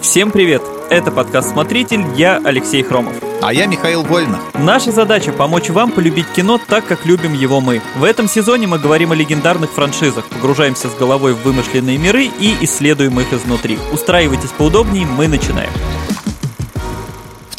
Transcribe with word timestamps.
Всем 0.00 0.30
привет! 0.30 0.62
Это 0.90 1.10
подкаст 1.10 1.50
«Смотритель», 1.50 2.04
я 2.16 2.40
Алексей 2.42 2.82
Хромов. 2.82 3.14
А 3.42 3.52
я 3.52 3.66
Михаил 3.66 4.02
Вольнов. 4.04 4.40
Наша 4.54 4.92
задача– 4.92 5.32
помочь 5.36 5.70
вам 5.70 5.90
полюбить 5.90 6.28
кино 6.34 6.58
так, 6.64 6.86
как 6.86 7.04
любим 7.04 7.34
его 7.34 7.60
мы. 7.60 7.82
В 7.96 8.04
этом 8.04 8.28
сезоне 8.28 8.68
мы 8.68 8.78
говорим 8.78 9.10
о 9.10 9.16
легендарных 9.16 9.70
франшизах, 9.70 10.24
погружаемся 10.28 10.88
с 10.88 10.94
головой 10.94 11.34
в 11.34 11.42
вымышленные 11.42 11.98
миры 11.98 12.24
и 12.24 12.56
исследуем 12.60 13.18
их 13.20 13.32
изнутри. 13.32 13.78
Устраивайтесь 13.92 14.50
поудобнее, 14.50 15.04
мы 15.04 15.26
начинаем. 15.26 15.70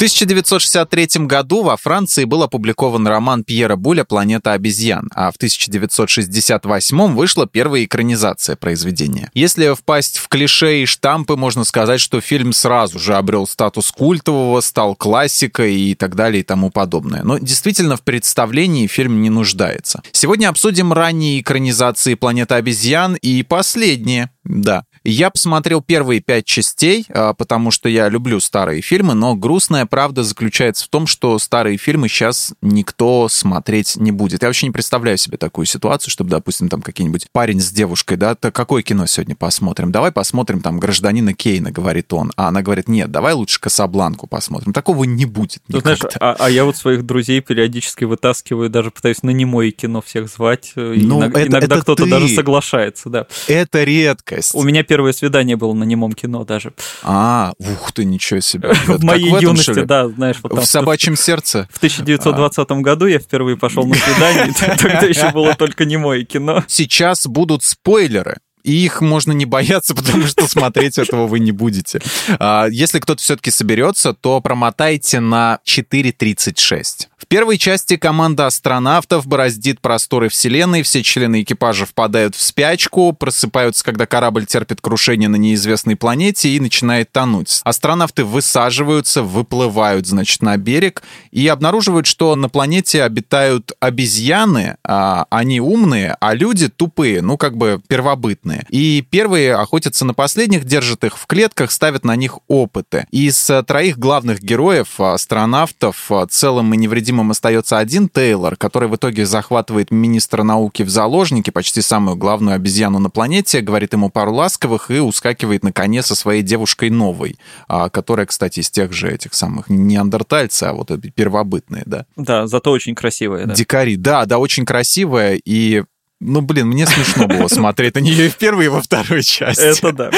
1963 0.00 1.26
году 1.26 1.62
во 1.62 1.76
Франции 1.76 2.24
был 2.24 2.42
опубликован 2.42 3.06
роман 3.06 3.44
Пьера 3.44 3.76
Буля 3.76 4.04
«Планета 4.04 4.54
обезьян», 4.54 5.10
а 5.14 5.30
в 5.30 5.36
1968 5.36 7.14
вышла 7.14 7.46
первая 7.46 7.84
экранизация 7.84 8.56
произведения. 8.56 9.30
Если 9.34 9.74
впасть 9.74 10.16
в 10.16 10.28
клише 10.28 10.80
и 10.80 10.86
штампы, 10.86 11.36
можно 11.36 11.64
сказать, 11.64 12.00
что 12.00 12.22
фильм 12.22 12.54
сразу 12.54 12.98
же 12.98 13.14
обрел 13.14 13.46
статус 13.46 13.92
культового, 13.92 14.62
стал 14.62 14.96
классикой 14.96 15.78
и 15.78 15.94
так 15.94 16.16
далее 16.16 16.40
и 16.40 16.44
тому 16.44 16.70
подобное. 16.70 17.22
Но 17.22 17.36
действительно 17.36 17.98
в 17.98 18.02
представлении 18.02 18.86
фильм 18.86 19.20
не 19.20 19.28
нуждается. 19.28 20.00
Сегодня 20.12 20.48
обсудим 20.48 20.94
ранние 20.94 21.42
экранизации 21.42 22.14
«Планета 22.14 22.56
обезьян» 22.56 23.16
и 23.16 23.42
последние. 23.42 24.30
Да, 24.44 24.84
я 25.04 25.30
посмотрел 25.30 25.80
первые 25.80 26.20
пять 26.20 26.44
частей, 26.44 27.06
а, 27.08 27.32
потому 27.32 27.70
что 27.70 27.88
я 27.88 28.08
люблю 28.08 28.38
старые 28.40 28.82
фильмы, 28.82 29.14
но 29.14 29.34
грустная 29.34 29.86
правда 29.86 30.22
заключается 30.22 30.84
в 30.84 30.88
том, 30.88 31.06
что 31.06 31.38
старые 31.38 31.78
фильмы 31.78 32.08
сейчас 32.08 32.52
никто 32.60 33.28
смотреть 33.28 33.96
не 33.96 34.12
будет. 34.12 34.42
Я 34.42 34.48
вообще 34.48 34.66
не 34.66 34.72
представляю 34.72 35.16
себе 35.16 35.38
такую 35.38 35.66
ситуацию, 35.66 36.10
чтобы, 36.10 36.30
допустим, 36.30 36.68
там 36.68 36.82
какой-нибудь 36.82 37.28
парень 37.32 37.60
с 37.60 37.70
девушкой, 37.70 38.16
да, 38.16 38.34
то 38.34 38.50
какое 38.50 38.82
кино 38.82 39.06
сегодня 39.06 39.34
посмотрим? 39.34 39.90
Давай 39.90 40.12
посмотрим 40.12 40.60
там 40.60 40.78
«Гражданина 40.78 41.32
Кейна», 41.32 41.70
говорит 41.70 42.12
он. 42.12 42.32
А 42.36 42.48
она 42.48 42.62
говорит, 42.62 42.88
нет, 42.88 43.10
давай 43.10 43.32
лучше 43.32 43.58
«Касабланку» 43.60 44.26
посмотрим. 44.26 44.72
Такого 44.72 45.04
не 45.04 45.24
будет 45.24 45.62
Ты 45.66 45.80
знаешь, 45.80 46.00
а, 46.20 46.36
а 46.38 46.50
я 46.50 46.64
вот 46.64 46.76
своих 46.76 47.04
друзей 47.06 47.40
периодически 47.40 48.04
вытаскиваю, 48.04 48.68
даже 48.68 48.90
пытаюсь 48.90 49.22
на 49.22 49.30
немое 49.30 49.70
кино 49.70 50.02
всех 50.02 50.28
звать. 50.28 50.72
Ну, 50.74 51.20
иногда 51.20 51.40
это, 51.40 51.50
иногда 51.50 51.80
кто-то 51.80 52.06
даже 52.06 52.28
соглашается, 52.28 53.08
да. 53.08 53.26
Это 53.48 53.84
редкость. 53.84 54.54
У 54.54 54.62
меня 54.62 54.82
первое 54.90 55.12
свидание 55.12 55.56
было 55.56 55.72
на 55.72 55.84
немом 55.84 56.14
кино 56.14 56.44
даже. 56.44 56.72
А, 57.04 57.52
ух 57.58 57.92
ты, 57.92 58.04
ничего 58.04 58.40
себе. 58.40 58.72
В 58.88 59.04
моей 59.04 59.30
юности, 59.40 59.84
да, 59.84 60.08
знаешь. 60.08 60.38
В 60.42 60.64
собачьем 60.64 61.14
сердце? 61.14 61.68
В 61.72 61.76
1920 61.76 62.70
году 62.82 63.06
я 63.06 63.20
впервые 63.20 63.56
пошел 63.56 63.86
на 63.86 63.94
свидание, 63.94 64.52
тогда 64.76 65.06
еще 65.06 65.30
было 65.34 65.54
только 65.54 65.84
немое 65.84 66.24
кино. 66.24 66.64
Сейчас 66.66 67.24
будут 67.24 67.62
спойлеры. 67.62 68.38
И 68.64 68.72
их 68.72 69.00
можно 69.00 69.30
не 69.30 69.46
бояться, 69.46 69.94
потому 69.94 70.26
что 70.26 70.48
смотреть 70.48 70.98
этого 70.98 71.28
вы 71.28 71.38
не 71.38 71.52
будете. 71.52 72.00
А, 72.40 72.66
если 72.66 72.98
кто-то 72.98 73.22
все-таки 73.22 73.52
соберется, 73.52 74.12
то 74.12 74.40
промотайте 74.40 75.20
на 75.20 75.60
4.36. 75.68 77.09
Первой 77.30 77.58
части 77.58 77.96
команда 77.96 78.48
астронавтов 78.48 79.24
бороздит 79.24 79.80
просторы 79.80 80.28
Вселенной, 80.28 80.82
все 80.82 81.04
члены 81.04 81.42
экипажа 81.42 81.86
впадают 81.86 82.34
в 82.34 82.42
спячку, 82.42 83.12
просыпаются, 83.12 83.84
когда 83.84 84.04
корабль 84.04 84.46
терпит 84.46 84.80
крушение 84.80 85.28
на 85.28 85.36
неизвестной 85.36 85.94
планете 85.94 86.48
и 86.48 86.58
начинает 86.58 87.12
тонуть. 87.12 87.60
Астронавты 87.62 88.24
высаживаются, 88.24 89.22
выплывают, 89.22 90.08
значит, 90.08 90.42
на 90.42 90.56
берег 90.56 91.04
и 91.30 91.46
обнаруживают, 91.46 92.08
что 92.08 92.34
на 92.34 92.48
планете 92.48 93.04
обитают 93.04 93.74
обезьяны, 93.78 94.78
а 94.82 95.26
они 95.30 95.60
умные, 95.60 96.16
а 96.18 96.34
люди 96.34 96.66
тупые, 96.68 97.22
ну, 97.22 97.36
как 97.36 97.56
бы 97.56 97.80
первобытные. 97.86 98.66
И 98.70 99.06
первые 99.08 99.54
охотятся 99.54 100.04
на 100.04 100.14
последних, 100.14 100.64
держат 100.64 101.04
их 101.04 101.16
в 101.16 101.26
клетках, 101.28 101.70
ставят 101.70 102.04
на 102.04 102.16
них 102.16 102.40
опыты. 102.48 103.06
Из 103.12 103.48
троих 103.68 104.00
главных 104.00 104.42
героев, 104.42 105.00
астронавтов, 105.00 106.10
целым 106.28 106.74
и 106.74 106.76
невредимым 106.76 107.19
невредимым 107.20 107.30
остается 107.30 107.78
один 107.78 108.08
Тейлор, 108.08 108.56
который 108.56 108.88
в 108.88 108.96
итоге 108.96 109.26
захватывает 109.26 109.90
министра 109.90 110.42
науки 110.42 110.82
в 110.82 110.88
заложники, 110.88 111.50
почти 111.50 111.82
самую 111.82 112.16
главную 112.16 112.56
обезьяну 112.56 112.98
на 112.98 113.10
планете, 113.10 113.60
говорит 113.60 113.92
ему 113.92 114.10
пару 114.10 114.34
ласковых 114.34 114.90
и 114.90 115.00
ускакивает 115.00 115.64
на 115.64 115.72
коне 115.72 116.02
со 116.02 116.14
своей 116.14 116.42
девушкой 116.42 116.90
новой, 116.90 117.36
а, 117.68 117.88
которая, 117.88 118.26
кстати, 118.26 118.60
из 118.60 118.70
тех 118.70 118.92
же 118.92 119.10
этих 119.10 119.34
самых 119.34 119.68
неандертальцы, 119.68 120.64
а 120.64 120.72
вот 120.72 120.90
первобытные, 121.14 121.82
да. 121.86 122.04
Да, 122.16 122.46
зато 122.46 122.70
очень 122.70 122.94
красивая, 122.94 123.46
да. 123.46 123.54
Дикари, 123.54 123.96
да, 123.96 124.26
да, 124.26 124.38
очень 124.38 124.64
красивая, 124.64 125.40
и 125.44 125.84
ну, 126.20 126.42
блин, 126.42 126.68
мне 126.68 126.86
смешно 126.86 127.26
было 127.26 127.48
смотреть 127.48 127.94
на 127.94 128.00
нее 128.00 128.26
и 128.26 128.28
в 128.28 128.36
первой, 128.36 128.66
и 128.66 128.68
во 128.68 128.82
второй 128.82 129.22
части. 129.22 129.78
Это 129.78 129.92
да. 129.92 130.10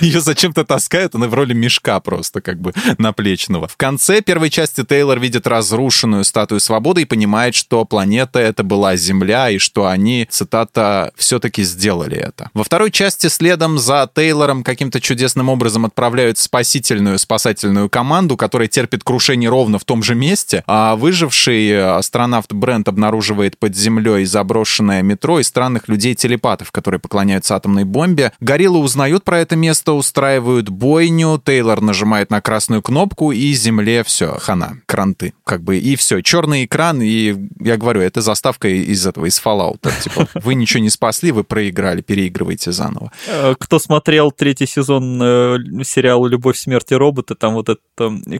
Ее 0.00 0.20
зачем-то 0.20 0.64
таскают, 0.64 1.14
она 1.14 1.28
в 1.28 1.34
роли 1.34 1.52
мешка 1.52 2.00
просто, 2.00 2.40
как 2.40 2.58
бы, 2.58 2.72
наплечного. 2.96 3.68
В 3.68 3.76
конце 3.76 4.22
первой 4.22 4.48
части 4.48 4.82
Тейлор 4.82 5.20
видит 5.20 5.46
разрушенную 5.46 6.24
статую 6.24 6.60
свободы 6.60 7.02
и 7.02 7.04
понимает, 7.04 7.54
что 7.54 7.84
планета 7.84 8.38
это 8.38 8.62
была 8.62 8.96
Земля, 8.96 9.50
и 9.50 9.58
что 9.58 9.86
они, 9.86 10.26
цитата, 10.30 11.12
все-таки 11.16 11.62
сделали 11.64 12.16
это. 12.16 12.50
Во 12.54 12.64
второй 12.64 12.90
части 12.90 13.26
следом 13.26 13.78
за 13.78 14.10
Тейлором 14.12 14.64
каким-то 14.64 15.02
чудесным 15.02 15.50
образом 15.50 15.84
отправляют 15.84 16.38
спасительную 16.38 17.18
спасательную 17.18 17.90
команду, 17.90 18.38
которая 18.38 18.68
терпит 18.68 19.04
крушение 19.04 19.50
ровно 19.50 19.78
в 19.78 19.84
том 19.84 20.02
же 20.02 20.14
месте, 20.14 20.64
а 20.66 20.96
выживший 20.96 21.96
астронавт 21.96 22.54
Брент 22.54 22.88
обнаруживает 22.88 23.58
под 23.58 23.76
землей 23.76 24.24
заброшенное 24.24 25.02
метро 25.02 25.25
метро 25.26 25.40
и 25.40 25.42
странных 25.42 25.88
людей-телепатов, 25.88 26.70
которые 26.70 27.00
поклоняются 27.00 27.56
атомной 27.56 27.82
бомбе. 27.82 28.32
Гориллы 28.38 28.78
узнают 28.78 29.24
про 29.24 29.40
это 29.40 29.56
место, 29.56 29.92
устраивают 29.92 30.68
бойню, 30.68 31.42
Тейлор 31.44 31.80
нажимает 31.80 32.30
на 32.30 32.40
красную 32.40 32.80
кнопку, 32.80 33.32
и 33.32 33.52
земле 33.54 34.04
все, 34.04 34.38
хана, 34.38 34.78
кранты, 34.86 35.34
как 35.42 35.64
бы, 35.64 35.78
и 35.78 35.96
все, 35.96 36.22
черный 36.22 36.64
экран, 36.64 37.02
и 37.02 37.34
я 37.58 37.76
говорю, 37.76 38.02
это 38.02 38.20
заставка 38.20 38.68
из 38.68 39.04
этого, 39.04 39.26
из 39.26 39.42
Fallout, 39.44 39.88
типа, 40.00 40.28
вы 40.44 40.54
ничего 40.54 40.80
не 40.80 40.90
спасли, 40.90 41.32
вы 41.32 41.42
проиграли, 41.42 42.02
переигрывайте 42.02 42.70
заново. 42.70 43.10
Э, 43.26 43.56
кто 43.58 43.80
смотрел 43.80 44.30
третий 44.30 44.66
сезон 44.66 45.20
э, 45.20 45.58
сериала 45.82 46.28
«Любовь, 46.28 46.56
смерти 46.56 46.94
роботы», 46.94 47.34
там 47.34 47.54
вот 47.54 47.68
это, 47.68 47.80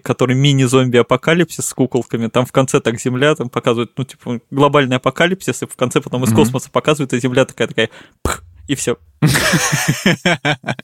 который 0.05 0.37
мини-зомби-апокалипсис 0.37 1.67
с 1.67 1.75
куколками, 1.75 2.29
там 2.29 2.47
в 2.47 2.53
конце 2.53 2.79
так 2.79 3.01
земля, 3.01 3.35
там 3.35 3.49
показывают, 3.49 3.91
ну, 3.97 4.05
типа, 4.05 4.39
глобальный 4.53 4.97
апокалипсис, 4.97 5.65
и 5.65 5.67
в 5.67 5.75
конце 5.75 6.01
потом 6.01 6.23
из 6.23 6.33
космоса 6.33 6.71
показывают, 6.77 7.15
и 7.15 7.21
Земля 7.21 7.47
такая 7.47 7.69
такая, 7.69 7.91
и 8.69 8.75
все. 8.75 8.99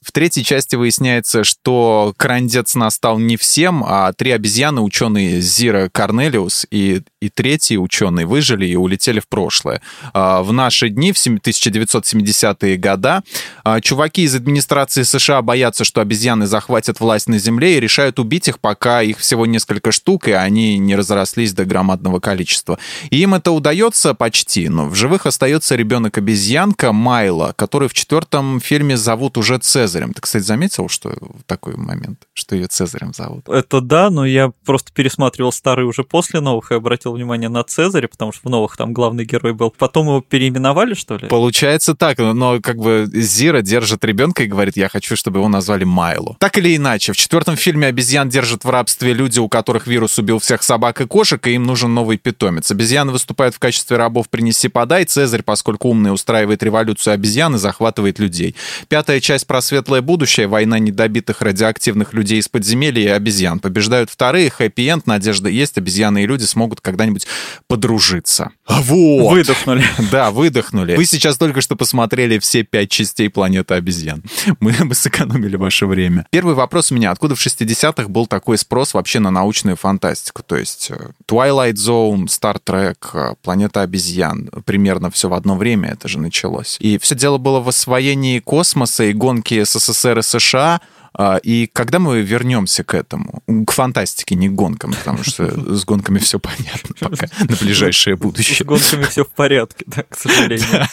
В 0.03 0.13
третьей 0.13 0.45
части 0.45 0.77
выясняется, 0.77 1.45
что 1.45 2.15
крандец 2.17 2.75
настал 2.75 3.19
не 3.19 3.37
всем, 3.37 3.85
а 3.87 4.13
три 4.13 4.31
обезьяны, 4.31 4.81
ученые 4.81 5.41
Зира 5.41 5.89
Корнелиус 5.93 6.67
и, 6.71 7.03
и 7.21 7.29
третий 7.29 7.79
ученый 7.79 8.25
выжили 8.25 8.67
и 8.67 8.77
улетели 8.77 9.21
в 9.21 9.29
прошлое. 9.29 9.81
А, 10.13 10.43
в 10.43 10.53
наши 10.53 10.89
дни, 10.89 11.13
в 11.13 11.17
1970-е 11.17 12.77
года, 12.77 13.23
а, 13.65 13.81
чуваки 13.81 14.23
из 14.23 14.35
администрации 14.35 15.03
США 15.03 15.43
боятся, 15.43 15.85
что 15.85 16.01
обезьяны 16.01 16.47
захватят 16.47 17.01
власть 17.01 17.29
на 17.29 17.39
Земле 17.39 17.77
и 17.77 17.81
решают 17.81 18.19
убить 18.19 18.49
их, 18.49 18.59
пока 18.59 19.03
их 19.03 19.19
всего 19.19 19.47
несколько 19.47 19.93
штук, 19.93 20.29
и 20.29 20.33
они 20.33 20.79
не 20.79 20.97
разрослись 20.97 21.53
до 21.53 21.65
громадного 21.65 22.21
количества. 22.21 22.79
И 23.11 23.21
им 23.21 23.35
это 23.35 23.53
удается 23.53 24.15
почти, 24.15 24.69
но 24.69 24.87
в 24.87 24.95
живых 24.95 25.27
остается 25.27 25.77
ребенок-обезьянка 25.77 26.93
Майла, 26.93 27.55
который 27.57 27.89
в 27.89 27.95
четвертом 27.95 28.32
четвертом 28.33 28.61
фильме 28.61 28.97
зовут 28.97 29.37
уже 29.37 29.59
Цезарем. 29.59 30.15
Ты, 30.15 30.23
кстати, 30.23 30.43
заметил, 30.43 30.89
что 30.89 31.13
такой 31.47 31.77
момент, 31.77 32.23
что 32.33 32.57
ее 32.57 32.67
Цезарем 32.67 33.13
зовут? 33.13 33.47
Это 33.47 33.83
да, 33.83 34.09
но 34.09 34.25
я 34.25 34.53
просто 34.65 34.91
пересматривал 34.91 35.53
старые 35.53 35.87
уже 35.87 36.03
после 36.03 36.41
новых 36.41 36.73
и 36.73 36.75
обратил 36.75 37.13
внимание 37.13 37.51
на 37.51 37.63
Цезаря, 37.63 38.09
потому 38.09 38.33
что 38.33 38.49
в 38.49 38.51
новых 38.51 38.79
там 38.79 38.95
главный 38.95 39.27
герой 39.27 39.53
был. 39.53 39.75
Потом 39.77 40.07
его 40.07 40.23
переименовали, 40.23 40.95
что 40.95 41.19
ли? 41.19 41.29
Получается 41.29 41.95
так, 41.95 42.17
но 42.19 42.59
как 42.63 42.79
бы 42.79 43.07
Зира 43.13 43.61
держит 43.61 44.03
ребенка 44.03 44.45
и 44.45 44.47
говорит, 44.47 44.79
я 44.79 44.89
хочу, 44.89 45.15
чтобы 45.15 45.41
его 45.41 45.49
назвали 45.49 45.85
Майло. 45.85 46.37
Так 46.41 46.57
или 46.57 46.75
иначе, 46.75 47.13
в 47.13 47.19
четвертом 47.19 47.57
фильме 47.57 47.89
обезьян 47.89 48.31
держат 48.31 48.65
в 48.65 48.71
рабстве 48.71 49.13
люди, 49.13 49.41
у 49.41 49.49
которых 49.51 49.87
вирус 49.87 50.19
убил 50.19 50.39
всех 50.39 50.63
собак 50.63 51.03
и 51.03 51.07
кошек, 51.07 51.47
и 51.47 51.53
им 51.53 51.65
нужен 51.65 51.93
новый 51.93 52.17
питомец. 52.17 52.71
Обезьяны 52.71 53.13
выступают 53.13 53.55
в 53.55 53.59
качестве 53.59 53.99
рабов 53.99 54.31
«принеси-подай». 54.31 55.05
Цезарь, 55.05 55.43
поскольку 55.43 55.91
умный, 55.91 56.15
устраивает 56.15 56.63
революцию 56.63 57.13
обезьян 57.13 57.55
и 57.57 57.59
захватывает 57.59 58.12
захватывает 58.13 58.19
людей. 58.19 58.55
Пятая 58.89 59.21
часть 59.21 59.47
про 59.47 59.61
светлое 59.61 60.01
будущее, 60.01 60.47
война 60.47 60.79
недобитых 60.79 61.43
радиоактивных 61.43 62.15
людей 62.15 62.39
из 62.39 62.49
подземелья 62.49 63.03
и 63.03 63.09
обезьян. 63.09 63.59
Побеждают 63.59 64.11
вторые, 64.11 64.51
хэппи-энд, 64.51 65.07
надежда 65.07 65.49
есть, 65.49 65.79
обезьяны 65.79 66.23
и 66.23 66.27
люди 66.27 66.45
смогут 66.45 66.81
когда-нибудь 66.81 67.27
подружиться. 67.67 68.51
А 68.67 68.81
вот! 68.83 69.33
Выдохнули. 69.33 69.85
Да, 70.13 70.31
выдохнули. 70.31 70.97
Вы 70.97 71.07
сейчас 71.07 71.39
только 71.39 71.61
что 71.61 71.77
посмотрели 71.77 72.39
все 72.39 72.65
пять 72.65 72.91
частей 72.91 73.29
планеты 73.31 73.75
обезьян. 73.75 74.23
Мы 74.61 74.73
бы 74.73 74.95
сэкономили 74.95 75.57
ваше 75.57 75.87
время. 75.87 76.27
Первый 76.31 76.55
вопрос 76.55 76.93
у 76.93 76.95
меня. 76.95 77.11
Откуда 77.11 77.35
в 77.35 77.39
60-х 77.39 78.09
был 78.09 78.27
такой 78.27 78.59
спрос 78.59 78.95
вообще 78.95 79.21
на 79.21 79.31
научную 79.31 79.77
фантастику? 79.77 80.43
То 80.43 80.57
есть 80.57 80.91
э, 80.91 81.11
Twilight 81.27 81.75
Zone, 81.75 82.25
Star 82.25 82.59
Trek, 82.65 82.97
э, 83.15 83.35
Планета 83.43 83.83
обезьян. 83.83 84.51
Примерно 84.67 85.11
все 85.11 85.29
в 85.29 85.35
одно 85.35 85.57
время 85.57 85.91
это 85.91 86.09
же 86.09 86.19
началось. 86.19 86.77
И 86.81 86.99
все 86.99 87.15
дело 87.15 87.39
было 87.39 87.61
в 87.61 87.69
освоении 87.69 88.02
освоении 88.03 88.41
космоса 88.41 89.05
и 89.05 89.13
гонки 89.13 89.63
СССР 89.65 90.19
и 90.19 90.23
США 90.23 90.81
А, 91.15 91.37
и 91.37 91.67
когда 91.67 91.99
мы 91.99 92.23
вернемся 92.23 92.85
к 92.85 92.95
этому, 92.95 93.43
к 93.67 93.73
фантастике, 93.73 94.35
не 94.35 94.49
к 94.49 94.53
гонкам, 94.53 94.95
потому 94.95 95.23
что 95.23 95.47
с 95.75 95.85
гонками 95.85 96.19
все 96.19 96.39
понятно 96.39 96.95
пока 96.99 97.29
на 97.39 97.57
ближайшее 97.57 98.17
будущее. 98.17 98.57
С 98.57 98.63
гонками 98.63 99.05
все 99.05 99.25
в 99.25 99.31
порядке, 99.31 99.85
да, 99.87 100.05
к 100.09 100.19
сожалению. 100.19 100.87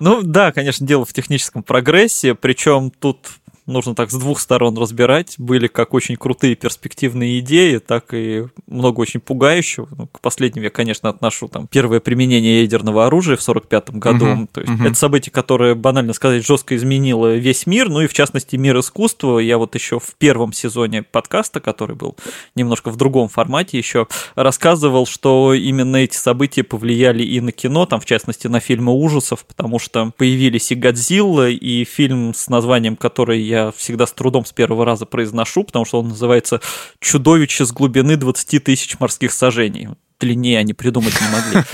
Ну 0.00 0.22
да, 0.22 0.52
конечно, 0.52 0.86
дело 0.86 1.04
в 1.04 1.12
техническом 1.12 1.62
прогрессе, 1.62 2.34
причем 2.34 2.90
тут 2.90 3.28
нужно 3.66 3.94
так 3.94 4.10
с 4.10 4.14
двух 4.14 4.40
сторон 4.40 4.76
разбирать. 4.76 5.34
Были 5.38 5.66
как 5.66 5.94
очень 5.94 6.16
крутые 6.16 6.56
перспективные 6.56 7.38
идеи, 7.40 7.78
так 7.78 8.12
и 8.12 8.46
много 8.66 9.00
очень 9.00 9.20
пугающего. 9.20 9.88
Ну, 9.96 10.06
к 10.08 10.20
последним 10.20 10.62
я, 10.64 10.70
конечно, 10.70 11.08
отношу 11.08 11.48
там 11.48 11.66
первое 11.66 12.00
применение 12.00 12.62
ядерного 12.62 13.06
оружия 13.06 13.36
в 13.36 13.42
45 13.42 13.90
году. 13.90 14.26
Угу, 14.26 14.48
То 14.52 14.60
есть 14.60 14.72
угу. 14.72 14.84
это 14.84 14.94
событие, 14.94 15.32
которое, 15.32 15.74
банально 15.74 16.12
сказать, 16.12 16.44
жестко 16.44 16.76
изменило 16.76 17.34
весь 17.36 17.66
мир, 17.66 17.88
ну 17.88 18.00
и 18.00 18.06
в 18.06 18.12
частности 18.12 18.56
мир 18.56 18.78
искусства. 18.78 19.38
Я 19.38 19.58
вот 19.58 19.74
еще 19.74 19.98
в 19.98 20.14
первом 20.18 20.52
сезоне 20.52 21.02
подкаста, 21.02 21.60
который 21.60 21.96
был 21.96 22.16
немножко 22.54 22.90
в 22.90 22.96
другом 22.96 23.28
формате, 23.28 23.78
еще 23.78 24.08
рассказывал, 24.34 25.06
что 25.06 25.54
именно 25.54 25.96
эти 25.96 26.16
события 26.16 26.62
повлияли 26.62 27.22
и 27.22 27.40
на 27.40 27.52
кино, 27.52 27.86
там 27.86 28.00
в 28.00 28.06
частности 28.06 28.46
на 28.46 28.60
фильмы 28.60 28.92
ужасов, 28.92 29.44
потому 29.44 29.78
что 29.78 30.12
появились 30.16 30.72
и 30.72 30.74
Годзилла, 30.74 31.48
и 31.48 31.84
фильм 31.84 32.34
с 32.34 32.48
названием, 32.48 32.96
который 32.96 33.51
я 33.52 33.70
всегда 33.70 34.06
с 34.06 34.12
трудом 34.12 34.46
с 34.46 34.52
первого 34.52 34.84
раза 34.86 35.04
произношу, 35.04 35.64
потому 35.64 35.84
что 35.84 36.00
он 36.00 36.08
называется 36.08 36.60
«Чудовище 37.00 37.66
с 37.66 37.72
глубины 37.72 38.16
20 38.16 38.64
тысяч 38.64 38.98
морских 38.98 39.32
сажений» 39.32 39.90
длиннее 40.22 40.58
они 40.58 40.72
придумать 40.72 41.14
не 41.20 41.28
могли. 41.28 41.64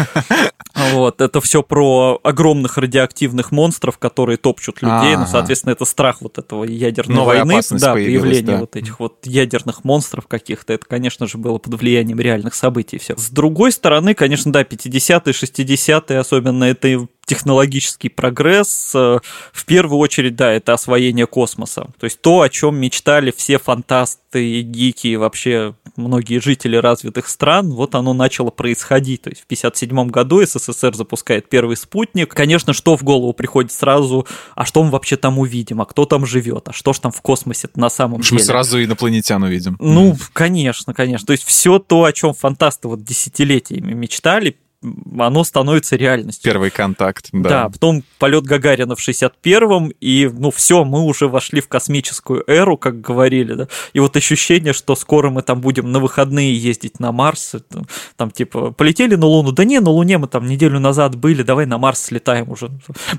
Вот, 0.92 1.20
это 1.20 1.40
все 1.40 1.62
про 1.62 2.20
огромных 2.22 2.78
радиоактивных 2.78 3.50
монстров, 3.50 3.98
которые 3.98 4.36
топчут 4.36 4.80
людей. 4.80 5.16
Ну, 5.16 5.26
соответственно, 5.26 5.72
это 5.72 5.84
страх 5.84 6.20
вот 6.20 6.38
этого 6.38 6.64
ядерной 6.64 7.16
Новая 7.16 7.44
войны, 7.44 7.60
да, 7.72 7.94
появление 7.94 8.42
да. 8.42 8.58
вот 8.58 8.76
этих 8.76 9.00
вот 9.00 9.26
ядерных 9.26 9.82
монстров 9.82 10.28
каких-то. 10.28 10.72
Это, 10.72 10.86
конечно 10.86 11.26
же, 11.26 11.36
было 11.36 11.58
под 11.58 11.74
влиянием 11.74 12.20
реальных 12.20 12.54
событий. 12.54 12.98
Все. 12.98 13.16
С 13.16 13.28
другой 13.30 13.72
стороны, 13.72 14.14
конечно, 14.14 14.52
да, 14.52 14.62
50-е, 14.62 15.32
60-е, 15.32 16.18
особенно 16.18 16.64
это 16.64 17.08
технологический 17.28 18.08
прогресс, 18.08 18.92
э, 18.94 19.18
в 19.52 19.66
первую 19.66 19.98
очередь, 19.98 20.34
да, 20.34 20.50
это 20.50 20.72
освоение 20.72 21.26
космоса. 21.26 21.88
То 22.00 22.04
есть 22.04 22.20
то, 22.22 22.40
о 22.40 22.48
чем 22.48 22.76
мечтали 22.76 23.32
все 23.36 23.58
фантасты, 23.58 24.62
гики 24.62 25.08
и 25.08 25.16
вообще 25.16 25.74
многие 25.96 26.40
жители 26.40 26.76
развитых 26.76 27.28
стран, 27.28 27.70
вот 27.70 27.94
оно 27.94 28.14
начало 28.14 28.37
происходить. 28.46 29.22
То 29.22 29.30
есть 29.30 29.42
в 29.42 29.44
1957 29.44 30.08
году 30.08 30.44
СССР 30.44 30.94
запускает 30.94 31.48
первый 31.48 31.76
спутник. 31.76 32.34
Конечно, 32.34 32.72
что 32.72 32.96
в 32.96 33.02
голову 33.02 33.32
приходит 33.32 33.72
сразу, 33.72 34.26
а 34.54 34.64
что 34.64 34.82
мы 34.82 34.90
вообще 34.90 35.16
там 35.16 35.38
увидим, 35.38 35.80
а 35.80 35.86
кто 35.86 36.04
там 36.04 36.26
живет, 36.26 36.68
а 36.68 36.72
что 36.72 36.92
ж 36.92 36.98
там 36.98 37.12
в 37.12 37.20
космосе 37.20 37.68
на 37.74 37.90
самом 37.90 38.20
деле. 38.20 38.34
Мы 38.34 38.40
сразу 38.40 38.82
инопланетян 38.82 39.42
увидим. 39.42 39.76
Ну, 39.80 40.16
конечно, 40.32 40.94
конечно. 40.94 41.26
То 41.26 41.32
есть 41.32 41.44
все 41.44 41.78
то, 41.78 42.04
о 42.04 42.12
чем 42.12 42.34
фантасты 42.34 42.88
вот 42.88 43.04
десятилетиями 43.04 43.92
мечтали, 43.92 44.56
оно 45.18 45.42
становится 45.42 45.96
реальностью. 45.96 46.44
Первый 46.44 46.70
контакт, 46.70 47.28
да. 47.32 47.48
Да, 47.48 47.68
потом 47.68 48.04
полет 48.18 48.44
Гагарина 48.44 48.94
в 48.94 49.00
61-м, 49.00 49.88
и, 50.00 50.30
ну, 50.32 50.50
все, 50.52 50.84
мы 50.84 51.00
уже 51.02 51.26
вошли 51.26 51.60
в 51.60 51.68
космическую 51.68 52.44
эру, 52.46 52.76
как 52.76 53.00
говорили, 53.00 53.54
да, 53.54 53.68
и 53.92 53.98
вот 53.98 54.16
ощущение, 54.16 54.72
что 54.72 54.94
скоро 54.94 55.30
мы 55.30 55.42
там 55.42 55.60
будем 55.60 55.90
на 55.90 55.98
выходные 55.98 56.56
ездить 56.56 57.00
на 57.00 57.10
Марс, 57.10 57.56
там, 57.68 57.86
там 58.16 58.30
типа, 58.30 58.70
полетели 58.70 59.16
на 59.16 59.26
Луну, 59.26 59.50
да 59.50 59.64
не, 59.64 59.80
на 59.80 59.90
Луне 59.90 60.18
мы 60.18 60.28
там 60.28 60.46
неделю 60.46 60.78
назад 60.78 61.16
были, 61.16 61.42
давай 61.42 61.66
на 61.66 61.78
Марс 61.78 62.00
слетаем 62.02 62.48
уже. 62.48 62.70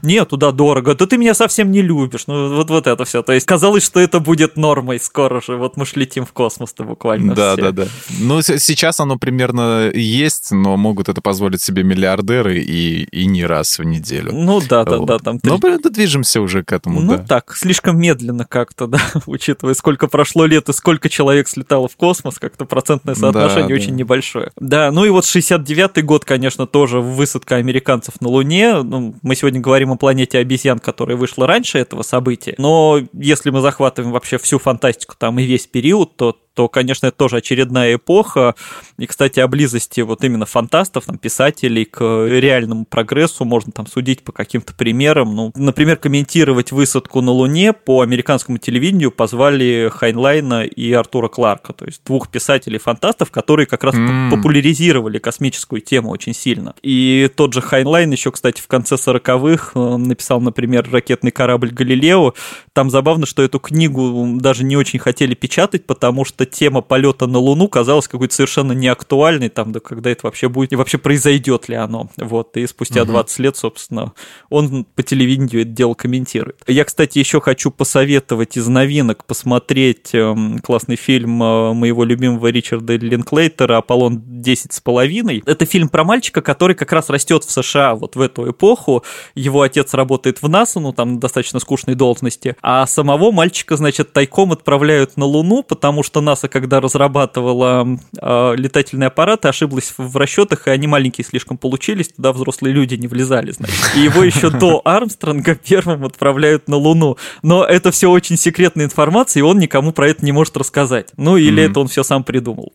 Не, 0.01 0.23
туда 0.23 0.51
дорого, 0.51 0.95
да 0.95 1.05
ты 1.05 1.17
меня 1.17 1.33
совсем 1.33 1.71
не 1.71 1.81
любишь, 1.81 2.23
ну, 2.27 2.55
вот, 2.55 2.69
вот 2.69 2.87
это 2.87 3.03
все, 3.03 3.21
то 3.21 3.33
есть 3.33 3.45
казалось, 3.45 3.83
что 3.83 3.99
это 3.99 4.21
будет 4.21 4.55
нормой 4.55 4.99
скоро 4.99 5.41
же, 5.41 5.57
вот 5.57 5.75
мы 5.75 5.85
ж 5.85 5.95
летим 5.95 6.25
в 6.25 6.31
космос-то 6.31 6.83
буквально 6.85 7.35
Да, 7.35 7.53
все. 7.53 7.61
да, 7.63 7.71
да. 7.71 7.87
Ну, 8.19 8.41
сейчас 8.41 9.01
оно 9.01 9.17
примерно 9.17 9.91
есть, 9.93 10.51
но 10.51 10.77
могут 10.77 11.09
это 11.09 11.19
позволить 11.21 11.48
позволить 11.49 11.61
себе 11.61 11.83
миллиардеры 11.83 12.59
и, 12.59 13.03
и 13.03 13.25
не 13.25 13.45
раз 13.45 13.79
в 13.79 13.83
неделю. 13.83 14.31
Ну 14.33 14.61
да, 14.61 14.83
да, 14.83 14.97
вот. 14.97 15.05
да. 15.07 15.19
Там 15.19 15.39
три... 15.39 15.51
Но 15.51 15.77
движемся 15.89 16.41
уже 16.41 16.63
к 16.63 16.71
этому, 16.71 17.01
Ну 17.01 17.17
да. 17.17 17.23
так, 17.23 17.55
слишком 17.55 17.99
медленно 17.99 18.45
как-то, 18.45 18.87
да, 18.87 18.99
учитывая, 19.25 19.73
сколько 19.73 20.07
прошло 20.07 20.45
лет 20.45 20.69
и 20.69 20.73
сколько 20.73 21.09
человек 21.09 21.47
слетало 21.47 21.87
в 21.87 21.95
космос, 21.95 22.37
как-то 22.39 22.65
процентное 22.65 23.15
соотношение 23.15 23.69
да, 23.69 23.75
очень 23.75 23.89
да. 23.89 23.95
небольшое. 23.95 24.51
Да, 24.57 24.91
ну 24.91 25.05
и 25.05 25.09
вот 25.09 25.25
69-й 25.25 26.01
год, 26.03 26.25
конечно, 26.25 26.67
тоже 26.67 26.99
высадка 26.99 27.55
американцев 27.55 28.21
на 28.21 28.29
Луне. 28.29 28.81
Ну, 28.83 29.15
мы 29.21 29.35
сегодня 29.35 29.59
говорим 29.59 29.91
о 29.91 29.95
планете 29.95 30.37
обезьян, 30.37 30.79
которая 30.79 31.17
вышла 31.17 31.47
раньше 31.47 31.79
этого 31.79 32.03
события, 32.03 32.55
но 32.57 32.99
если 33.13 33.49
мы 33.49 33.61
захватываем 33.61 34.11
вообще 34.13 34.37
всю 34.37 34.59
фантастику 34.59 35.15
там 35.17 35.39
и 35.39 35.43
весь 35.43 35.67
период, 35.67 36.15
то 36.15 36.37
то, 36.59 36.67
конечно, 36.67 37.07
это 37.07 37.15
тоже 37.15 37.37
очередная 37.37 37.95
эпоха. 37.95 38.53
И, 38.97 39.05
кстати, 39.05 39.39
о 39.39 39.47
близости 39.47 40.01
вот 40.01 40.25
именно 40.25 40.45
фантастов, 40.45 41.05
там, 41.05 41.17
писателей 41.17 41.85
к 41.85 42.01
реальному 42.01 42.83
прогрессу 42.83 43.45
можно 43.45 43.71
там 43.71 43.87
судить 43.87 44.23
по 44.23 44.33
каким-то 44.33 44.73
примерам. 44.73 45.33
Ну, 45.33 45.53
например, 45.55 45.95
комментировать 45.95 46.73
высадку 46.73 47.21
на 47.21 47.31
Луне 47.31 47.71
по 47.71 48.01
американскому 48.01 48.57
телевидению 48.57 49.11
позвали 49.11 49.89
Хайнлайна 49.89 50.65
и 50.65 50.91
Артура 50.91 51.29
Кларка, 51.29 51.71
то 51.71 51.85
есть 51.85 52.01
двух 52.05 52.27
писателей-фантастов, 52.27 53.31
которые 53.31 53.65
как 53.65 53.85
раз 53.85 53.95
mm. 53.95 54.29
популяризировали 54.29 55.17
космическую 55.17 55.79
тему 55.79 56.09
очень 56.09 56.33
сильно. 56.33 56.75
И 56.83 57.31
тот 57.37 57.53
же 57.53 57.61
Хайнлайн 57.61 58.11
еще, 58.11 58.33
кстати, 58.33 58.59
в 58.59 58.67
конце 58.67 58.95
40-х 58.95 59.79
э, 59.79 59.95
написал, 59.95 60.41
например, 60.41 60.89
ракетный 60.91 61.31
корабль 61.31 61.69
Галилео. 61.69 62.33
Там 62.73 62.89
забавно, 62.89 63.25
что 63.25 63.43
эту 63.43 63.59
книгу 63.59 64.27
даже 64.41 64.65
не 64.65 64.75
очень 64.75 64.99
хотели 64.99 65.35
печатать, 65.35 65.85
потому 65.85 66.25
что 66.25 66.48
тема 66.51 66.81
полета 66.81 67.27
на 67.27 67.39
Луну 67.39 67.67
казалась 67.67 68.07
какой-то 68.07 68.33
совершенно 68.33 68.71
неактуальной, 68.71 69.49
там, 69.49 69.71
да 69.71 69.79
когда 69.79 70.09
это 70.09 70.21
вообще 70.23 70.49
будет, 70.49 70.73
и 70.73 70.75
вообще 70.75 70.97
произойдет 70.97 71.69
ли 71.69 71.75
оно. 71.75 72.09
Вот, 72.17 72.57
и 72.57 72.67
спустя 72.67 73.03
угу. 73.03 73.11
20 73.11 73.39
лет, 73.39 73.57
собственно, 73.57 74.13
он 74.49 74.85
по 74.95 75.03
телевидению 75.03 75.61
это 75.61 75.71
дело 75.71 75.93
комментирует. 75.93 76.61
Я, 76.67 76.85
кстати, 76.85 77.19
еще 77.19 77.41
хочу 77.41 77.71
посоветовать 77.71 78.57
из 78.57 78.67
новинок 78.67 79.25
посмотреть 79.25 80.13
эм, 80.13 80.59
классный 80.59 80.95
фильм 80.95 81.41
э, 81.41 81.73
моего 81.73 82.03
любимого 82.03 82.47
Ричарда 82.47 82.95
Линклейтера 82.95 83.77
«Аполлон 83.77 84.21
10 84.25 84.73
с 84.73 84.79
половиной». 84.79 85.43
Это 85.45 85.65
фильм 85.65 85.89
про 85.89 86.03
мальчика, 86.03 86.41
который 86.41 86.75
как 86.75 86.91
раз 86.91 87.09
растет 87.09 87.43
в 87.43 87.51
США 87.51 87.95
вот 87.95 88.15
в 88.15 88.21
эту 88.21 88.49
эпоху. 88.49 89.03
Его 89.35 89.61
отец 89.61 89.93
работает 89.93 90.41
в 90.41 90.49
НАСА, 90.49 90.79
ну, 90.79 90.93
там 90.93 91.19
достаточно 91.19 91.59
скучной 91.59 91.95
должности, 91.95 92.55
а 92.61 92.85
самого 92.87 93.31
мальчика, 93.31 93.77
значит, 93.77 94.13
тайком 94.13 94.51
отправляют 94.51 95.17
на 95.17 95.25
Луну, 95.25 95.63
потому 95.63 96.03
что 96.03 96.21
НАСА 96.29 96.47
когда 96.47 96.79
разрабатывала 96.79 97.87
э, 98.21 98.53
летательные 98.55 99.07
аппараты, 99.07 99.47
ошиблась 99.47 99.93
в 99.97 100.15
расчетах, 100.15 100.67
и 100.67 100.69
они 100.71 100.85
маленькие 100.85 101.25
слишком 101.25 101.57
получились, 101.57 102.09
туда 102.09 102.31
взрослые 102.33 102.73
люди 102.73 102.95
не 102.95 103.07
влезали, 103.07 103.51
значит. 103.51 103.75
И 103.95 104.01
его 104.01 104.23
еще 104.23 104.49
до 104.49 104.81
Армстронга 104.85 105.55
первым 105.55 106.05
отправляют 106.05 106.67
на 106.67 106.75
Луну. 106.75 107.17
Но 107.41 107.63
это 107.63 107.91
все 107.91 108.11
очень 108.11 108.37
секретная 108.37 108.85
информация, 108.85 109.41
и 109.41 109.43
он 109.43 109.57
никому 109.57 109.91
про 109.91 110.09
это 110.09 110.23
не 110.23 110.31
может 110.31 110.55
рассказать. 110.57 111.09
Ну, 111.17 111.37
или 111.37 111.63
mm-hmm. 111.63 111.71
это 111.71 111.79
он 111.79 111.87
все 111.87 112.03
сам 112.03 112.23
придумал. 112.23 112.73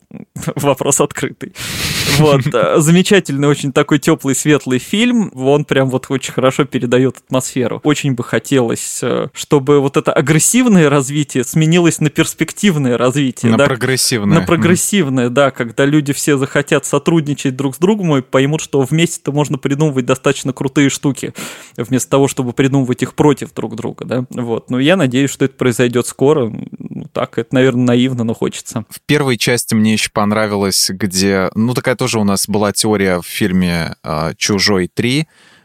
Вопрос 0.57 1.01
открытый. 1.01 1.53
Вот. 2.19 2.43
Э, 2.53 2.81
замечательный, 2.81 3.49
очень 3.49 3.73
такой 3.73 3.99
теплый, 3.99 4.35
светлый 4.35 4.79
фильм. 4.79 5.31
Он 5.35 5.65
прям 5.65 5.91
вот 5.91 6.07
очень 6.09 6.33
хорошо 6.33 6.65
передает 6.65 7.19
атмосферу. 7.19 7.81
Очень 7.85 8.15
бы 8.15 8.25
хотелось, 8.25 9.01
э, 9.03 9.29
чтобы 9.33 9.81
вот 9.81 9.97
это 9.97 10.13
агрессивное 10.13 10.91
развитие 10.91 11.45
сменилось 11.45 12.01
на 12.01 12.11
перспективное 12.11 12.99
развитие 12.99 13.44
на 13.51 13.59
да, 13.59 13.67
прогрессивное. 13.67 14.41
На 14.41 14.47
прогрессивное, 14.47 15.29
да, 15.29 15.51
когда 15.51 15.85
люди 15.85 16.13
все 16.13 16.37
захотят 16.37 16.87
сотрудничать 16.87 17.57
друг 17.57 17.75
с 17.75 17.79
другом 17.79 18.17
и 18.17 18.23
поймут, 18.23 18.61
что 18.61 18.81
вместе-то 18.83 19.33
можно 19.33 19.59
придумывать 19.59 20.07
достаточно 20.07 20.53
крутые 20.53 20.91
штуки, 20.91 21.35
вместо 21.77 22.11
того, 22.11 22.29
чтобы 22.29 22.53
придумывать 22.53 23.03
их 23.03 23.15
против 23.15 23.55
друг 23.55 23.77
друга, 23.77 24.05
да, 24.05 24.25
вот. 24.31 24.71
Но 24.71 24.79
я 24.79 24.97
надеюсь, 24.97 25.31
что 25.31 25.45
это 25.45 25.55
произойдет 25.55 26.07
скоро. 26.07 26.53
Ну, 26.79 27.07
так, 27.13 27.39
это, 27.39 27.55
наверное, 27.55 27.87
наивно, 27.87 28.25
но 28.25 28.35
хочется. 28.35 28.85
В 28.89 29.01
первой 29.01 29.37
части 29.37 29.75
мне 29.75 29.93
еще 29.93 30.11
понравилось, 30.13 30.91
где, 30.91 31.51
ну, 31.55 31.75
такая 31.75 31.97
тоже 31.97 32.19
у 32.19 32.25
нас 32.25 32.49
была 32.49 32.73
теория 32.73 33.21
в 33.21 33.27
фильме 33.27 33.97
«Чужой 34.37 34.91
3», 34.95 35.25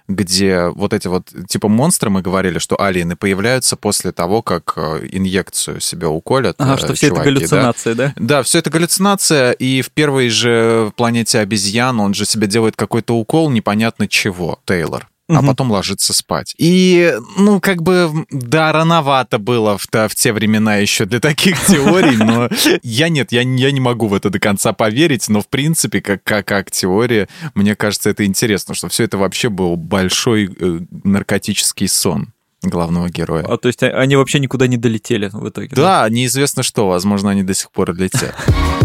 где 0.09 0.67
вот 0.69 0.93
эти 0.93 1.07
вот, 1.07 1.29
типа 1.47 1.69
монстры, 1.69 2.09
мы 2.09 2.21
говорили, 2.21 2.57
что 2.57 2.81
алиены 2.81 3.15
появляются 3.15 3.77
после 3.77 4.11
того, 4.11 4.41
как 4.41 4.73
э, 4.75 5.07
инъекцию 5.11 5.79
себя 5.79 6.09
уколят. 6.09 6.55
Ага, 6.57 6.77
что 6.77 6.95
все 6.95 7.07
чуваки, 7.07 7.29
это 7.29 7.39
галлюцинация, 7.39 7.95
да? 7.95 8.07
да? 8.07 8.13
Да, 8.17 8.43
все 8.43 8.59
это 8.59 8.71
галлюцинация, 8.71 9.51
и 9.51 9.81
в 9.83 9.91
первой 9.91 10.29
же 10.29 10.91
планете 10.97 11.39
обезьян 11.39 11.99
он 11.99 12.15
же 12.15 12.25
себе 12.25 12.47
делает 12.47 12.75
какой-то 12.75 13.15
укол 13.15 13.51
непонятно 13.51 14.07
чего, 14.07 14.59
Тейлор 14.65 15.07
а 15.37 15.43
потом 15.43 15.71
ложиться 15.71 16.13
спать. 16.13 16.55
И, 16.57 17.13
ну, 17.37 17.59
как 17.59 17.83
бы, 17.83 18.25
да, 18.31 18.71
рановато 18.71 19.37
было 19.37 19.77
в, 19.77 19.87
в 19.91 20.15
те 20.15 20.33
времена 20.33 20.77
еще 20.77 21.05
для 21.05 21.19
таких 21.19 21.63
теорий, 21.67 22.17
но 22.17 22.49
я 22.83 23.09
нет, 23.09 23.31
я, 23.31 23.41
я 23.41 23.71
не 23.71 23.79
могу 23.79 24.07
в 24.07 24.13
это 24.13 24.29
до 24.29 24.39
конца 24.39 24.73
поверить, 24.73 25.29
но, 25.29 25.41
в 25.41 25.47
принципе, 25.47 26.01
как, 26.01 26.23
как, 26.23 26.47
как 26.47 26.71
теория, 26.71 27.27
мне 27.53 27.75
кажется, 27.75 28.09
это 28.09 28.25
интересно, 28.25 28.73
что 28.73 28.89
все 28.89 29.03
это 29.03 29.17
вообще 29.17 29.49
был 29.49 29.75
большой 29.75 30.49
э, 30.59 30.79
наркотический 31.03 31.87
сон. 31.87 32.33
главного 32.61 33.09
героя. 33.09 33.45
А 33.47 33.57
то 33.57 33.67
есть 33.67 33.83
а, 33.83 33.87
они 33.87 34.15
вообще 34.15 34.39
никуда 34.39 34.67
не 34.67 34.77
долетели 34.77 35.29
в 35.31 35.47
итоге? 35.47 35.69
Да, 35.71 36.03
да? 36.03 36.09
неизвестно 36.09 36.63
что, 36.63 36.89
возможно, 36.89 37.29
они 37.29 37.43
до 37.43 37.53
сих 37.53 37.71
пор 37.71 37.93
летят. 37.95 38.35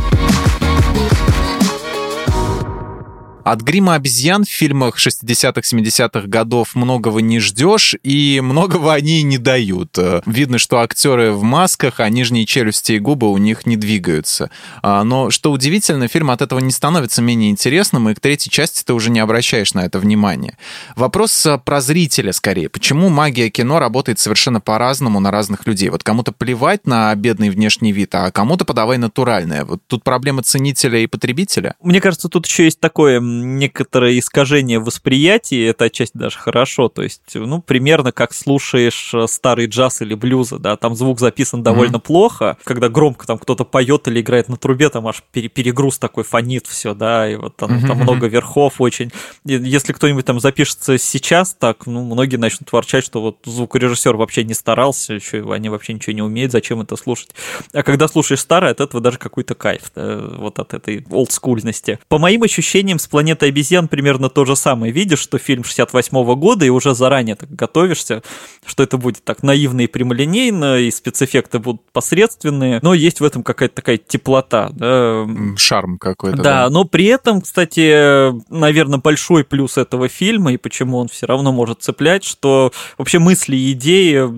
От 3.44 3.60
грима 3.60 3.94
обезьян 3.94 4.44
в 4.44 4.48
фильмах 4.48 4.96
60-х, 4.96 5.60
70-х 5.60 6.26
годов 6.28 6.74
многого 6.74 7.20
не 7.20 7.40
ждешь, 7.40 7.94
и 8.02 8.40
многого 8.42 8.94
они 8.94 9.22
не 9.22 9.36
дают. 9.36 9.98
Видно, 10.24 10.56
что 10.58 10.78
актеры 10.78 11.32
в 11.32 11.42
масках, 11.42 12.00
а 12.00 12.08
нижние 12.08 12.46
челюсти 12.46 12.92
и 12.92 12.98
губы 12.98 13.30
у 13.30 13.36
них 13.36 13.66
не 13.66 13.76
двигаются. 13.76 14.50
А, 14.82 15.04
но, 15.04 15.30
что 15.30 15.52
удивительно, 15.52 16.08
фильм 16.08 16.30
от 16.30 16.40
этого 16.40 16.58
не 16.60 16.70
становится 16.70 17.20
менее 17.20 17.50
интересным, 17.50 18.08
и 18.08 18.14
к 18.14 18.20
третьей 18.20 18.50
части 18.50 18.82
ты 18.82 18.94
уже 18.94 19.10
не 19.10 19.20
обращаешь 19.20 19.74
на 19.74 19.84
это 19.84 19.98
внимания. 19.98 20.56
Вопрос 20.96 21.46
про 21.66 21.82
зрителя 21.82 22.32
скорее. 22.32 22.70
Почему 22.70 23.10
магия 23.10 23.50
кино 23.50 23.78
работает 23.78 24.18
совершенно 24.18 24.60
по-разному 24.60 25.20
на 25.20 25.30
разных 25.30 25.66
людей? 25.66 25.90
Вот 25.90 26.02
кому-то 26.02 26.32
плевать 26.32 26.86
на 26.86 27.14
бедный 27.14 27.50
внешний 27.50 27.92
вид, 27.92 28.14
а 28.14 28.30
кому-то 28.30 28.64
подавай 28.64 28.96
натуральное. 28.96 29.66
Вот 29.66 29.82
тут 29.86 30.02
проблема 30.02 30.42
ценителя 30.42 31.00
и 31.00 31.06
потребителя. 31.06 31.74
Мне 31.82 32.00
кажется, 32.00 32.30
тут 32.30 32.46
еще 32.46 32.64
есть 32.64 32.80
такое 32.80 33.20
некоторое 33.42 34.18
искажение 34.18 34.78
восприятия, 34.78 35.66
это 35.66 35.86
отчасти 35.86 36.16
даже 36.16 36.38
хорошо, 36.38 36.88
то 36.88 37.02
есть, 37.02 37.22
ну, 37.34 37.60
примерно 37.60 38.12
как 38.12 38.34
слушаешь 38.34 39.12
э, 39.14 39.26
старый 39.28 39.66
джаз 39.66 40.02
или 40.02 40.14
блюза, 40.14 40.58
да, 40.58 40.76
там 40.76 40.94
звук 40.94 41.20
записан 41.20 41.62
довольно 41.62 41.96
mm-hmm. 41.96 42.00
плохо, 42.00 42.56
когда 42.64 42.88
громко 42.88 43.26
там 43.26 43.38
кто-то 43.38 43.64
поет 43.64 44.08
или 44.08 44.20
играет 44.20 44.48
на 44.48 44.56
трубе, 44.56 44.88
там 44.88 45.06
аж 45.06 45.22
перегруз 45.32 45.98
такой 45.98 46.24
фонит 46.24 46.66
все, 46.66 46.94
да, 46.94 47.30
и 47.30 47.36
вот 47.36 47.56
там, 47.56 47.70
mm-hmm. 47.70 47.86
там 47.86 47.98
много 47.98 48.26
верхов 48.26 48.80
очень. 48.80 49.10
И 49.44 49.54
если 49.54 49.92
кто-нибудь 49.92 50.24
там 50.24 50.40
запишется 50.40 50.98
сейчас, 50.98 51.54
так, 51.54 51.86
ну, 51.86 52.04
многие 52.04 52.36
начнут 52.36 52.70
ворчать, 52.72 53.04
что 53.04 53.20
вот 53.20 53.38
звукорежиссер 53.44 54.16
вообще 54.16 54.44
не 54.44 54.54
старался, 54.54 55.14
еще 55.14 55.52
они 55.52 55.68
вообще 55.68 55.92
ничего 55.94 56.14
не 56.14 56.22
умеют, 56.22 56.52
зачем 56.52 56.80
это 56.80 56.96
слушать. 56.96 57.30
А 57.72 57.82
когда 57.82 58.08
слушаешь 58.08 58.40
старое, 58.40 58.72
от 58.72 58.80
этого 58.80 59.02
даже 59.02 59.18
какой-то 59.18 59.54
кайф, 59.54 59.92
да, 59.94 60.16
вот 60.16 60.58
от 60.58 60.74
этой 60.74 61.04
олдскульности. 61.10 61.98
По 62.08 62.18
моим 62.18 62.42
ощущениям, 62.42 62.98
с 62.98 63.06
планетой 63.24 63.48
обезьян 63.48 63.88
примерно 63.88 64.28
то 64.28 64.44
же 64.44 64.54
самое. 64.54 64.92
Видишь, 64.92 65.20
что 65.20 65.38
фильм 65.38 65.64
68 65.64 66.24
-го 66.24 66.36
года, 66.36 66.66
и 66.66 66.68
уже 66.68 66.94
заранее 66.94 67.36
так 67.36 67.50
готовишься, 67.50 68.22
что 68.66 68.82
это 68.82 68.98
будет 68.98 69.24
так 69.24 69.42
наивно 69.42 69.80
и 69.80 69.86
прямолинейно, 69.86 70.80
и 70.80 70.90
спецэффекты 70.90 71.58
будут 71.58 71.80
посредственные, 71.92 72.80
но 72.82 72.92
есть 72.92 73.20
в 73.20 73.24
этом 73.24 73.42
какая-то 73.42 73.76
такая 73.76 73.96
теплота. 73.96 74.68
Да. 74.72 75.26
Шарм 75.56 75.96
какой-то. 75.98 76.36
Да, 76.36 76.42
да, 76.42 76.70
но 76.70 76.84
при 76.84 77.06
этом, 77.06 77.40
кстати, 77.40 78.30
наверное, 78.52 78.98
большой 78.98 79.44
плюс 79.44 79.78
этого 79.78 80.08
фильма, 80.08 80.52
и 80.52 80.58
почему 80.58 80.98
он 80.98 81.08
все 81.08 81.26
равно 81.26 81.50
может 81.50 81.82
цеплять, 81.82 82.24
что 82.24 82.72
вообще 82.98 83.18
мысли 83.18 83.56
и 83.56 83.72
идеи 83.72 84.28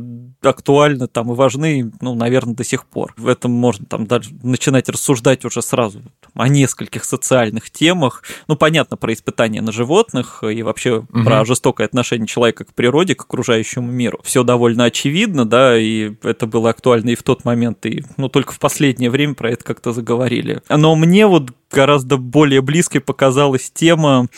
актуальны 0.43 1.07
там 1.09 1.33
и 1.33 1.35
важны, 1.35 1.91
ну, 2.01 2.15
наверное, 2.15 2.55
до 2.55 2.65
сих 2.65 2.87
пор. 2.87 3.15
В 3.17 3.29
этом 3.29 3.51
можно 3.51 3.85
там 3.87 4.07
даже 4.07 4.31
начинать 4.43 4.89
рассуждать 4.89 5.45
уже 5.45 5.63
сразу 5.63 6.03
там, 6.21 6.33
о 6.35 6.49
нескольких 6.49 7.05
социальных 7.05 7.71
темах. 7.71 8.23
Ну, 8.49 8.57
понятно, 8.57 8.76
про 8.85 9.13
испытания 9.13 9.63
на 9.63 9.73
животных 9.73 10.45
и 10.45 10.63
вообще 10.63 10.99
угу. 10.99 11.25
про 11.25 11.45
жестокое 11.45 11.87
отношение 11.87 12.27
человека 12.27 12.65
к 12.65 12.75
природе, 12.75 13.15
к 13.15 13.23
окружающему 13.23 13.91
миру. 13.91 14.21
Все 14.23 14.43
довольно 14.43 14.85
очевидно, 14.85 15.45
да, 15.45 15.79
и 15.79 16.13
это 16.23 16.47
было 16.47 16.71
актуально 16.71 17.11
и 17.11 17.15
в 17.15 17.23
тот 17.23 17.45
момент, 17.45 17.87
и 17.87 18.05
ну, 18.17 18.29
только 18.29 18.53
в 18.53 18.59
последнее 18.59 19.11
время 19.11 19.35
про 19.35 19.51
это 19.51 19.65
как-то 19.65 19.93
заговорили. 19.93 20.61
Но 20.69 20.95
мне 20.95 21.27
вот 21.27 21.51
гораздо 21.71 22.17
более 22.17 22.61
близкой 22.61 23.01
показалась 23.01 23.71
тема 23.71 24.29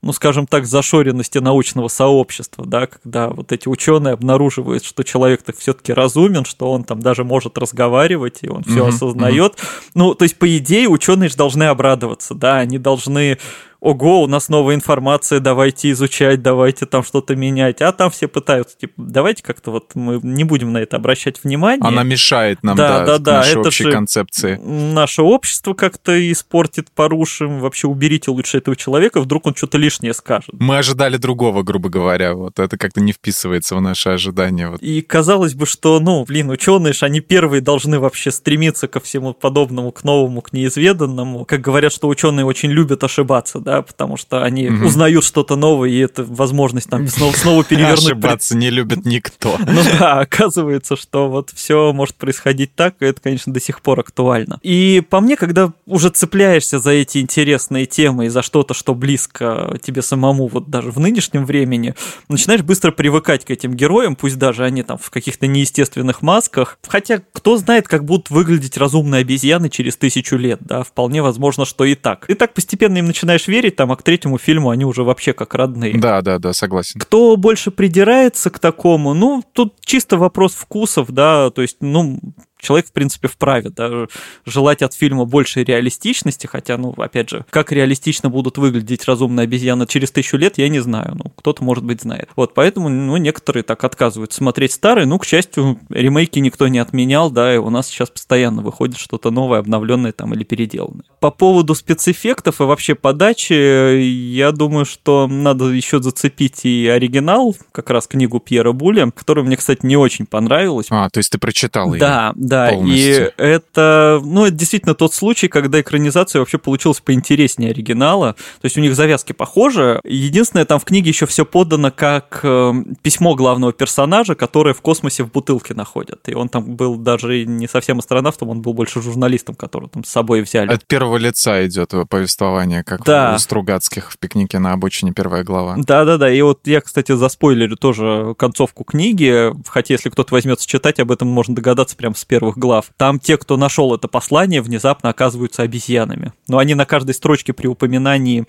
ну, 0.00 0.12
скажем 0.12 0.46
так, 0.46 0.64
зашоренности 0.64 1.38
научного 1.38 1.88
сообщества, 1.88 2.64
да, 2.64 2.86
когда 2.86 3.30
вот 3.30 3.50
эти 3.50 3.66
ученые 3.68 4.12
обнаруживают, 4.12 4.84
что 4.84 5.02
человек 5.02 5.42
так 5.42 5.56
все-таки 5.56 5.92
разумен, 5.92 6.44
что 6.44 6.70
он 6.70 6.84
там 6.84 7.00
даже 7.00 7.24
может 7.24 7.58
разговаривать, 7.58 8.38
и 8.42 8.48
он 8.48 8.62
все 8.62 8.86
mm-hmm, 8.86 8.88
осознает. 8.88 9.54
Mm-hmm. 9.54 9.90
Ну, 9.94 10.14
то 10.14 10.22
есть, 10.22 10.38
по 10.38 10.56
идее, 10.56 10.88
ученые 10.88 11.28
же 11.28 11.36
должны 11.36 11.64
обрадоваться, 11.64 12.34
да, 12.34 12.58
они 12.58 12.78
должны 12.78 13.38
ого, 13.80 14.22
у 14.22 14.26
нас 14.26 14.48
новая 14.48 14.74
информация, 14.74 15.40
давайте 15.40 15.90
изучать, 15.92 16.42
давайте 16.42 16.86
там 16.86 17.02
что-то 17.04 17.36
менять. 17.36 17.80
А 17.80 17.92
там 17.92 18.10
все 18.10 18.28
пытаются, 18.28 18.76
типа, 18.76 18.94
давайте 18.96 19.42
как-то 19.42 19.70
вот 19.70 19.94
мы 19.94 20.20
не 20.22 20.44
будем 20.44 20.72
на 20.72 20.78
это 20.78 20.96
обращать 20.96 21.42
внимание. 21.42 21.86
Она 21.86 22.02
мешает 22.02 22.62
нам, 22.62 22.76
да, 22.76 23.04
да, 23.04 23.18
да, 23.18 23.36
нашей 23.38 23.52
это 23.52 23.60
общей 23.60 23.84
же 23.84 23.92
концепции. 23.92 24.56
Наше 24.56 25.22
общество 25.22 25.74
как-то 25.74 26.32
испортит, 26.32 26.90
порушим. 26.90 27.60
Вообще 27.60 27.86
уберите 27.86 28.30
лучше 28.30 28.58
этого 28.58 28.76
человека, 28.76 29.20
вдруг 29.20 29.46
он 29.46 29.54
что-то 29.54 29.78
лишнее 29.78 30.14
скажет. 30.14 30.50
Мы 30.52 30.78
ожидали 30.78 31.16
другого, 31.16 31.62
грубо 31.62 31.88
говоря. 31.88 32.34
Вот 32.34 32.58
это 32.58 32.76
как-то 32.76 33.00
не 33.00 33.12
вписывается 33.12 33.76
в 33.76 33.80
наши 33.80 34.08
ожидания. 34.08 34.68
Вот. 34.70 34.80
И 34.80 35.00
казалось 35.02 35.54
бы, 35.54 35.66
что, 35.66 36.00
ну, 36.00 36.24
блин, 36.24 36.50
ученые 36.50 36.92
же, 36.92 37.06
они 37.06 37.20
первые 37.20 37.60
должны 37.60 37.98
вообще 37.98 38.30
стремиться 38.30 38.88
ко 38.88 39.00
всему 39.00 39.34
подобному, 39.34 39.92
к 39.92 40.04
новому, 40.04 40.40
к 40.42 40.52
неизведанному. 40.52 41.44
Как 41.44 41.60
говорят, 41.60 41.92
что 41.92 42.08
ученые 42.08 42.44
очень 42.44 42.70
любят 42.70 43.04
ошибаться, 43.04 43.60
да, 43.68 43.82
потому 43.82 44.16
что 44.16 44.42
они 44.42 44.70
угу. 44.70 44.86
узнают 44.86 45.24
что-то 45.24 45.54
новое, 45.54 45.90
и 45.90 45.98
это 45.98 46.24
возможность 46.24 46.88
там 46.88 47.06
снова, 47.06 47.32
снова 47.32 47.64
перевернуть. 47.64 48.06
Ошибаться 48.06 48.56
не 48.56 48.70
любит 48.70 49.04
никто. 49.04 49.58
Ну 49.68 49.82
да, 49.98 50.20
оказывается, 50.20 50.96
что 50.96 51.28
вот 51.28 51.50
все 51.54 51.92
может 51.92 52.14
происходить 52.14 52.74
так, 52.74 52.94
и 53.00 53.04
это, 53.04 53.20
конечно, 53.20 53.52
до 53.52 53.60
сих 53.60 53.82
пор 53.82 54.00
актуально. 54.00 54.58
И 54.62 55.02
по 55.10 55.20
мне, 55.20 55.36
когда 55.36 55.72
уже 55.84 56.08
цепляешься 56.08 56.78
за 56.78 56.92
эти 56.92 57.18
интересные 57.18 57.84
темы 57.84 58.26
и 58.26 58.28
за 58.30 58.40
что-то, 58.42 58.72
что 58.72 58.94
близко 58.94 59.78
тебе 59.82 60.00
самому, 60.00 60.48
вот 60.48 60.70
даже 60.70 60.90
в 60.90 60.98
нынешнем 60.98 61.44
времени, 61.44 61.94
начинаешь 62.30 62.62
быстро 62.62 62.90
привыкать 62.90 63.44
к 63.44 63.50
этим 63.50 63.74
героям, 63.74 64.16
пусть 64.16 64.38
даже 64.38 64.64
они 64.64 64.82
там 64.82 64.96
в 64.96 65.10
каких-то 65.10 65.46
неестественных 65.46 66.22
масках. 66.22 66.78
Хотя, 66.88 67.20
кто 67.32 67.58
знает, 67.58 67.86
как 67.86 68.06
будут 68.06 68.30
выглядеть 68.30 68.78
разумные 68.78 69.20
обезьяны 69.20 69.68
через 69.68 69.96
тысячу 69.98 70.36
лет, 70.36 70.60
да, 70.62 70.82
вполне 70.82 71.22
возможно, 71.22 71.66
что 71.66 71.84
и 71.84 71.94
так. 71.94 72.24
И 72.30 72.34
так 72.34 72.54
постепенно 72.54 72.96
им 72.96 73.04
начинаешь 73.04 73.46
верить, 73.46 73.57
там, 73.76 73.92
а 73.92 73.96
к 73.96 74.02
третьему 74.02 74.38
фильму 74.38 74.70
они 74.70 74.84
уже 74.84 75.02
вообще 75.02 75.32
как 75.32 75.54
родные. 75.54 75.98
Да, 75.98 76.22
да, 76.22 76.38
да, 76.38 76.52
согласен. 76.52 77.00
Кто 77.00 77.36
больше 77.36 77.70
придирается 77.70 78.50
к 78.50 78.58
такому, 78.58 79.14
ну, 79.14 79.42
тут 79.52 79.74
чисто 79.80 80.16
вопрос 80.16 80.54
вкусов, 80.54 81.10
да, 81.10 81.50
то 81.50 81.62
есть, 81.62 81.78
ну, 81.80 82.20
человек, 82.58 82.86
в 82.88 82.92
принципе, 82.92 83.28
вправе 83.28 83.70
да, 83.70 84.06
желать 84.44 84.82
от 84.82 84.94
фильма 84.94 85.24
большей 85.24 85.64
реалистичности, 85.64 86.46
хотя, 86.46 86.76
ну, 86.76 86.94
опять 86.96 87.30
же, 87.30 87.44
как 87.50 87.72
реалистично 87.72 88.30
будут 88.30 88.58
выглядеть 88.58 89.04
разумные 89.06 89.44
обезьяны 89.44 89.86
через 89.86 90.10
тысячу 90.10 90.36
лет, 90.36 90.58
я 90.58 90.68
не 90.68 90.80
знаю, 90.80 91.12
ну, 91.14 91.32
кто-то, 91.36 91.62
может 91.64 91.84
быть, 91.84 92.02
знает. 92.02 92.28
Вот, 92.36 92.54
поэтому, 92.54 92.88
ну, 92.88 93.16
некоторые 93.16 93.62
так 93.62 93.82
отказываются 93.84 94.38
смотреть 94.38 94.72
старые, 94.72 95.06
ну, 95.06 95.18
к 95.18 95.24
счастью, 95.24 95.78
ремейки 95.88 96.38
никто 96.38 96.68
не 96.68 96.78
отменял, 96.78 97.30
да, 97.30 97.54
и 97.54 97.58
у 97.58 97.70
нас 97.70 97.88
сейчас 97.88 98.10
постоянно 98.10 98.62
выходит 98.62 98.98
что-то 98.98 99.30
новое, 99.30 99.60
обновленное 99.60 100.12
там 100.12 100.34
или 100.34 100.44
переделанное. 100.44 101.04
По 101.20 101.30
поводу 101.30 101.74
спецэффектов 101.74 102.60
и 102.60 102.64
вообще 102.64 102.94
подачи, 102.94 103.52
я 103.52 104.52
думаю, 104.52 104.84
что 104.84 105.26
надо 105.26 105.66
еще 105.66 106.00
зацепить 106.02 106.64
и 106.64 106.86
оригинал, 106.88 107.56
как 107.72 107.90
раз 107.90 108.06
книгу 108.06 108.40
Пьера 108.40 108.72
Буля, 108.72 109.10
которая 109.10 109.44
мне, 109.44 109.56
кстати, 109.56 109.84
не 109.84 109.96
очень 109.96 110.26
понравилась. 110.26 110.86
А, 110.90 111.08
то 111.10 111.18
есть 111.18 111.30
ты 111.30 111.38
прочитал 111.38 111.94
ее? 111.94 112.00
Да, 112.00 112.32
да, 112.48 112.70
полностью. 112.70 113.28
и 113.28 113.32
это, 113.36 114.20
ну, 114.24 114.46
это 114.46 114.54
действительно 114.54 114.94
тот 114.94 115.14
случай, 115.14 115.48
когда 115.48 115.80
экранизация 115.80 116.40
вообще 116.40 116.58
получилась 116.58 117.00
поинтереснее 117.00 117.70
оригинала. 117.70 118.34
То 118.60 118.64
есть 118.64 118.76
у 118.76 118.80
них 118.80 118.94
завязки 118.94 119.32
похожи. 119.32 120.00
Единственное, 120.04 120.64
там 120.64 120.80
в 120.80 120.84
книге 120.84 121.10
еще 121.10 121.26
все 121.26 121.44
подано 121.44 121.92
как 121.94 122.40
э, 122.42 122.72
письмо 123.02 123.34
главного 123.34 123.72
персонажа, 123.72 124.34
которое 124.34 124.74
в 124.74 124.80
космосе 124.80 125.24
в 125.24 125.32
бутылке 125.32 125.74
находят. 125.74 126.28
И 126.28 126.34
он 126.34 126.48
там 126.48 126.76
был 126.76 126.96
даже 126.96 127.44
не 127.44 127.68
совсем 127.68 127.98
астронавтом, 127.98 128.50
он 128.50 128.62
был 128.62 128.72
больше 128.72 129.02
журналистом, 129.02 129.54
которого 129.54 129.90
там 129.90 130.04
с 130.04 130.08
собой 130.08 130.42
взяли. 130.42 130.72
От 130.72 130.86
первого 130.86 131.16
лица 131.16 131.66
идет 131.66 131.92
повествование, 132.08 132.82
как 132.84 133.04
да. 133.04 133.34
у 133.34 133.38
Стругацких 133.38 134.12
в 134.12 134.18
пикнике 134.18 134.58
на 134.58 134.72
обочине 134.72 135.12
первая 135.12 135.44
глава. 135.44 135.74
Да, 135.76 136.04
да, 136.04 136.16
да. 136.16 136.30
И 136.30 136.40
вот 136.42 136.66
я, 136.66 136.80
кстати, 136.80 137.12
заспойлерю 137.12 137.76
тоже 137.76 138.34
концовку 138.38 138.84
книги. 138.84 139.52
Хотя, 139.66 139.94
если 139.94 140.10
кто-то 140.10 140.32
возьмется 140.32 140.66
читать, 140.66 141.00
об 141.00 141.10
этом 141.10 141.28
можно 141.28 141.54
догадаться 141.54 141.96
прямо 141.96 142.14
с 142.14 142.24
первого 142.24 142.37
первых 142.38 142.56
глав, 142.56 142.90
там 142.96 143.18
те, 143.18 143.36
кто 143.36 143.56
нашел 143.56 143.94
это 143.94 144.06
послание, 144.06 144.62
внезапно 144.62 145.10
оказываются 145.10 145.62
обезьянами. 145.62 146.32
Но 146.46 146.58
они 146.58 146.74
на 146.74 146.86
каждой 146.86 147.14
строчке 147.14 147.52
при 147.52 147.66
упоминании 147.66 148.44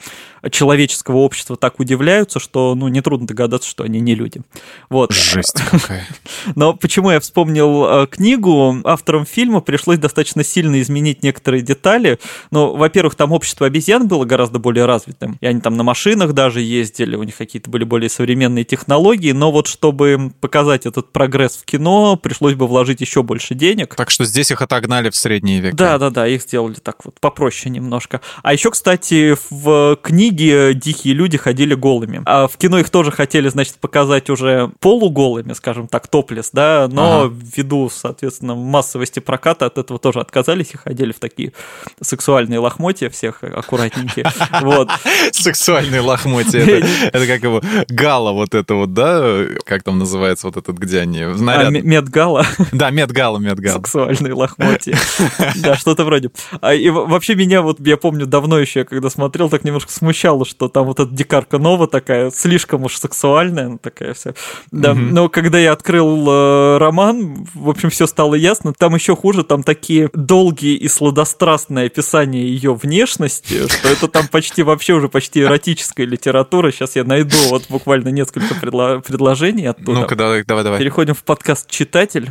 человеческого 0.51 1.17
общества 1.17 1.55
так 1.55 1.79
удивляются, 1.79 2.39
что, 2.39 2.75
ну, 2.75 2.87
нетрудно 2.87 3.27
догадаться, 3.27 3.69
что 3.69 3.83
они 3.83 3.99
не 3.99 4.15
люди. 4.15 4.41
Вот. 4.89 5.13
Жесть 5.13 5.61
какая. 5.69 6.07
Но 6.55 6.73
почему 6.73 7.11
я 7.11 7.19
вспомнил 7.19 7.85
э, 7.85 8.07
книгу, 8.07 8.81
авторам 8.83 9.25
фильма 9.25 9.61
пришлось 9.61 9.99
достаточно 9.99 10.43
сильно 10.43 10.81
изменить 10.81 11.23
некоторые 11.23 11.61
детали. 11.61 12.19
Ну, 12.51 12.75
во-первых, 12.75 13.15
там 13.15 13.31
общество 13.31 13.67
обезьян 13.67 14.07
было 14.07 14.25
гораздо 14.25 14.59
более 14.59 14.85
развитым, 14.85 15.37
и 15.41 15.45
они 15.45 15.61
там 15.61 15.75
на 15.77 15.83
машинах 15.83 16.33
даже 16.33 16.61
ездили, 16.61 17.15
у 17.15 17.23
них 17.23 17.35
какие-то 17.37 17.69
были 17.69 17.83
более 17.83 18.09
современные 18.09 18.63
технологии, 18.63 19.31
но 19.31 19.51
вот 19.51 19.67
чтобы 19.67 20.31
показать 20.39 20.85
этот 20.85 21.11
прогресс 21.11 21.57
в 21.57 21.65
кино, 21.65 22.15
пришлось 22.15 22.55
бы 22.55 22.67
вложить 22.67 23.01
еще 23.01 23.23
больше 23.23 23.55
денег. 23.55 23.95
Так 23.95 24.09
что 24.09 24.25
здесь 24.25 24.51
их 24.51 24.61
отогнали 24.61 25.09
в 25.09 25.15
средние 25.15 25.59
века. 25.59 25.75
Да, 25.75 25.97
да, 25.97 26.09
да, 26.09 26.27
их 26.27 26.41
сделали 26.41 26.75
так 26.75 27.03
вот 27.05 27.19
попроще 27.19 27.69
немножко. 27.69 28.21
А 28.43 28.53
еще, 28.53 28.71
кстати, 28.71 29.35
в 29.49 29.97
книге 30.01 30.28
«Дикие 30.31 31.13
люди» 31.13 31.37
ходили 31.37 31.73
голыми. 31.73 32.21
А 32.25 32.47
в 32.47 32.57
кино 32.57 32.79
их 32.79 32.89
тоже 32.89 33.11
хотели, 33.11 33.49
значит, 33.49 33.75
показать 33.75 34.29
уже 34.29 34.71
полуголыми, 34.79 35.53
скажем 35.53 35.87
так, 35.87 36.07
топлес, 36.07 36.49
да, 36.53 36.87
но 36.91 37.23
ага. 37.23 37.33
ввиду, 37.55 37.89
соответственно, 37.89 38.55
массовости 38.55 39.19
проката 39.19 39.65
от 39.65 39.77
этого 39.77 39.99
тоже 39.99 40.19
отказались 40.19 40.71
и 40.73 40.77
ходили 40.77 41.11
в 41.11 41.19
такие 41.19 41.53
сексуальные 42.01 42.59
лохмотья 42.59 43.09
всех 43.09 43.43
аккуратненькие. 43.43 44.25
Вот. 44.61 44.89
Сексуальные 45.31 46.01
лохмотья. 46.01 46.59
Это 46.59 47.27
как 47.27 47.43
его 47.43 47.61
гала 47.87 48.31
вот 48.31 48.55
это 48.55 48.75
вот, 48.75 48.93
да? 48.93 49.45
Как 49.65 49.83
там 49.83 49.99
называется 49.99 50.47
вот 50.47 50.57
этот, 50.57 50.77
где 50.77 50.99
они? 50.99 51.21
А, 51.21 51.69
медгала. 51.69 52.45
Да, 52.71 52.89
медгала, 52.89 53.37
медгала. 53.37 53.77
Сексуальные 53.77 54.33
лохмотья. 54.33 54.97
Да, 55.55 55.75
что-то 55.75 56.05
вроде. 56.05 56.31
А, 56.61 56.73
и 56.73 56.89
вообще 56.89 57.35
меня 57.35 57.61
вот, 57.61 57.79
я 57.79 57.97
помню, 57.97 58.25
давно 58.25 58.59
еще, 58.59 58.83
когда 58.83 59.09
смотрел, 59.09 59.49
так 59.49 59.63
немножко 59.63 59.91
смущало, 59.91 60.18
что 60.45 60.67
там 60.67 60.85
вот 60.85 60.99
эта 60.99 61.11
дикарка 61.11 61.57
Нова 61.57 61.87
такая, 61.87 62.31
слишком 62.31 62.83
уж 62.83 62.97
сексуальная, 62.97 63.77
такая 63.77 64.13
вся. 64.13 64.33
Да, 64.71 64.93
но 64.93 65.29
когда 65.29 65.57
я 65.59 65.71
открыл 65.71 66.27
э, 66.29 66.77
роман, 66.77 67.47
в 67.53 67.69
общем, 67.69 67.89
все 67.89 68.07
стало 68.07 68.35
ясно. 68.35 68.73
Там 68.77 68.95
еще 68.95 69.15
хуже, 69.15 69.43
там 69.43 69.63
такие 69.63 70.09
долгие 70.13 70.75
и 70.75 70.87
сладострастные 70.87 71.87
описания 71.87 72.43
ее 72.43 72.73
внешности, 72.73 73.67
что 73.67 73.87
это 73.89 74.07
там 74.07 74.27
почти 74.27 74.63
вообще 74.63 74.93
уже 74.93 75.09
почти 75.09 75.41
эротическая 75.41 76.05
литература. 76.05 76.71
Сейчас 76.71 76.95
я 76.95 77.03
найду 77.03 77.37
вот 77.49 77.63
буквально 77.69 78.09
несколько 78.09 78.53
предло- 78.55 79.01
предложений 79.01 79.67
оттуда. 79.67 80.01
Ну-ка, 80.01 80.15
давай, 80.15 80.43
давай, 80.43 80.63
давай. 80.63 80.79
Переходим 80.79 81.13
в 81.13 81.23
подкаст 81.23 81.69
«Читатель». 81.69 82.29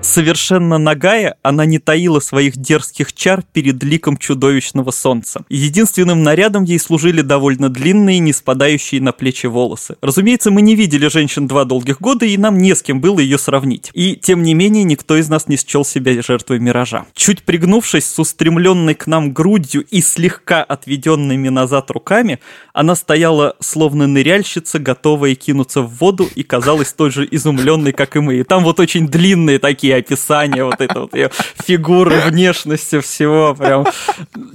Совершенно 0.00 0.78
нагая, 0.78 1.36
она 1.42 1.66
не 1.66 1.78
таила 1.78 2.20
своих 2.20 2.56
дерзких 2.56 3.12
чар 3.12 3.42
перед 3.52 3.82
ликом 3.82 4.16
чудовищного 4.16 4.90
солнца. 4.90 5.44
Единственным 5.48 6.22
нарядом 6.22 6.64
ей 6.64 6.78
служили 6.78 7.20
довольно 7.20 7.68
длинные, 7.68 8.18
не 8.20 8.32
спадающие 8.32 9.00
на 9.00 9.12
плечи 9.12 9.46
волосы. 9.46 9.96
Разумеется, 10.00 10.50
мы 10.50 10.62
не 10.62 10.76
видели 10.76 11.08
женщин 11.08 11.46
два 11.46 11.64
долгих 11.64 12.00
года, 12.00 12.24
и 12.26 12.36
нам 12.36 12.58
не 12.58 12.74
с 12.74 12.82
кем 12.82 13.00
было 13.00 13.18
ее 13.18 13.38
сравнить. 13.38 13.90
И, 13.92 14.16
тем 14.16 14.42
не 14.42 14.54
менее, 14.54 14.84
никто 14.84 15.16
из 15.16 15.28
нас 15.28 15.48
не 15.48 15.56
счел 15.56 15.84
себя 15.84 16.20
жертвой 16.22 16.58
миража. 16.58 17.06
Чуть 17.14 17.42
пригнувшись 17.42 18.06
с 18.06 18.18
устремленной 18.18 18.94
к 18.94 19.06
нам 19.06 19.32
грудью 19.32 19.84
и 19.90 20.00
слегка 20.00 20.62
отведенными 20.62 21.48
назад 21.48 21.90
руками, 21.90 22.38
она 22.72 22.94
стояла 22.94 23.56
словно 23.60 24.06
ныряльщица, 24.06 24.78
готовая 24.78 25.34
кинуться 25.34 25.82
в 25.82 25.96
воду, 25.96 26.28
и 26.34 26.42
казалась 26.42 26.92
той 26.92 27.10
же 27.10 27.28
изумленной, 27.30 27.92
как 27.92 28.16
и 28.16 28.20
мы. 28.20 28.36
И 28.36 28.44
там 28.44 28.64
вот 28.64 28.80
очень 28.80 29.08
длинные 29.08 29.58
такие 29.58 29.87
описание 29.92 30.64
вот 30.64 30.80
этой 30.80 31.00
вот 31.00 31.14
ее 31.14 31.30
фигуры, 31.64 32.20
внешности, 32.26 33.00
всего. 33.00 33.54
Прям 33.54 33.86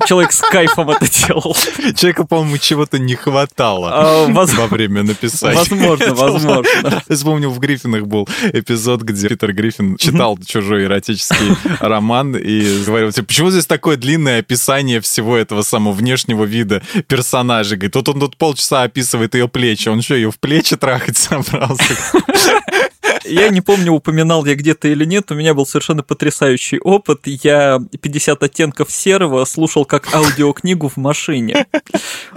человек 0.06 0.32
с 0.32 0.42
кайфом 0.42 0.90
это 0.90 1.08
делал. 1.10 1.56
Человеку, 1.96 2.26
по-моему, 2.26 2.58
чего-то 2.58 3.00
не 3.00 3.16
хватало 3.16 3.92
а, 3.94 4.26
воз... 4.28 4.54
во 4.54 4.68
время 4.68 5.04
написания. 5.04 5.58
Возможно, 5.58 6.14
возможно. 6.14 7.04
Я 7.10 7.16
вспомнил, 7.16 7.52
в 7.52 7.60
Гриффинах 7.60 8.06
был 8.06 8.28
эпизод, 8.52 9.02
где 9.02 9.30
Питер 9.30 9.54
Гриффин 9.54 9.98
читал 9.98 10.38
чужой 10.46 10.86
эротический 10.86 11.56
роман 11.80 12.36
и 12.36 12.84
говорил, 12.86 13.12
типа, 13.12 13.28
почему 13.28 13.50
здесь 13.50 13.66
такое 13.66 13.98
длинное 13.98 14.40
описание 14.40 15.02
всего 15.02 15.38
этого 15.38 15.62
самого 15.62 15.94
внешнего 15.94 16.44
вида 16.44 16.82
персонажа? 17.08 17.76
Говорит, 17.76 17.96
вот 17.96 18.10
он 18.10 18.20
тут 18.20 18.38
полчаса 18.38 18.84
описывает 18.84 19.36
ее 19.36 19.48
плечи, 19.48 19.90
он 19.90 20.02
что, 20.02 20.16
ее 20.16 20.32
в 20.32 20.40
плечи 20.40 20.76
трахать 20.76 21.18
собрался? 21.18 21.94
Я 23.26 23.50
не 23.50 23.62
помню, 23.62 23.92
упоминал 23.92 24.46
я 24.46 24.56
где-то 24.56 24.88
или 24.88 25.06
нет, 25.06 25.32
у 25.32 25.36
меня 25.36 25.54
был 25.54 25.66
совершенно 25.66 26.04
потрясающий 26.04 26.80
опыт. 26.80 27.22
Я 27.26 27.80
50 28.02 28.44
оттенков 28.44 28.92
серого 28.92 29.46
слушал 29.46 29.86
как 29.86 30.14
аудиокнигу 30.14 30.90
в 30.90 30.98
машине. 30.98 31.68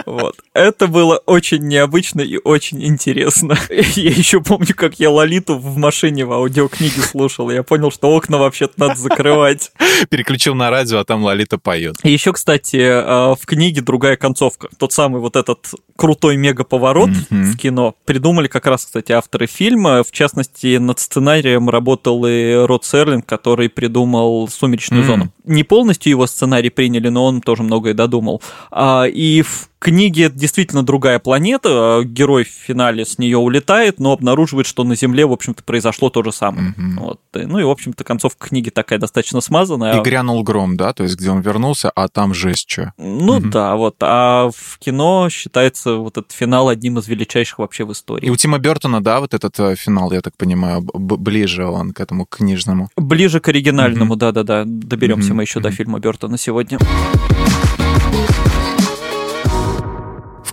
Вот. 0.05 0.35
Это 0.53 0.87
было 0.87 1.17
очень 1.17 1.67
необычно 1.67 2.21
и 2.21 2.37
очень 2.37 2.83
интересно. 2.85 3.57
Я 3.69 4.09
еще 4.11 4.41
помню, 4.41 4.73
как 4.75 4.99
я 4.99 5.09
Лолиту 5.09 5.57
в 5.57 5.77
машине 5.77 6.25
в 6.25 6.31
аудиокниге 6.31 7.01
слушал. 7.01 7.49
Я 7.49 7.63
понял, 7.63 7.91
что 7.91 8.09
окна 8.09 8.37
вообще-то 8.37 8.73
надо 8.77 8.95
закрывать. 8.95 9.71
Переключил 10.09 10.55
на 10.55 10.69
радио, 10.69 10.99
а 10.99 11.05
там 11.05 11.23
Лолита 11.23 11.57
поет. 11.57 11.97
Еще, 12.03 12.33
кстати, 12.33 12.79
а, 12.81 13.35
в 13.35 13.45
книге 13.45 13.81
другая 13.81 14.15
концовка. 14.15 14.69
Тот 14.77 14.93
самый 14.93 15.19
вот 15.19 15.35
этот 15.35 15.67
крутой 15.95 16.37
мега-поворот 16.37 17.09
mm-hmm. 17.09 17.43
в 17.43 17.57
кино 17.57 17.95
придумали 18.05 18.47
как 18.47 18.67
раз, 18.67 18.85
кстати, 18.85 19.11
авторы 19.11 19.47
фильма. 19.47 20.03
В 20.03 20.11
частности, 20.11 20.76
над 20.79 20.99
сценарием 20.99 21.69
работал 21.69 22.25
и 22.25 22.53
Род 22.53 22.85
Серлинг, 22.85 23.25
который 23.25 23.69
придумал 23.69 24.47
«Сумеречную 24.47 25.03
mm-hmm. 25.03 25.07
зону». 25.07 25.33
Не 25.45 25.63
полностью 25.63 26.09
его 26.09 26.27
сценарий 26.27 26.69
приняли, 26.69 27.09
но 27.09 27.25
он 27.25 27.41
тоже 27.41 27.63
многое 27.63 27.93
додумал. 27.93 28.41
А, 28.71 29.05
и 29.05 29.41
в 29.41 29.69
книге 29.79 30.25
это 30.25 30.37
действительно 30.37 30.83
другая 30.83 31.19
планета, 31.19 32.01
герой 32.03 32.43
в 32.43 32.49
финале 32.49 33.05
с 33.05 33.17
нее 33.17 33.37
улетает, 33.37 33.99
но 33.99 34.11
обнаруживает, 34.11 34.67
что 34.67 34.83
на 34.83 34.95
Земле, 34.95 35.25
в 35.25 35.31
общем-то, 35.31 35.63
произошло 35.63 36.09
то 36.09 36.23
же 36.23 36.31
самое. 36.31 36.73
Mm-hmm. 36.77 36.99
Вот. 36.99 37.21
Ну 37.33 37.59
и, 37.59 37.63
в 37.63 37.69
общем-то, 37.69 38.03
концовка 38.03 38.47
книги 38.47 38.69
такая 38.69 38.99
достаточно 38.99 39.41
смазанная. 39.41 39.99
И 39.99 40.01
грянул 40.01 40.43
гром, 40.43 40.77
да? 40.77 40.93
То 40.93 41.03
есть, 41.03 41.17
где 41.17 41.29
он 41.29 41.41
вернулся, 41.41 41.89
а 41.89 42.07
там 42.07 42.33
жесть 42.33 42.69
что. 42.69 42.93
Ну 42.97 43.39
mm-hmm. 43.39 43.49
да, 43.49 43.75
вот. 43.75 43.95
А 44.01 44.49
в 44.55 44.79
кино 44.79 45.29
считается 45.29 45.95
вот 45.95 46.17
этот 46.17 46.31
финал 46.31 46.69
одним 46.69 46.97
из 46.99 47.07
величайших 47.07 47.59
вообще 47.59 47.85
в 47.85 47.91
истории. 47.91 48.27
И 48.27 48.29
у 48.29 48.35
Тима 48.35 48.57
Бертона, 48.57 49.01
да, 49.01 49.19
вот 49.19 49.33
этот 49.33 49.59
э, 49.59 49.75
финал, 49.75 50.11
я 50.11 50.21
так 50.21 50.35
понимаю, 50.37 50.81
ближе 50.81 51.65
он 51.65 51.93
к 51.93 51.99
этому 51.99 52.25
книжному. 52.25 52.89
Ближе 52.95 53.39
к 53.39 53.47
оригинальному, 53.49 54.15
mm-hmm. 54.15 54.17
да-да-да. 54.17 54.63
Доберемся 54.65 55.31
mm-hmm. 55.31 55.33
мы 55.33 55.43
еще 55.43 55.59
mm-hmm. 55.59 55.63
до 55.63 55.71
фильма 55.71 55.99
Бертона 55.99 56.37
сегодня. 56.37 56.79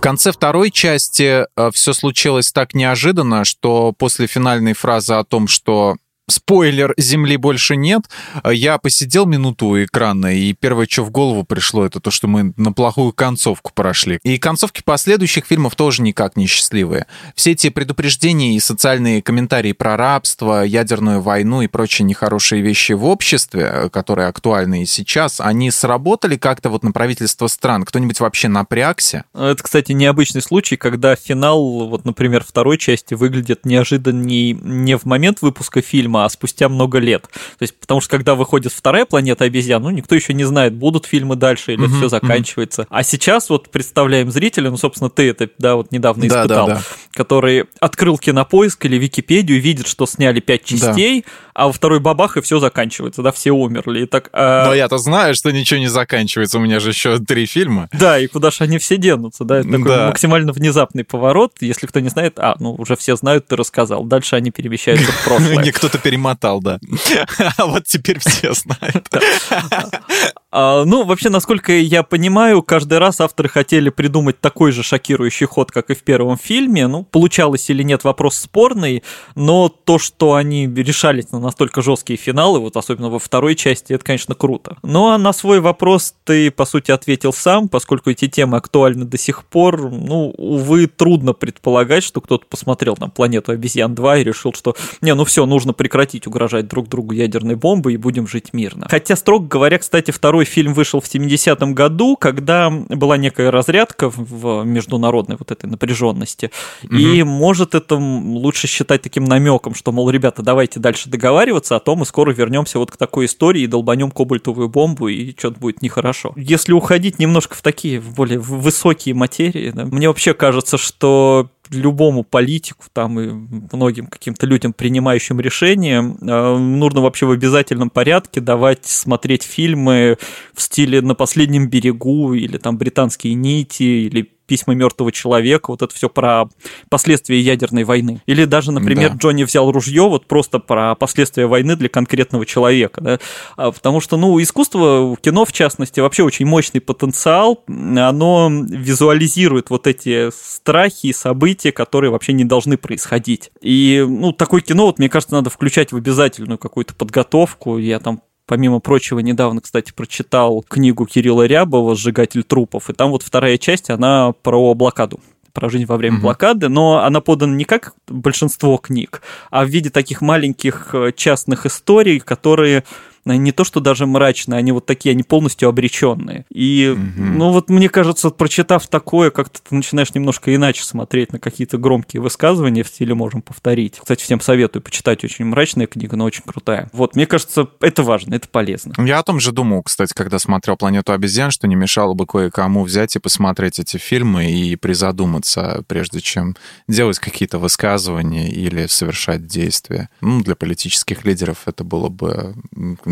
Конце 0.05 0.31
второй 0.31 0.69
части 0.69 1.47
э, 1.47 1.71
все 1.73 1.93
случилось 1.93 2.51
так 2.51 2.75
неожиданно, 2.75 3.43
что 3.43 3.91
после 3.91 4.27
финальной 4.27 4.73
фразы 4.73 5.15
о 5.15 5.23
том, 5.23 5.47
что 5.47 5.95
спойлер, 6.27 6.93
Земли 6.97 7.37
больше 7.37 7.75
нет. 7.75 8.03
Я 8.43 8.77
посидел 8.77 9.25
минуту 9.25 9.67
у 9.67 9.83
экрана, 9.83 10.35
и 10.35 10.53
первое, 10.53 10.87
что 10.89 11.03
в 11.03 11.11
голову 11.11 11.43
пришло, 11.43 11.85
это 11.85 11.99
то, 11.99 12.11
что 12.11 12.27
мы 12.27 12.53
на 12.57 12.71
плохую 12.71 13.13
концовку 13.13 13.71
прошли. 13.73 14.19
И 14.23 14.37
концовки 14.37 14.81
последующих 14.83 15.45
фильмов 15.45 15.75
тоже 15.75 16.01
никак 16.01 16.35
не 16.35 16.47
счастливые. 16.47 17.07
Все 17.35 17.51
эти 17.51 17.69
предупреждения 17.69 18.55
и 18.55 18.59
социальные 18.59 19.21
комментарии 19.21 19.71
про 19.71 19.97
рабство, 19.97 20.63
ядерную 20.63 21.21
войну 21.21 21.61
и 21.61 21.67
прочие 21.67 22.05
нехорошие 22.05 22.61
вещи 22.61 22.93
в 22.93 23.05
обществе, 23.05 23.89
которые 23.91 24.27
актуальны 24.27 24.83
и 24.83 24.85
сейчас, 24.85 25.39
они 25.39 25.71
сработали 25.71 26.37
как-то 26.37 26.69
вот 26.69 26.83
на 26.83 26.91
правительство 26.91 27.47
стран? 27.47 27.83
Кто-нибудь 27.83 28.19
вообще 28.19 28.47
напрягся? 28.47 29.25
Это, 29.33 29.61
кстати, 29.61 29.91
необычный 29.91 30.41
случай, 30.41 30.75
когда 30.77 31.15
финал, 31.15 31.87
вот, 31.87 32.05
например, 32.05 32.43
второй 32.43 32.77
части 32.77 33.13
выглядит 33.13 33.65
неожиданней 33.65 34.53
не 34.53 34.97
в 34.97 35.05
момент 35.05 35.41
выпуска 35.41 35.81
фильма, 35.81 36.14
фильма, 36.15 36.25
а 36.25 36.29
спустя 36.29 36.69
много 36.69 36.99
лет. 36.99 37.23
То 37.23 37.61
есть, 37.61 37.77
потому 37.79 38.01
что 38.01 38.09
когда 38.09 38.35
выходит 38.35 38.71
вторая 38.71 39.05
планета 39.05 39.45
обезьян, 39.45 39.81
ну, 39.81 39.89
никто 39.89 40.15
еще 40.15 40.33
не 40.33 40.45
знает, 40.45 40.73
будут 40.73 41.05
фильмы 41.05 41.35
дальше 41.35 41.73
или 41.73 41.87
uh-huh, 41.87 41.97
все 41.97 42.09
заканчивается. 42.09 42.83
Uh-huh. 42.83 42.87
А 42.89 43.03
сейчас 43.03 43.49
вот 43.49 43.69
представляем 43.69 44.31
зрителя, 44.31 44.71
ну, 44.71 44.77
собственно, 44.77 45.09
ты 45.09 45.29
это, 45.29 45.49
да, 45.57 45.75
вот 45.75 45.91
недавно 45.91 46.27
да, 46.27 46.27
испытал, 46.27 46.67
да, 46.67 46.75
да. 46.75 46.81
который 47.13 47.65
открыл 47.79 48.17
кинопоиск 48.17 48.85
или 48.85 48.97
Википедию, 48.97 49.61
видит, 49.61 49.87
что 49.87 50.05
сняли 50.05 50.39
пять 50.39 50.63
частей, 50.63 51.21
да. 51.21 51.31
А 51.55 51.67
во 51.67 51.71
второй 51.71 52.01
бабах 52.01 52.35
и 52.35 52.41
все 52.41 52.59
заканчивается, 52.59 53.21
да, 53.21 53.31
все 53.31 53.51
умерли. 53.51 54.03
И 54.03 54.05
так, 54.05 54.29
а... 54.33 54.65
Но 54.65 54.73
я-то 54.73 54.97
знаю, 54.97 55.33
что 55.35 55.51
ничего 55.51 55.79
не 55.79 55.87
заканчивается, 55.87 56.57
у 56.57 56.61
меня 56.61 56.81
же 56.81 56.89
еще 56.89 57.17
три 57.17 57.45
фильма. 57.45 57.87
Да, 57.93 58.19
и 58.19 58.27
куда 58.27 58.51
же 58.51 58.57
они 58.65 58.77
все 58.77 58.97
денутся, 58.97 59.45
да, 59.45 59.59
это 59.59 59.69
такой 59.69 59.85
да. 59.85 60.07
максимально 60.07 60.51
внезапный 60.51 61.05
поворот, 61.05 61.53
если 61.61 61.87
кто 61.87 62.01
не 62.01 62.09
знает, 62.09 62.37
а, 62.39 62.55
ну, 62.59 62.75
уже 62.75 62.97
все 62.97 63.15
знают, 63.15 63.47
ты 63.47 63.55
рассказал, 63.55 64.03
дальше 64.03 64.35
они 64.35 64.51
перемещаются 64.51 65.09
в 65.11 65.23
прошлое. 65.25 65.63
Не 65.63 65.71
кто-то 65.71 65.97
перемотал, 65.97 66.61
да. 66.61 66.79
А 67.57 67.65
вот 67.65 67.85
теперь 67.85 68.19
все 68.19 68.53
знают. 68.53 69.07
А, 70.57 70.85
ну, 70.85 71.03
вообще, 71.03 71.29
насколько 71.29 71.73
я 71.73 72.01
понимаю, 72.01 72.63
каждый 72.63 72.97
раз 72.97 73.19
авторы 73.19 73.49
хотели 73.49 73.89
придумать 73.89 74.39
такой 74.39 74.71
же 74.71 74.83
шокирующий 74.83 75.47
ход, 75.47 75.69
как 75.69 75.89
и 75.89 75.95
в 75.95 76.03
первом 76.03 76.37
фильме. 76.37 76.87
Ну, 76.87 77.03
получалось 77.03 77.69
или 77.69 77.83
нет, 77.83 78.05
вопрос 78.05 78.37
спорный, 78.37 79.03
но 79.35 79.67
то, 79.67 79.99
что 79.99 80.35
они 80.35 80.65
решались 80.67 81.33
на 81.33 81.41
настолько 81.41 81.81
жесткие 81.81 82.15
финалы, 82.15 82.59
вот 82.59 82.77
особенно 82.77 83.09
во 83.09 83.19
второй 83.19 83.55
части, 83.55 83.91
это, 83.91 84.05
конечно, 84.05 84.33
круто. 84.33 84.77
Ну, 84.81 85.09
а 85.09 85.17
на 85.17 85.33
свой 85.33 85.59
вопрос 85.59 86.15
ты, 86.23 86.49
по 86.51 86.63
сути, 86.63 86.89
ответил 86.91 87.33
сам, 87.33 87.67
поскольку 87.67 88.11
эти 88.11 88.29
темы 88.29 88.55
актуальны 88.55 89.03
до 89.03 89.17
сих 89.17 89.43
пор. 89.43 89.91
Ну, 89.91 90.33
увы, 90.37 90.87
трудно 90.87 91.33
предполагать, 91.33 92.05
что 92.05 92.21
кто-то 92.21 92.45
посмотрел 92.49 92.95
там 92.95 93.11
«Планету 93.11 93.51
обезьян 93.51 93.93
2» 93.93 94.21
и 94.21 94.23
решил, 94.23 94.53
что, 94.53 94.73
не, 95.01 95.13
ну 95.15 95.25
все, 95.25 95.45
нужно 95.45 95.73
прекратить 95.73 96.27
угрожать 96.27 96.69
друг 96.69 96.87
другу 96.87 97.11
ядерной 97.11 97.55
бомбой 97.55 97.95
и 97.95 97.97
будем 97.97 98.25
жить 98.25 98.53
мирно. 98.53 98.87
Хотя, 98.89 99.17
строго 99.17 99.47
говоря, 99.47 99.79
кстати, 99.79 100.11
второй 100.11 100.44
первый 100.45 100.55
фильм 100.55 100.73
вышел 100.73 100.99
в 100.99 101.05
70-м 101.05 101.73
году, 101.73 102.15
когда 102.15 102.69
была 102.69 103.17
некая 103.17 103.51
разрядка 103.51 104.09
в 104.09 104.63
международной 104.63 105.35
вот 105.37 105.51
этой 105.51 105.69
напряженности. 105.69 106.51
Угу. 106.83 106.95
И 106.95 107.23
может 107.23 107.75
это 107.75 107.95
лучше 107.95 108.67
считать 108.67 109.01
таким 109.01 109.25
намеком, 109.25 109.75
что, 109.75 109.91
мол, 109.91 110.09
ребята, 110.09 110.41
давайте 110.41 110.79
дальше 110.79 111.09
договариваться, 111.09 111.75
а 111.75 111.79
то 111.79 111.95
мы 111.95 112.05
скоро 112.05 112.31
вернемся 112.31 112.79
вот 112.79 112.91
к 112.91 112.97
такой 112.97 113.25
истории 113.25 113.63
и 113.63 113.67
долбанем 113.67 114.11
кобальтовую 114.11 114.69
бомбу, 114.69 115.07
и 115.07 115.35
что-то 115.37 115.59
будет 115.59 115.81
нехорошо. 115.81 116.33
Если 116.35 116.73
уходить 116.73 117.19
немножко 117.19 117.55
в 117.55 117.61
такие 117.61 117.99
в 117.99 118.15
более 118.15 118.39
высокие 118.39 119.15
материи, 119.15 119.71
да, 119.71 119.85
мне 119.85 120.07
вообще 120.07 120.33
кажется, 120.33 120.77
что 120.77 121.49
любому 121.71 122.23
политику 122.23 122.85
там 122.91 123.19
и 123.19 123.31
многим 123.73 124.07
каким-то 124.07 124.45
людям, 124.45 124.73
принимающим 124.73 125.39
решения, 125.39 125.99
э, 125.99 126.57
нужно 126.57 127.01
вообще 127.01 127.25
в 127.25 127.31
обязательном 127.31 127.89
порядке 127.89 128.41
давать 128.41 128.85
смотреть 128.85 129.43
фильмы 129.43 130.17
в 130.53 130.61
стиле 130.61 131.01
«На 131.01 131.15
последнем 131.15 131.69
берегу» 131.69 132.33
или 132.33 132.57
там 132.57 132.77
«Британские 132.77 133.33
нити» 133.33 133.83
или 133.83 134.31
письма 134.45 134.73
мертвого 134.75 135.11
человека, 135.11 135.71
вот 135.71 135.81
это 135.81 135.93
все 135.93 136.09
про 136.09 136.45
последствия 136.89 137.39
ядерной 137.39 137.83
войны. 137.83 138.21
Или 138.25 138.45
даже, 138.45 138.71
например, 138.71 139.11
да. 139.11 139.17
Джонни 139.17 139.43
взял 139.43 139.71
ружье, 139.71 140.03
вот 140.03 140.27
просто 140.27 140.59
про 140.59 140.95
последствия 140.95 141.47
войны 141.47 141.75
для 141.75 141.89
конкретного 141.89 142.45
человека. 142.45 143.01
Да? 143.01 143.19
А, 143.57 143.71
потому 143.71 143.99
что, 143.99 144.17
ну, 144.17 144.41
искусство, 144.41 145.15
кино 145.21 145.45
в 145.45 145.51
частности, 145.51 145.99
вообще 145.99 146.23
очень 146.23 146.45
мощный 146.45 146.81
потенциал, 146.81 147.63
оно 147.67 148.49
визуализирует 148.51 149.69
вот 149.69 149.87
эти 149.87 150.29
страхи 150.31 151.07
и 151.07 151.13
события, 151.13 151.71
которые 151.71 152.11
вообще 152.11 152.33
не 152.33 152.45
должны 152.45 152.77
происходить. 152.77 153.51
И, 153.61 154.05
ну, 154.07 154.31
такое 154.31 154.61
кино, 154.61 154.85
вот, 154.85 154.99
мне 154.99 155.09
кажется, 155.09 155.35
надо 155.35 155.49
включать 155.49 155.91
в 155.91 155.95
обязательную 155.95 156.57
какую-то 156.57 156.93
подготовку. 156.93 157.77
Я 157.77 157.99
там 157.99 158.21
Помимо 158.47 158.79
прочего, 158.79 159.19
недавно, 159.19 159.61
кстати, 159.61 159.91
прочитал 159.91 160.63
книгу 160.67 161.05
Кирилла 161.05 161.47
Рябова 161.47 161.95
«Сжигатель 161.95 162.43
трупов», 162.43 162.89
и 162.89 162.93
там 162.93 163.11
вот 163.11 163.23
вторая 163.23 163.57
часть, 163.57 163.89
она 163.89 164.33
про 164.43 164.73
блокаду 164.75 165.19
про 165.55 165.69
жизнь 165.69 165.85
во 165.85 165.95
время 165.95 166.17
mm-hmm. 166.17 166.21
блокады, 166.21 166.67
но 166.67 166.99
она 167.03 167.21
подана 167.21 167.55
не 167.55 167.63
как 167.63 167.93
большинство 168.07 168.77
книг, 168.77 169.21
а 169.49 169.63
в 169.63 169.69
виде 169.69 169.89
таких 169.89 170.21
маленьких 170.21 170.89
э, 170.93 171.13
частных 171.15 171.65
историй, 171.65 172.19
которые 172.19 172.83
не 173.25 173.51
то, 173.51 173.63
что 173.63 173.79
даже 173.79 174.05
мрачные, 174.05 174.57
они 174.59 174.71
вот 174.71 174.85
такие, 174.85 175.13
они 175.13 175.23
полностью 175.23 175.67
обреченные. 175.67 176.45
И, 176.49 176.93
угу. 176.93 177.23
ну 177.23 177.51
вот 177.51 177.69
мне 177.69 177.89
кажется, 177.89 178.29
прочитав 178.29 178.87
такое, 178.87 179.31
как-то 179.31 179.59
ты 179.61 179.75
начинаешь 179.75 180.13
немножко 180.13 180.53
иначе 180.53 180.83
смотреть 180.83 181.33
на 181.33 181.39
какие-то 181.39 181.77
громкие 181.77 182.21
высказывания 182.21 182.83
в 182.83 182.87
стиле 182.87 183.15
«можем 183.15 183.41
повторить». 183.41 183.97
Кстати, 183.99 184.23
всем 184.23 184.39
советую 184.41 184.83
почитать, 184.83 185.23
очень 185.23 185.45
мрачная 185.45 185.87
книга, 185.87 186.15
но 186.15 186.25
очень 186.25 186.43
крутая. 186.43 186.89
Вот, 186.93 187.15
мне 187.15 187.25
кажется, 187.25 187.67
это 187.81 188.03
важно, 188.03 188.35
это 188.35 188.47
полезно. 188.47 188.93
Я 189.03 189.19
о 189.19 189.23
том 189.23 189.39
же 189.39 189.51
думал, 189.51 189.83
кстати, 189.83 190.13
когда 190.13 190.37
смотрел 190.39 190.77
«Планету 190.77 191.11
обезьян», 191.13 191.51
что 191.51 191.67
не 191.67 191.75
мешало 191.75 192.13
бы 192.13 192.25
кое-кому 192.27 192.83
взять 192.83 193.15
и 193.15 193.19
посмотреть 193.19 193.79
эти 193.79 193.97
фильмы 193.97 194.51
и 194.51 194.75
призадуматься, 194.75 195.83
прежде 195.87 196.21
чем 196.21 196.55
делать 196.87 197.19
какие-то 197.19 197.57
высказывания 197.57 198.49
или 198.49 198.85
совершать 198.87 199.47
действия. 199.47 200.09
Ну, 200.21 200.41
для 200.41 200.55
политических 200.55 201.25
лидеров 201.25 201.63
это 201.65 201.83
было 201.83 202.09
бы 202.09 202.55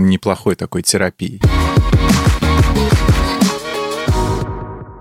неплохой 0.10 0.56
такой 0.56 0.82
терапией. 0.82 1.42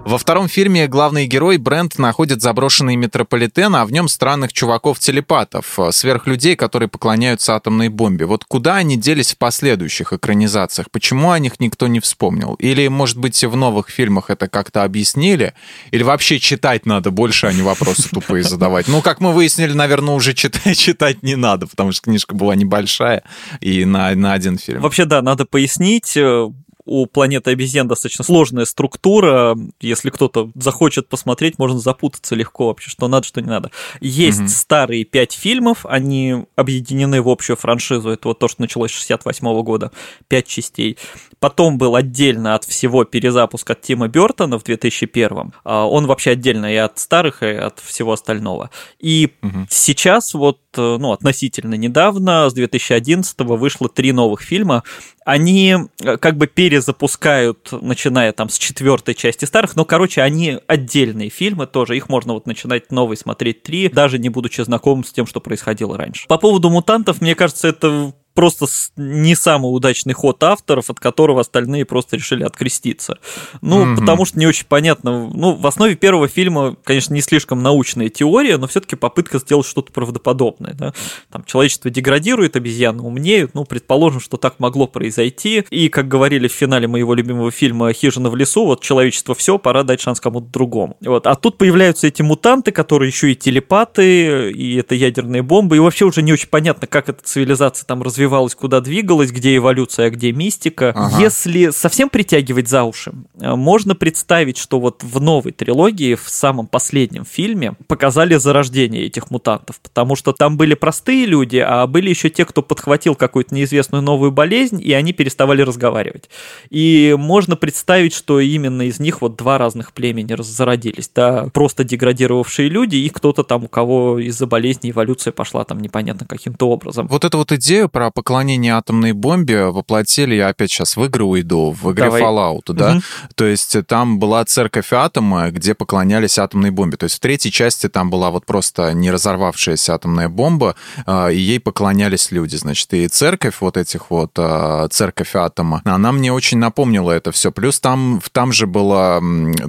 Во 0.04 0.18
втором 0.18 0.48
фильме 0.48 0.88
главный 0.88 1.26
герой 1.26 1.58
Брент 1.58 1.96
находит 1.96 2.42
заброшенный 2.42 2.96
метрополитен, 2.96 3.74
а 3.76 3.86
в 3.86 3.92
нем 3.92 4.08
странных 4.08 4.52
чуваков-телепатов, 4.52 5.78
сверхлюдей, 5.90 6.56
которые 6.56 6.88
поклоняются 6.88 7.54
атомной 7.54 7.88
бомбе. 7.88 8.26
Вот 8.26 8.44
куда 8.44 8.76
они 8.76 8.96
делись 8.96 9.32
в 9.32 9.38
последующих 9.38 10.12
экранизациях? 10.12 10.90
Почему 10.90 11.30
о 11.30 11.38
них 11.38 11.60
никто 11.60 11.86
не 11.86 12.00
вспомнил? 12.00 12.54
Или, 12.54 12.88
может 12.88 13.16
быть, 13.16 13.42
в 13.42 13.56
новых 13.56 13.88
фильмах 13.90 14.28
это 14.28 14.48
как-то 14.48 14.82
объяснили? 14.82 15.54
Или 15.92 16.02
вообще 16.02 16.40
читать 16.40 16.84
надо 16.84 17.10
больше, 17.12 17.46
а 17.46 17.52
не 17.52 17.62
вопросы 17.62 18.10
тупые 18.10 18.42
задавать? 18.42 18.88
Ну, 18.88 19.02
как 19.02 19.20
мы 19.20 19.32
выяснили, 19.32 19.72
наверное, 19.72 20.14
уже 20.14 20.34
читать, 20.34 20.76
читать 20.78 21.22
не 21.22 21.36
надо, 21.36 21.68
потому 21.68 21.92
что 21.92 22.02
книжка 22.02 22.34
была 22.34 22.56
небольшая 22.56 23.22
и 23.60 23.84
на, 23.84 24.14
на 24.16 24.32
один 24.32 24.58
фильм. 24.58 24.82
Вообще, 24.82 25.04
да, 25.04 25.22
надо 25.22 25.46
пояснить 25.46 26.16
э, 26.16 26.48
у 26.84 27.06
планеты 27.06 27.50
обезьян 27.50 27.86
достаточно 27.86 28.24
сложная 28.24 28.64
структура. 28.64 29.56
Если 29.80 30.10
кто-то 30.10 30.50
захочет 30.54 31.08
посмотреть, 31.08 31.58
можно 31.58 31.78
запутаться 31.78 32.34
легко 32.34 32.66
вообще, 32.66 32.90
что 32.90 33.08
надо, 33.08 33.26
что 33.26 33.40
не 33.40 33.48
надо. 33.48 33.70
Есть 34.00 34.40
угу. 34.40 34.48
старые 34.48 35.04
пять 35.04 35.32
фильмов, 35.32 35.86
они 35.86 36.44
объединены 36.56 37.22
в 37.22 37.28
общую 37.28 37.56
франшизу. 37.56 38.10
Это 38.10 38.28
вот 38.28 38.38
то, 38.38 38.48
что 38.48 38.62
началось 38.62 38.90
с 38.90 38.94
68 38.94 39.62
года. 39.62 39.92
Пять 40.28 40.46
частей. 40.46 40.98
Потом 41.38 41.78
был 41.78 41.96
отдельно 41.96 42.54
от 42.54 42.64
всего 42.64 43.04
перезапуск 43.04 43.70
от 43.70 43.80
Тима 43.80 44.08
Бертона 44.08 44.58
в 44.58 44.64
2001. 44.64 45.52
А, 45.64 45.86
он 45.86 46.06
вообще 46.06 46.30
отдельно 46.30 46.72
и 46.72 46.76
от 46.76 46.98
старых, 46.98 47.42
и 47.42 47.46
от 47.46 47.80
всего 47.80 48.12
остального. 48.12 48.70
И 48.98 49.32
угу. 49.42 49.66
сейчас 49.68 50.34
вот, 50.34 50.60
э, 50.76 50.96
ну, 51.00 51.12
относительно 51.12 51.74
недавно, 51.74 52.48
с 52.48 52.54
2011 52.54 53.40
вышло 53.40 53.88
три 53.88 54.12
новых 54.12 54.42
фильма. 54.42 54.82
Они 55.24 55.76
э, 56.02 56.16
как 56.16 56.36
бы 56.36 56.46
перезапускают, 56.46 57.70
начиная 57.80 58.32
там 58.32 58.48
с 58.48 58.58
четвертой 58.58 59.14
части 59.14 59.44
старых, 59.44 59.76
но, 59.76 59.84
короче, 59.84 60.22
они 60.22 60.58
отдельные 60.66 61.30
фильмы 61.30 61.66
тоже, 61.66 61.96
их 61.96 62.08
можно 62.08 62.32
вот 62.32 62.46
начинать 62.46 62.90
новый 62.90 63.16
смотреть 63.16 63.62
три, 63.62 63.88
даже 63.88 64.18
не 64.18 64.28
будучи 64.28 64.60
знакомым 64.60 65.04
с 65.04 65.12
тем, 65.12 65.26
что 65.26 65.40
происходило 65.40 65.96
раньше. 65.96 66.26
По 66.28 66.38
поводу 66.38 66.70
мутантов, 66.70 67.20
мне 67.20 67.34
кажется, 67.34 67.68
это 67.68 68.14
просто 68.34 68.66
не 68.96 69.34
самый 69.34 69.68
удачный 69.68 70.14
ход 70.14 70.42
авторов, 70.42 70.90
от 70.90 71.00
которого 71.00 71.40
остальные 71.40 71.84
просто 71.84 72.16
решили 72.16 72.44
откреститься. 72.44 73.18
Ну, 73.60 73.84
mm-hmm. 73.84 73.96
потому 73.96 74.24
что 74.24 74.38
не 74.38 74.46
очень 74.46 74.66
понятно. 74.66 75.28
Ну, 75.28 75.54
в 75.54 75.66
основе 75.66 75.94
первого 75.94 76.28
фильма, 76.28 76.76
конечно, 76.84 77.14
не 77.14 77.20
слишком 77.20 77.62
научная 77.62 78.08
теория, 78.08 78.56
но 78.56 78.66
все-таки 78.66 78.96
попытка 78.96 79.38
сделать 79.38 79.66
что-то 79.66 79.92
правдоподобное. 79.92 80.74
Да? 80.74 80.94
Там 81.30 81.44
человечество 81.44 81.90
деградирует, 81.90 82.56
обезьяны 82.56 83.02
умнеют. 83.02 83.54
Ну, 83.54 83.64
предположим, 83.64 84.20
что 84.20 84.36
так 84.36 84.58
могло 84.58 84.86
произойти. 84.86 85.64
И, 85.70 85.88
как 85.88 86.08
говорили 86.08 86.48
в 86.48 86.52
финале 86.52 86.88
моего 86.88 87.14
любимого 87.14 87.50
фильма 87.50 87.92
«Хижина 87.92 88.30
в 88.30 88.36
лесу», 88.36 88.64
вот 88.64 88.82
человечество 88.82 89.34
все, 89.34 89.58
пора 89.58 89.82
дать 89.82 90.00
шанс 90.00 90.20
кому-то 90.20 90.46
другому. 90.46 90.96
Вот. 91.00 91.26
А 91.26 91.34
тут 91.34 91.58
появляются 91.58 92.06
эти 92.06 92.22
мутанты, 92.22 92.72
которые 92.72 93.08
еще 93.08 93.32
и 93.32 93.34
телепаты, 93.34 94.50
и 94.50 94.76
это 94.76 94.94
ядерные 94.94 95.42
бомбы, 95.42 95.76
и 95.76 95.78
вообще 95.78 96.04
уже 96.04 96.22
не 96.22 96.32
очень 96.32 96.48
понятно, 96.48 96.86
как 96.86 97.08
эта 97.08 97.22
цивилизация 97.22 97.86
там 97.86 98.02
развивается 98.02 98.21
развивалась, 98.22 98.54
куда 98.54 98.80
двигалась, 98.80 99.32
где 99.32 99.56
эволюция, 99.56 100.06
а 100.06 100.10
где 100.10 100.32
мистика. 100.32 100.92
Ага. 100.94 101.20
Если 101.20 101.70
совсем 101.70 102.08
притягивать 102.08 102.68
за 102.68 102.84
уши, 102.84 103.12
э, 103.40 103.54
можно 103.54 103.94
представить, 103.94 104.58
что 104.58 104.78
вот 104.78 105.02
в 105.02 105.20
новой 105.20 105.52
трилогии, 105.52 106.14
в 106.14 106.28
самом 106.28 106.66
последнем 106.66 107.24
фильме, 107.24 107.74
показали 107.88 108.36
зарождение 108.36 109.04
этих 109.06 109.30
мутантов, 109.30 109.80
потому 109.80 110.14
что 110.14 110.32
там 110.32 110.56
были 110.56 110.74
простые 110.74 111.26
люди, 111.26 111.56
а 111.56 111.86
были 111.86 112.10
еще 112.10 112.30
те, 112.30 112.44
кто 112.44 112.62
подхватил 112.62 113.16
какую-то 113.16 113.54
неизвестную 113.54 114.02
новую 114.02 114.30
болезнь, 114.30 114.80
и 114.80 114.92
они 114.92 115.12
переставали 115.12 115.62
разговаривать. 115.62 116.30
И 116.70 117.16
можно 117.18 117.56
представить, 117.56 118.14
что 118.14 118.38
именно 118.38 118.82
из 118.82 119.00
них 119.00 119.20
вот 119.20 119.36
два 119.36 119.58
разных 119.58 119.92
племени 119.92 120.36
зародились, 120.38 121.10
да, 121.14 121.48
просто 121.52 121.82
деградировавшие 121.84 122.68
люди 122.68 122.96
и 122.96 123.08
кто-то 123.08 123.42
там, 123.42 123.64
у 123.64 123.68
кого 123.68 124.20
из-за 124.20 124.46
болезни 124.46 124.90
эволюция 124.90 125.32
пошла 125.32 125.64
там 125.64 125.80
непонятно 125.80 126.26
каким-то 126.26 126.68
образом. 126.68 127.08
Вот 127.08 127.24
эта 127.24 127.36
вот 127.36 127.50
идея 127.52 127.88
про 127.88 128.11
поклонение 128.12 128.74
атомной 128.74 129.12
бомбе 129.12 129.66
воплотили, 129.66 130.34
я 130.34 130.48
опять 130.48 130.70
сейчас 130.70 130.96
в 130.96 131.04
игры 131.04 131.24
уйду, 131.24 131.70
в 131.70 131.92
игре 131.92 132.04
Давай. 132.04 132.22
Fallout, 132.22 132.72
да? 132.72 132.92
Угу. 132.92 133.02
То 133.34 133.44
есть 133.46 133.76
там 133.86 134.18
была 134.18 134.44
церковь 134.44 134.92
атома, 134.92 135.50
где 135.50 135.74
поклонялись 135.74 136.38
атомной 136.38 136.70
бомбе. 136.70 136.96
То 136.96 137.04
есть 137.04 137.16
в 137.16 137.20
третьей 137.20 137.50
части 137.50 137.88
там 137.88 138.10
была 138.10 138.30
вот 138.30 138.46
просто 138.46 138.92
не 138.92 139.10
разорвавшаяся 139.10 139.94
атомная 139.94 140.28
бомба, 140.28 140.76
а, 141.06 141.28
и 141.28 141.38
ей 141.38 141.60
поклонялись 141.60 142.30
люди. 142.30 142.56
Значит, 142.56 142.92
и 142.94 143.08
церковь 143.08 143.56
вот 143.60 143.76
этих 143.76 144.10
вот, 144.10 144.32
а, 144.38 144.88
церковь 144.88 145.34
атома, 145.34 145.82
она 145.84 146.12
мне 146.12 146.32
очень 146.32 146.58
напомнила 146.58 147.10
это 147.12 147.32
все. 147.32 147.52
Плюс 147.52 147.80
там, 147.80 148.20
там 148.32 148.52
же 148.52 148.66
была 148.66 149.20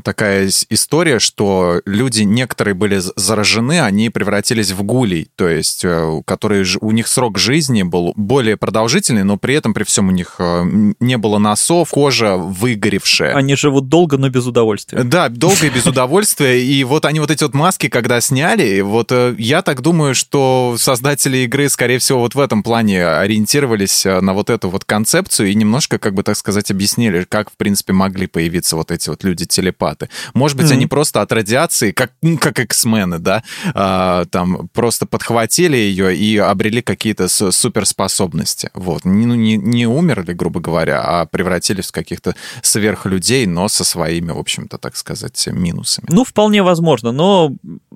такая 0.03 0.49
история, 0.69 1.19
что 1.19 1.81
люди, 1.85 2.23
некоторые 2.23 2.73
были 2.73 3.01
заражены, 3.15 3.81
они 3.81 4.09
превратились 4.09 4.71
в 4.71 4.83
гулей, 4.83 5.29
то 5.35 5.47
есть 5.47 5.83
э, 5.85 6.21
которые 6.25 6.65
у 6.81 6.91
них 6.91 7.07
срок 7.07 7.37
жизни 7.37 7.83
был 7.83 8.13
более 8.33 8.57
продолжительный, 8.57 9.23
но 9.23 9.37
при 9.37 9.53
этом 9.53 9.75
при 9.75 9.83
всем 9.83 10.07
у 10.07 10.11
них 10.11 10.37
э, 10.39 10.63
не 10.99 11.17
было 11.19 11.37
носов, 11.37 11.91
кожа 11.91 12.35
выгоревшая. 12.35 13.35
Они 13.35 13.55
живут 13.55 13.89
долго, 13.89 14.17
но 14.17 14.27
без 14.29 14.47
удовольствия. 14.47 15.03
Да, 15.03 15.29
долго 15.29 15.67
и 15.67 15.69
без 15.69 15.85
удовольствия. 15.85 16.59
И 16.65 16.83
вот 16.83 17.05
они 17.05 17.19
вот 17.19 17.29
эти 17.29 17.43
вот 17.43 17.53
маски, 17.53 17.89
когда 17.89 18.21
сняли, 18.21 18.81
вот 18.81 19.11
э, 19.11 19.35
я 19.37 19.61
так 19.61 19.81
думаю, 19.81 20.15
что 20.15 20.77
создатели 20.79 21.37
игры, 21.45 21.69
скорее 21.69 21.99
всего, 21.99 22.21
вот 22.21 22.33
в 22.33 22.39
этом 22.39 22.63
плане 22.63 23.05
ориентировались 23.05 24.03
э, 24.03 24.19
на 24.19 24.33
вот 24.33 24.49
эту 24.49 24.67
вот 24.71 24.83
концепцию 24.83 25.51
и 25.51 25.53
немножко, 25.53 25.99
как 25.99 26.15
бы 26.15 26.23
так 26.23 26.35
сказать, 26.35 26.71
объяснили, 26.71 27.27
как, 27.29 27.51
в 27.51 27.55
принципе, 27.55 27.93
могли 27.93 28.25
появиться 28.25 28.75
вот 28.75 28.89
эти 28.89 29.09
вот 29.09 29.23
люди-телепаты. 29.23 30.09
Может 30.33 30.57
быть, 30.57 30.65
mm-hmm. 30.65 30.73
они 30.73 30.87
просто 30.87 31.21
от 31.21 31.31
радиации, 31.31 31.91
как, 31.91 32.13
ну, 32.23 32.39
как 32.39 32.57
X-мены, 32.57 33.19
да, 33.19 33.43
а, 33.75 34.25
там 34.25 34.69
просто 34.73 35.05
подхватили 35.05 35.77
ее 35.77 36.17
и 36.17 36.37
обрели 36.37 36.81
какие-то 36.81 37.27
суперспособности 37.29 38.22
способности. 38.23 38.69
Вот. 38.73 39.05
Не, 39.05 39.25
ну, 39.25 39.35
не, 39.35 39.57
не 39.57 39.85
умерли, 39.85 40.33
грубо 40.33 40.59
говоря, 40.59 41.01
а 41.01 41.25
превратились 41.25 41.87
в 41.87 41.91
каких-то 41.91 42.35
сверхлюдей, 42.61 43.45
но 43.45 43.67
со 43.67 43.83
своими, 43.83 44.31
в 44.31 44.37
общем-то, 44.37 44.77
так 44.77 44.95
сказать, 44.95 45.47
минусами. 45.51 46.07
Ну, 46.09 46.23
вполне 46.23 46.63
возможно, 46.63 47.11
но 47.11 47.51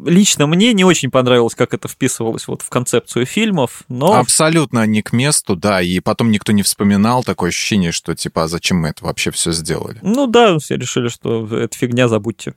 лично 0.06 0.48
мне 0.48 0.74
не 0.74 0.84
очень 0.84 1.10
понравилось, 1.10 1.56
как 1.56 1.74
это 1.74 1.88
вписывалось 1.88 2.48
вот 2.48 2.62
в 2.62 2.70
концепцию 2.70 3.26
фильмов, 3.26 3.84
но... 3.88 4.14
Абсолютно 4.14 4.86
не 4.86 5.02
к 5.02 5.14
месту, 5.14 5.56
да, 5.56 5.82
и 5.82 6.00
потом 6.00 6.32
никто 6.32 6.52
не 6.52 6.64
вспоминал, 6.64 7.24
такое 7.24 7.50
ощущение, 7.50 7.92
что 7.92 8.16
типа, 8.16 8.44
а 8.44 8.48
зачем 8.48 8.78
мы 8.78 8.90
это 8.90 9.06
вообще 9.06 9.32
все 9.32 9.52
сделали? 9.52 10.00
Ну 10.02 10.28
да, 10.28 10.58
все 10.60 10.76
решили, 10.76 11.08
что 11.08 11.46
это 11.58 11.78
фигня, 11.78 12.08
забудьте. 12.08 12.54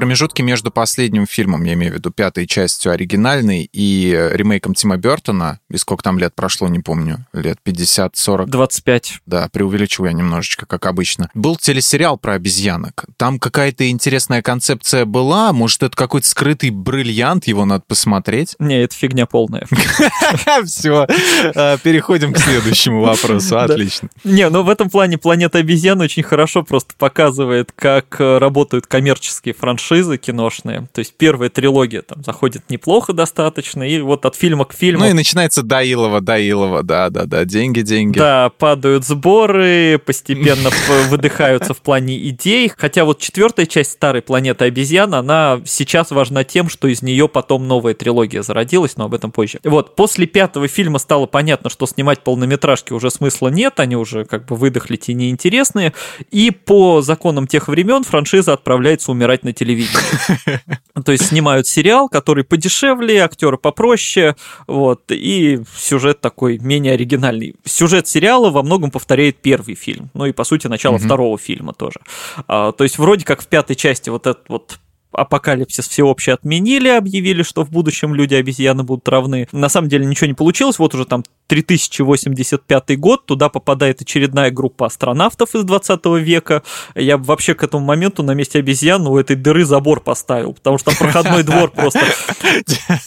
Промежутке 0.00 0.42
между 0.42 0.70
последним 0.70 1.26
фильмом, 1.26 1.62
я 1.64 1.74
имею 1.74 1.92
в 1.92 1.96
виду 1.96 2.10
пятой 2.10 2.46
частью 2.46 2.90
оригинальной, 2.92 3.68
и 3.70 4.14
э, 4.16 4.34
ремейком 4.34 4.72
Тима 4.72 4.96
Бертона, 4.96 5.60
и 5.68 5.76
сколько 5.76 6.02
там 6.02 6.18
лет 6.18 6.34
прошло, 6.34 6.68
не 6.68 6.78
помню, 6.78 7.26
лет 7.34 7.58
50, 7.62 8.16
40. 8.16 8.48
25. 8.48 9.20
Да, 9.26 9.50
преувеличил 9.52 10.06
я 10.06 10.12
немножечко, 10.12 10.64
как 10.64 10.86
обычно. 10.86 11.28
Был 11.34 11.56
телесериал 11.56 12.16
про 12.16 12.32
обезьянок. 12.32 13.04
Там 13.18 13.38
какая-то 13.38 13.90
интересная 13.90 14.40
концепция 14.40 15.04
была, 15.04 15.52
может, 15.52 15.82
это 15.82 15.94
какой-то 15.94 16.26
скрытый 16.26 16.70
бриллиант, 16.70 17.46
его 17.46 17.66
надо 17.66 17.84
посмотреть? 17.86 18.56
Не, 18.58 18.80
это 18.84 18.96
фигня 18.96 19.26
полная. 19.26 19.66
Все, 20.64 21.06
э, 21.10 21.76
переходим 21.82 22.32
к 22.32 22.38
следующему 22.38 23.02
вопросу, 23.02 23.58
отлично. 23.58 24.08
Не, 24.24 24.48
ну 24.48 24.62
в 24.62 24.70
этом 24.70 24.88
плане 24.88 25.18
«Планета 25.18 25.58
обезьян» 25.58 26.00
очень 26.00 26.22
хорошо 26.22 26.62
просто 26.62 26.94
показывает, 26.96 27.70
как 27.74 28.18
э, 28.18 28.38
работают 28.38 28.86
коммерческие 28.86 29.52
франшизы 29.52 29.89
франшизы 29.90 30.18
киношные. 30.18 30.88
То 30.92 31.00
есть 31.00 31.14
первая 31.16 31.50
трилогия 31.50 32.02
там 32.02 32.22
заходит 32.22 32.70
неплохо 32.70 33.12
достаточно, 33.12 33.82
и 33.82 34.00
вот 34.00 34.24
от 34.24 34.36
фильма 34.36 34.64
к 34.64 34.72
фильму... 34.72 35.00
Ну 35.00 35.10
и 35.10 35.12
начинается 35.12 35.62
Даилова, 35.62 36.20
Даилова, 36.20 36.82
да-да-да, 36.84 37.44
деньги, 37.44 37.80
деньги. 37.80 38.16
Да, 38.16 38.50
падают 38.50 39.04
сборы, 39.04 40.00
постепенно 40.04 40.70
выдыхаются 41.08 41.74
в 41.74 41.78
плане 41.78 42.16
идей. 42.28 42.70
Хотя 42.76 43.04
вот 43.04 43.18
четвертая 43.18 43.66
часть 43.66 43.92
старой 43.92 44.22
планеты 44.22 44.66
обезьян, 44.66 45.12
она 45.12 45.60
сейчас 45.64 46.12
важна 46.12 46.44
тем, 46.44 46.68
что 46.68 46.86
из 46.86 47.02
нее 47.02 47.28
потом 47.28 47.66
новая 47.66 47.94
трилогия 47.94 48.42
зародилась, 48.42 48.96
но 48.96 49.06
об 49.06 49.14
этом 49.14 49.32
позже. 49.32 49.58
Вот, 49.64 49.96
после 49.96 50.26
пятого 50.26 50.68
фильма 50.68 50.98
стало 50.98 51.26
понятно, 51.26 51.68
что 51.68 51.86
снимать 51.86 52.22
полнометражки 52.22 52.92
уже 52.92 53.10
смысла 53.10 53.48
нет, 53.48 53.80
они 53.80 53.96
уже 53.96 54.24
как 54.24 54.46
бы 54.46 54.54
выдохли 54.54 54.96
те 54.96 55.14
неинтересные, 55.14 55.92
и 56.30 56.50
по 56.52 57.02
законам 57.02 57.48
тех 57.48 57.66
времен 57.66 58.04
франшиза 58.04 58.52
отправляется 58.52 59.10
умирать 59.10 59.42
на 59.42 59.52
телевидении 59.52 59.79
телевидении. 59.86 60.60
То 61.04 61.12
есть 61.12 61.26
снимают 61.26 61.66
сериал, 61.66 62.08
который 62.08 62.44
подешевле, 62.44 63.22
актеры 63.22 63.56
попроще, 63.56 64.36
вот, 64.66 65.02
и 65.10 65.60
сюжет 65.76 66.20
такой 66.20 66.58
менее 66.58 66.94
оригинальный. 66.94 67.54
Сюжет 67.64 68.08
сериала 68.08 68.50
во 68.50 68.62
многом 68.62 68.90
повторяет 68.90 69.38
первый 69.38 69.74
фильм, 69.74 70.10
ну 70.14 70.26
и, 70.26 70.32
по 70.32 70.44
сути, 70.44 70.66
начало 70.66 70.98
второго 70.98 71.38
фильма 71.38 71.72
тоже. 71.72 72.00
А, 72.48 72.72
то 72.72 72.84
есть 72.84 72.98
вроде 72.98 73.24
как 73.24 73.42
в 73.42 73.46
пятой 73.46 73.76
части 73.76 74.10
вот 74.10 74.26
этот 74.26 74.48
вот 74.48 74.78
апокалипсис 75.12 75.88
всеобщий 75.88 76.32
отменили, 76.32 76.88
объявили, 76.88 77.42
что 77.42 77.64
в 77.64 77.70
будущем 77.70 78.14
люди-обезьяны 78.14 78.84
будут 78.84 79.08
равны. 79.08 79.48
На 79.52 79.68
самом 79.68 79.88
деле 79.88 80.06
ничего 80.06 80.28
не 80.28 80.34
получилось, 80.34 80.78
вот 80.78 80.94
уже 80.94 81.04
там 81.04 81.24
3085 81.50 82.96
год, 82.96 83.26
туда 83.26 83.48
попадает 83.48 84.00
очередная 84.00 84.52
группа 84.52 84.86
астронавтов 84.86 85.56
из 85.56 85.64
20 85.64 86.06
века. 86.20 86.62
Я 86.94 87.16
вообще 87.18 87.54
к 87.54 87.64
этому 87.64 87.84
моменту 87.84 88.22
на 88.22 88.34
месте 88.34 88.60
обезьян 88.60 89.04
у 89.04 89.18
этой 89.18 89.34
дыры 89.34 89.64
забор 89.64 90.00
поставил, 90.00 90.52
потому 90.52 90.78
что 90.78 90.92
там 90.92 91.10
проходной 91.10 91.42
двор 91.42 91.70
просто. 91.74 92.02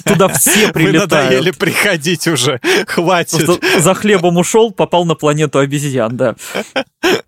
Туда 0.03 0.27
все 0.27 0.73
прилетают. 0.73 1.09
Вы 1.09 1.17
надоели 1.21 1.51
приходить 1.51 2.27
уже, 2.27 2.59
хватит. 2.85 3.49
За 3.79 3.93
хлебом 3.93 4.35
ушел, 4.35 4.71
попал 4.71 5.05
на 5.05 5.15
планету 5.15 5.59
обезьян, 5.59 6.17
да. 6.17 6.35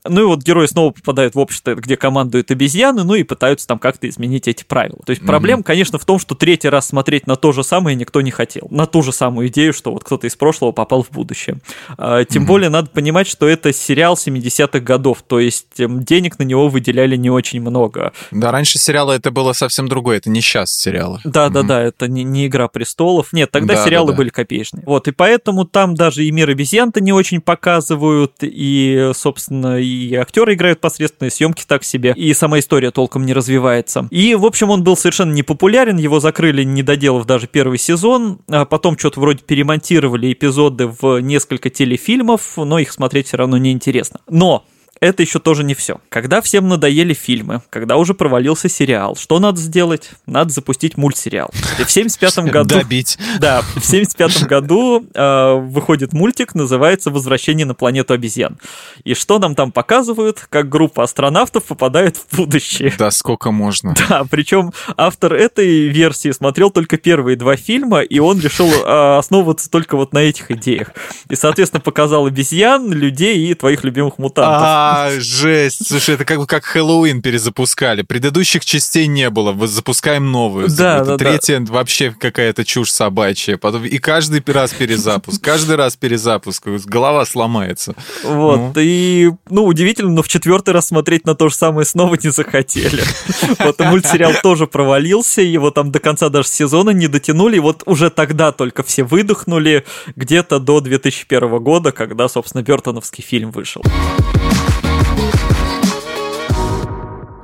Ну 0.04 0.22
и 0.22 0.26
вот 0.26 0.44
герои 0.44 0.66
снова 0.68 0.92
попадают 0.92 1.36
в 1.36 1.40
общество, 1.40 1.76
где 1.76 1.96
командуют 1.96 2.52
обезьяны, 2.52 3.06
ну 3.06 3.16
и 3.16 3.24
пытаются 3.24 3.68
там 3.68 3.80
как-то 3.80 4.10
изменить 4.10 4.50
эти 4.50 4.66
правила. 4.66 5.00
То 5.06 5.12
есть 5.12 5.26
проблема, 5.26 5.64
конечно, 5.64 5.98
в 5.98 6.04
том, 6.04 6.20
что 6.20 6.36
третий 6.36 6.68
раз 6.68 6.88
смотреть 6.88 7.26
на 7.26 7.38
то 7.38 7.54
же 7.54 7.64
самое 7.64 7.96
никто 7.96 8.20
не 8.20 8.32
хотел. 8.32 8.68
На 8.70 8.86
ту 8.86 9.02
же 9.02 9.14
самую 9.14 9.48
идею, 9.48 9.74
что 9.74 9.92
вот 9.92 10.04
кто-то 10.04 10.28
из 10.28 10.36
прошлого 10.36 10.74
попал 10.74 11.05
в 11.06 11.12
будущее. 11.12 11.60
А, 11.98 12.26
тем 12.26 12.46
более 12.46 12.70
надо 12.70 12.90
понимать, 12.90 13.28
что 13.28 13.48
это 13.48 13.72
сериал 13.74 14.16
70-х 14.16 14.80
годов, 14.80 15.24
то 15.28 15.40
есть 15.40 15.80
эм, 15.80 16.04
денег 16.04 16.40
на 16.40 16.44
него 16.44 16.68
выделяли 16.68 17.16
не 17.16 17.30
очень 17.30 17.62
много. 17.62 18.14
Да, 18.32 18.52
раньше 18.52 18.78
сериала 18.80 19.14
это 19.14 19.32
было 19.32 19.54
совсем 19.54 19.88
другое, 19.88 20.18
это 20.18 20.30
не 20.30 20.42
сейчас 20.42 20.72
сериалы. 20.72 21.20
Да-да-да, 21.24 21.82
mm-hmm. 21.82 21.88
это 21.88 22.08
не, 22.08 22.24
не 22.24 22.48
«Игра 22.48 22.68
престолов». 22.68 23.34
Нет, 23.34 23.52
тогда 23.52 23.76
да, 23.76 23.84
сериалы 23.84 24.08
да, 24.08 24.14
да. 24.14 24.18
были 24.18 24.30
копеечные. 24.30 24.84
Вот, 24.86 25.08
и 25.08 25.12
поэтому 25.12 25.66
там 25.66 25.96
даже 25.96 26.24
и 26.24 26.32
«Мир 26.32 26.50
обезьян»-то 26.50 27.02
не 27.02 27.14
очень 27.14 27.42
показывают, 27.42 28.36
и, 28.42 29.12
собственно, 29.14 29.80
и 29.80 30.14
актеры 30.16 30.54
играют 30.54 30.82
посредственно, 30.82 31.28
и 31.28 31.32
съемки 31.32 31.64
так 31.68 31.84
себе, 31.84 32.14
и 32.16 32.34
сама 32.34 32.60
история 32.60 32.92
толком 32.92 33.26
не 33.26 33.34
развивается. 33.34 34.08
И, 34.12 34.36
в 34.36 34.46
общем, 34.46 34.70
он 34.70 34.84
был 34.84 34.98
совершенно 34.98 35.34
непопулярен, 35.34 35.98
его 35.98 36.20
закрыли, 36.20 36.64
не 36.64 36.84
доделав 36.84 37.26
даже 37.26 37.48
первый 37.48 37.78
сезон, 37.78 38.40
а 38.50 38.66
потом 38.66 38.98
что-то 38.98 39.20
вроде 39.20 39.44
перемонтировали 39.44 40.32
эпизоды 40.32 40.88
в 41.00 41.20
несколько 41.20 41.70
телефильмов, 41.70 42.58
но 42.58 42.80
их 42.80 42.92
смотреть 42.92 43.28
все 43.28 43.38
равно 43.38 43.58
неинтересно. 43.58 44.22
Но 44.30 44.66
это 45.02 45.24
еще 45.24 45.40
тоже 45.40 45.64
не 45.64 45.74
все. 45.74 46.00
Когда 46.10 46.42
всем 46.42 46.70
надоели 46.70 47.14
фильмы, 47.14 47.62
когда 47.70 47.98
уже 47.98 48.14
провалился 48.14 48.70
сериал, 48.70 49.16
что 49.16 49.40
надо 49.40 49.60
сделать? 49.60 50.12
Надо 50.26 50.52
запустить 50.52 50.98
мультсериал. 50.98 51.52
И 51.80 51.84
в 51.84 51.92
75 51.92 52.40
году... 52.52 52.76
Добить. 52.76 53.18
Да, 53.40 53.62
в 53.76 53.86
75 53.86 54.44
году 54.48 55.06
э, 55.14 55.54
выходит 55.56 56.14
мультик, 56.14 56.56
называется 56.56 57.12
«Возвращение 57.12 57.66
на 57.66 57.74
планету 57.74 58.14
обезьян». 58.14 58.58
И 59.04 59.14
что 59.14 59.40
нам 59.40 59.56
там 59.56 59.72
показывают? 59.72 60.48
Как 60.50 60.70
группа 60.70 61.04
астронавтов 61.04 61.66
попадает 61.66 62.18
в 62.18 62.38
будущее. 62.38 62.94
Да, 62.98 63.12
сколько 63.12 63.52
можно. 63.52 63.94
Да, 64.08 64.24
причем 64.30 64.72
автор 64.98 65.34
этой 65.34 65.88
версии 65.88 66.30
смотрел 66.30 66.70
только 66.70 66.98
первые 66.98 67.36
два 67.36 67.56
фильма, 67.56 68.02
и 68.02 68.20
он 68.20 68.40
решил 68.40 68.68
э, 68.68 69.18
основываться 69.18 69.70
только 69.70 69.98
вот 69.98 70.14
на 70.14 70.20
этих 70.20 70.52
идеях. 70.52 70.92
И, 71.28 71.36
соответственно, 71.36 71.82
показал 71.82 72.28
обезьян, 72.28 72.92
людей 72.94 73.50
и 73.50 73.54
твоих 73.56 73.84
любимых 73.84 74.20
мутантов. 74.20 74.62
А, 74.96 75.08
а, 75.08 75.20
жесть. 75.20 75.88
Слушай, 75.88 76.16
это 76.16 76.26
как 76.26 76.38
бы 76.38 76.48
как 76.48 76.64
Хэллоуин 76.64 77.22
перезапускали. 77.22 78.02
Предыдущих 78.02 78.64
частей 78.64 79.08
не 79.08 79.30
было. 79.30 79.68
Запускаем 79.68 80.32
новую. 80.32 80.70
Да, 80.70 81.04
да, 81.04 81.18
Третья 81.18 81.60
да. 81.60 81.74
вообще 81.74 82.16
какая-то 82.18 82.64
чушь 82.64 82.92
собачья. 82.92 83.58
Потом 83.58 83.86
и 83.86 83.98
каждый 83.98 84.44
раз 84.48 84.72
перезапуск. 84.74 85.44
Каждый 85.44 85.76
раз 85.76 85.96
перезапуск. 85.98 86.68
Голова 86.86 87.26
сломается. 87.26 87.96
Вот. 88.24 88.58
Ну. 88.58 88.74
И, 88.78 89.32
ну, 89.50 89.66
удивительно, 89.66 90.12
но 90.12 90.24
в 90.24 90.28
четвертый 90.28 90.74
раз 90.74 90.88
смотреть 90.88 91.26
на 91.26 91.36
то 91.36 91.50
же 91.50 91.56
самое 91.56 91.86
снова 91.86 92.16
не 92.22 92.30
захотели. 92.32 93.04
Вот 93.60 93.80
мультсериал 93.80 94.34
тоже 94.42 94.68
провалился. 94.68 95.42
Его 95.42 95.72
там 95.72 95.92
до 95.92 96.00
конца 96.00 96.30
даже 96.30 96.48
сезона 96.48 96.92
не 96.92 97.08
дотянули. 97.08 97.58
И 97.58 97.60
вот 97.60 97.84
уже 97.86 98.10
тогда 98.10 98.52
только 98.52 98.84
все 98.84 99.04
выдохнули 99.04 99.86
где-то 100.16 100.60
до 100.60 100.80
2001 100.80 101.58
года, 101.60 101.92
когда, 101.92 102.30
собственно, 102.30 102.62
Бертоновский 102.62 103.24
фильм 103.24 103.52
вышел. 103.52 103.82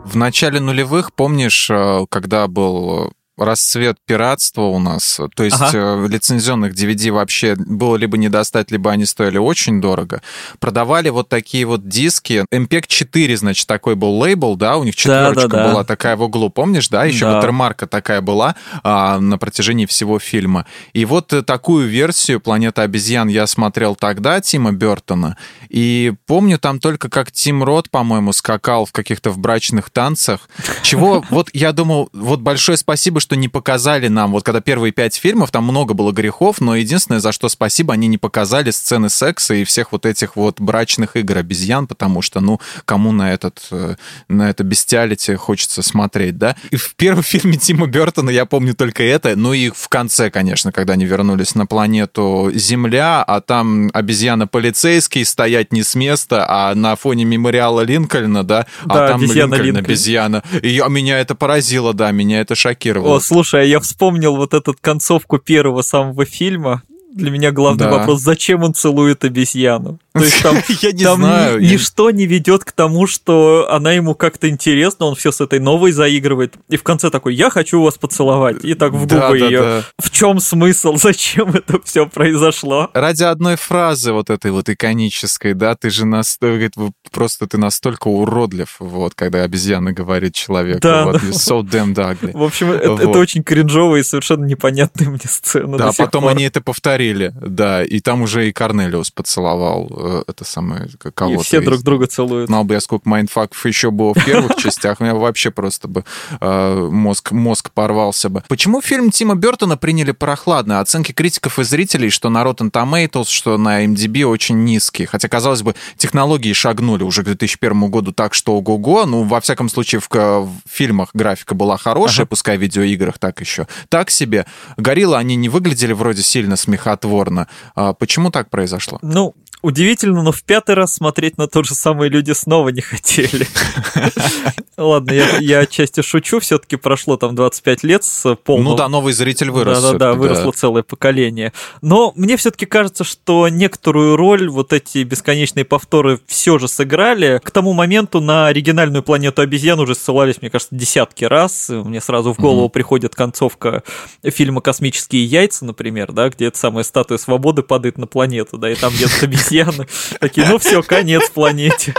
В 0.05 0.15
начале 0.17 0.59
нулевых, 0.59 1.13
помнишь, 1.13 1.69
э, 1.69 2.05
когда 2.09 2.47
был 2.47 3.13
расцвет 3.37 3.97
пиратства 4.05 4.63
у 4.63 4.79
нас. 4.79 5.19
То 5.35 5.43
есть 5.43 5.57
ага. 5.59 5.71
Э, 5.73 6.07
лицензионных 6.07 6.73
DVD 6.73 7.11
вообще 7.11 7.55
было 7.55 7.95
либо 7.95 8.17
не 8.17 8.29
достать, 8.29 8.71
либо 8.71 8.91
они 8.91 9.05
стоили 9.05 9.37
очень 9.37 9.81
дорого. 9.81 10.21
Продавали 10.59 11.09
вот 11.09 11.29
такие 11.29 11.65
вот 11.65 11.87
диски. 11.87 12.45
MPEG 12.53 12.85
4, 12.87 13.37
значит, 13.37 13.67
такой 13.67 13.95
был 13.95 14.19
лейбл, 14.19 14.55
да, 14.55 14.77
у 14.77 14.83
них 14.83 14.95
четверочка 14.95 15.47
да, 15.47 15.57
да, 15.57 15.63
да. 15.63 15.71
была 15.71 15.83
такая 15.83 16.15
в 16.15 16.21
углу, 16.21 16.49
помнишь, 16.49 16.89
да? 16.89 17.05
Еще 17.05 17.25
да. 17.25 17.35
ватермарка 17.35 17.87
такая 17.87 18.21
была 18.21 18.55
а, 18.83 19.19
на 19.19 19.37
протяжении 19.37 19.85
всего 19.85 20.19
фильма. 20.19 20.65
И 20.93 21.05
вот 21.05 21.31
э, 21.33 21.41
такую 21.41 21.87
версию 21.87 22.41
«Планета 22.41 22.83
обезьян» 22.83 23.27
я 23.27 23.47
смотрел 23.47 23.95
тогда, 23.95 24.41
Тима 24.41 24.71
Бертона, 24.71 25.37
и 25.69 26.13
помню 26.27 26.59
там 26.59 26.79
только 26.79 27.09
как 27.09 27.31
Тим 27.31 27.63
Рот, 27.63 27.89
по-моему, 27.89 28.33
скакал 28.33 28.85
в 28.85 28.91
каких-то 28.91 29.31
в 29.31 29.39
брачных 29.39 29.89
танцах. 29.89 30.49
Чего, 30.83 31.23
вот 31.29 31.49
я 31.53 31.71
думал, 31.71 32.09
вот 32.13 32.41
большое 32.41 32.77
спасибо, 32.77 33.20
что 33.21 33.35
не 33.37 33.47
показали 33.47 34.09
нам, 34.09 34.31
вот 34.31 34.43
когда 34.43 34.59
первые 34.59 34.91
пять 34.91 35.15
фильмов, 35.15 35.51
там 35.51 35.63
много 35.63 35.93
было 35.93 36.11
грехов, 36.11 36.59
но 36.59 36.75
единственное, 36.75 37.19
за 37.19 37.31
что 37.31 37.47
спасибо, 37.47 37.93
они 37.93 38.07
не 38.07 38.17
показали 38.17 38.71
сцены 38.71 39.09
секса 39.09 39.53
и 39.53 39.63
всех 39.63 39.91
вот 39.91 40.05
этих 40.05 40.35
вот 40.35 40.59
брачных 40.59 41.15
игр 41.15 41.37
обезьян, 41.37 41.87
потому 41.87 42.21
что, 42.21 42.41
ну, 42.41 42.59
кому 42.85 43.11
на 43.11 43.33
этот, 43.33 43.67
э, 43.71 43.95
на 44.27 44.49
это 44.49 44.63
бестиалити 44.63 45.35
хочется 45.35 45.81
смотреть, 45.83 46.37
да? 46.37 46.55
И 46.71 46.75
в 46.75 46.95
первом 46.95 47.23
фильме 47.23 47.57
Тима 47.57 47.87
Бертона 47.87 48.29
я 48.29 48.45
помню 48.45 48.73
только 48.73 49.03
это, 49.03 49.35
ну 49.35 49.53
и 49.53 49.69
в 49.69 49.87
конце, 49.87 50.29
конечно, 50.29 50.71
когда 50.71 50.93
они 50.93 51.05
вернулись 51.05 51.55
на 51.55 51.65
планету 51.65 52.51
Земля, 52.53 53.23
а 53.23 53.41
там 53.41 53.89
обезьяна 53.93 54.47
полицейский 54.47 55.23
стоять 55.25 55.71
не 55.71 55.83
с 55.83 55.95
места, 55.95 56.45
а 56.47 56.75
на 56.75 56.95
фоне 56.95 57.25
мемориала 57.25 57.81
Линкольна, 57.81 58.43
да, 58.43 58.65
а 58.85 58.93
да 58.93 59.05
а 59.05 59.07
там 59.09 59.21
Линкольн, 59.21 59.77
обезьяна. 59.77 60.43
И 60.61 60.69
я, 60.69 60.87
меня 60.87 61.19
это 61.19 61.35
поразило, 61.35 61.93
да, 61.93 62.11
меня 62.11 62.41
это 62.41 62.55
шокировало 62.55 63.10
О, 63.15 63.19
слушай, 63.19 63.61
а 63.61 63.63
я 63.63 63.79
вспомнил 63.79 64.35
вот 64.35 64.53
эту 64.53 64.75
концовку 64.79 65.37
первого 65.37 65.81
самого 65.81 66.25
фильма, 66.25 66.83
для 67.13 67.29
меня 67.29 67.51
главный 67.51 67.85
да. 67.85 67.91
вопрос, 67.91 68.21
зачем 68.21 68.63
он 68.63 68.73
целует 68.73 69.23
обезьяну? 69.25 69.99
То 70.13 70.23
есть 70.23 70.41
там, 70.43 70.57
я 70.81 70.91
не 70.91 71.03
там 71.03 71.17
знаю, 71.19 71.59
ни, 71.59 71.65
я... 71.65 71.73
ничто 71.73 72.11
не 72.11 72.25
ведет 72.25 72.65
к 72.65 72.73
тому, 72.73 73.07
что 73.07 73.67
она 73.71 73.93
ему 73.93 74.13
как-то 74.13 74.49
интересна, 74.49 75.05
он 75.05 75.15
все 75.15 75.31
с 75.31 75.39
этой 75.39 75.59
новой 75.59 75.93
заигрывает. 75.93 76.55
И 76.69 76.75
в 76.75 76.83
конце 76.83 77.09
такой, 77.09 77.33
я 77.35 77.49
хочу 77.49 77.81
вас 77.81 77.97
поцеловать. 77.97 78.63
И 78.63 78.73
так 78.73 78.91
в 78.91 79.07
губы 79.07 79.07
да, 79.07 79.29
ее. 79.35 79.61
Да, 79.61 79.79
да. 79.79 79.83
В 79.97 80.11
чем 80.11 80.39
смысл? 80.39 80.95
Зачем 81.01 81.51
это 81.51 81.79
все 81.83 82.07
произошло? 82.07 82.89
Ради 82.93 83.23
одной 83.23 83.55
фразы 83.55 84.11
вот 84.11 84.29
этой 84.29 84.51
вот 84.51 84.67
иконической, 84.67 85.53
да, 85.53 85.75
ты 85.75 85.89
же 85.89 86.05
настолько, 86.05 86.69
просто 87.11 87.47
ты 87.47 87.57
настолько 87.57 88.07
уродлив, 88.07 88.75
вот, 88.79 89.15
когда 89.15 89.43
обезьяна 89.43 89.93
говорит 89.93 90.35
человеку, 90.35 90.81
да, 90.81 91.05
вот, 91.05 91.15
you're 91.17 91.31
so 91.31 91.61
damn 91.61 91.93
ugly. 91.93 92.31
В 92.37 92.43
общем, 92.43 92.71
это, 92.71 92.91
вот. 92.91 92.99
это 92.99 93.19
очень 93.19 93.43
кринжовая 93.43 94.01
и 94.01 94.03
совершенно 94.03 94.45
непонятная 94.45 95.09
мне 95.09 95.19
сцена. 95.25 95.77
Да, 95.77 95.91
потом 95.97 96.23
пор. 96.23 96.31
они 96.31 96.43
это 96.43 96.59
повторили, 96.59 97.33
да, 97.39 97.83
и 97.83 98.01
там 98.01 98.23
уже 98.23 98.49
и 98.49 98.51
Корнелиус 98.51 99.11
поцеловал 99.11 100.00
Э, 100.03 100.23
это 100.27 100.43
самое 100.45 100.89
кого-то. 101.13 101.41
И 101.41 101.43
все 101.43 101.61
друг 101.61 101.81
друга 101.81 102.07
целуют. 102.07 102.47
Знал 102.47 102.63
бы 102.63 102.73
я, 102.73 102.81
сколько 102.81 103.07
майнфаков 103.07 103.65
еще 103.65 103.91
было 103.91 104.13
в 104.13 104.25
первых 104.25 104.55
частях, 104.57 104.99
у 104.99 105.03
меня 105.03 105.13
вообще 105.15 105.51
просто 105.51 105.87
бы 105.87 106.05
э, 106.39 106.89
мозг, 106.91 107.31
мозг 107.31 107.71
порвался 107.71 108.29
бы. 108.29 108.43
Почему 108.47 108.81
фильм 108.81 109.11
Тима 109.11 109.35
Бертона 109.35 109.77
приняли 109.77 110.11
прохладно? 110.11 110.79
Оценки 110.79 111.11
критиков 111.11 111.59
и 111.59 111.63
зрителей, 111.63 112.09
что 112.09 112.29
на 112.29 112.41
Rotten 112.43 112.71
Tomatoes, 112.71 113.29
что 113.29 113.57
на 113.57 113.85
MDB 113.85 114.23
очень 114.23 114.63
низкие. 114.63 115.07
Хотя, 115.07 115.27
казалось 115.27 115.61
бы, 115.61 115.75
технологии 115.97 116.53
шагнули 116.53 117.03
уже 117.03 117.21
к 117.21 117.25
2001 117.25 117.91
году 117.91 118.11
так, 118.11 118.33
что 118.33 118.55
ого-го. 118.55 119.05
Ну, 119.05 119.23
во 119.23 119.39
всяком 119.39 119.69
случае, 119.69 120.01
в, 120.01 120.09
в 120.09 120.49
фильмах 120.67 121.09
графика 121.13 121.53
была 121.53 121.77
хорошая, 121.77 122.23
ага. 122.23 122.29
пускай 122.29 122.57
в 122.57 122.61
видеоиграх 122.61 123.19
так 123.19 123.39
еще. 123.39 123.67
Так 123.89 124.09
себе. 124.09 124.45
Горилла, 124.77 125.19
они 125.19 125.35
не 125.35 125.49
выглядели 125.49 125.93
вроде 125.93 126.23
сильно 126.23 126.55
смехотворно. 126.55 127.47
А 127.75 127.93
почему 127.93 128.31
так 128.31 128.49
произошло? 128.49 128.97
Ну, 129.01 129.35
Удивительно, 129.61 130.23
но 130.23 130.31
в 130.31 130.43
пятый 130.43 130.75
раз 130.75 130.93
смотреть 130.95 131.37
на 131.37 131.47
то 131.47 131.63
же 131.63 131.75
самое 131.75 132.09
люди 132.09 132.31
снова 132.31 132.69
не 132.69 132.81
хотели. 132.81 133.47
Ладно, 134.77 135.11
я, 135.11 135.37
я 135.37 135.59
отчасти 135.59 136.01
шучу, 136.01 136.39
все-таки 136.39 136.75
прошло 136.75 137.17
там 137.17 137.35
25 137.35 137.83
лет 137.83 138.03
с 138.03 138.35
полным... 138.35 138.71
Ну 138.71 138.75
да, 138.75 138.89
новый 138.89 139.13
зритель 139.13 139.51
вырос. 139.51 139.81
Да-да-да, 139.81 140.13
выросло 140.13 140.51
целое 140.51 140.81
поколение. 140.81 141.53
Но 141.81 142.13
мне 142.15 142.37
все-таки 142.37 142.65
кажется, 142.65 143.03
что 143.03 143.47
некоторую 143.49 144.15
роль 144.15 144.49
вот 144.49 144.73
эти 144.73 145.03
бесконечные 145.03 145.65
повторы 145.65 146.19
все 146.25 146.57
же 146.57 146.67
сыграли. 146.67 147.39
К 147.43 147.51
тому 147.51 147.73
моменту 147.73 148.21
на 148.21 148.47
оригинальную 148.47 149.03
планету 149.03 149.43
обезьян 149.43 149.79
уже 149.79 149.93
ссылались, 149.93 150.41
мне 150.41 150.49
кажется, 150.49 150.75
десятки 150.75 151.25
раз. 151.25 151.69
Мне 151.69 152.01
сразу 152.01 152.33
в 152.33 152.39
голову 152.39 152.67
mm-hmm. 152.67 152.71
приходит 152.71 153.15
концовка 153.15 153.83
фильма 154.23 154.61
«Космические 154.61 155.25
яйца», 155.25 155.65
например, 155.65 156.11
да, 156.11 156.29
где 156.29 156.47
эта 156.47 156.57
самая 156.57 156.83
статуя 156.83 157.19
свободы 157.19 157.61
падает 157.61 157.99
на 157.99 158.07
планету, 158.07 158.57
да, 158.57 158.71
и 158.71 158.75
там 158.75 158.91
едут 158.93 159.21
обезьяны. 159.51 159.87
Такие, 160.19 160.47
ну 160.47 160.57
все, 160.57 160.81
конец 160.81 161.29
планете. 161.29 161.93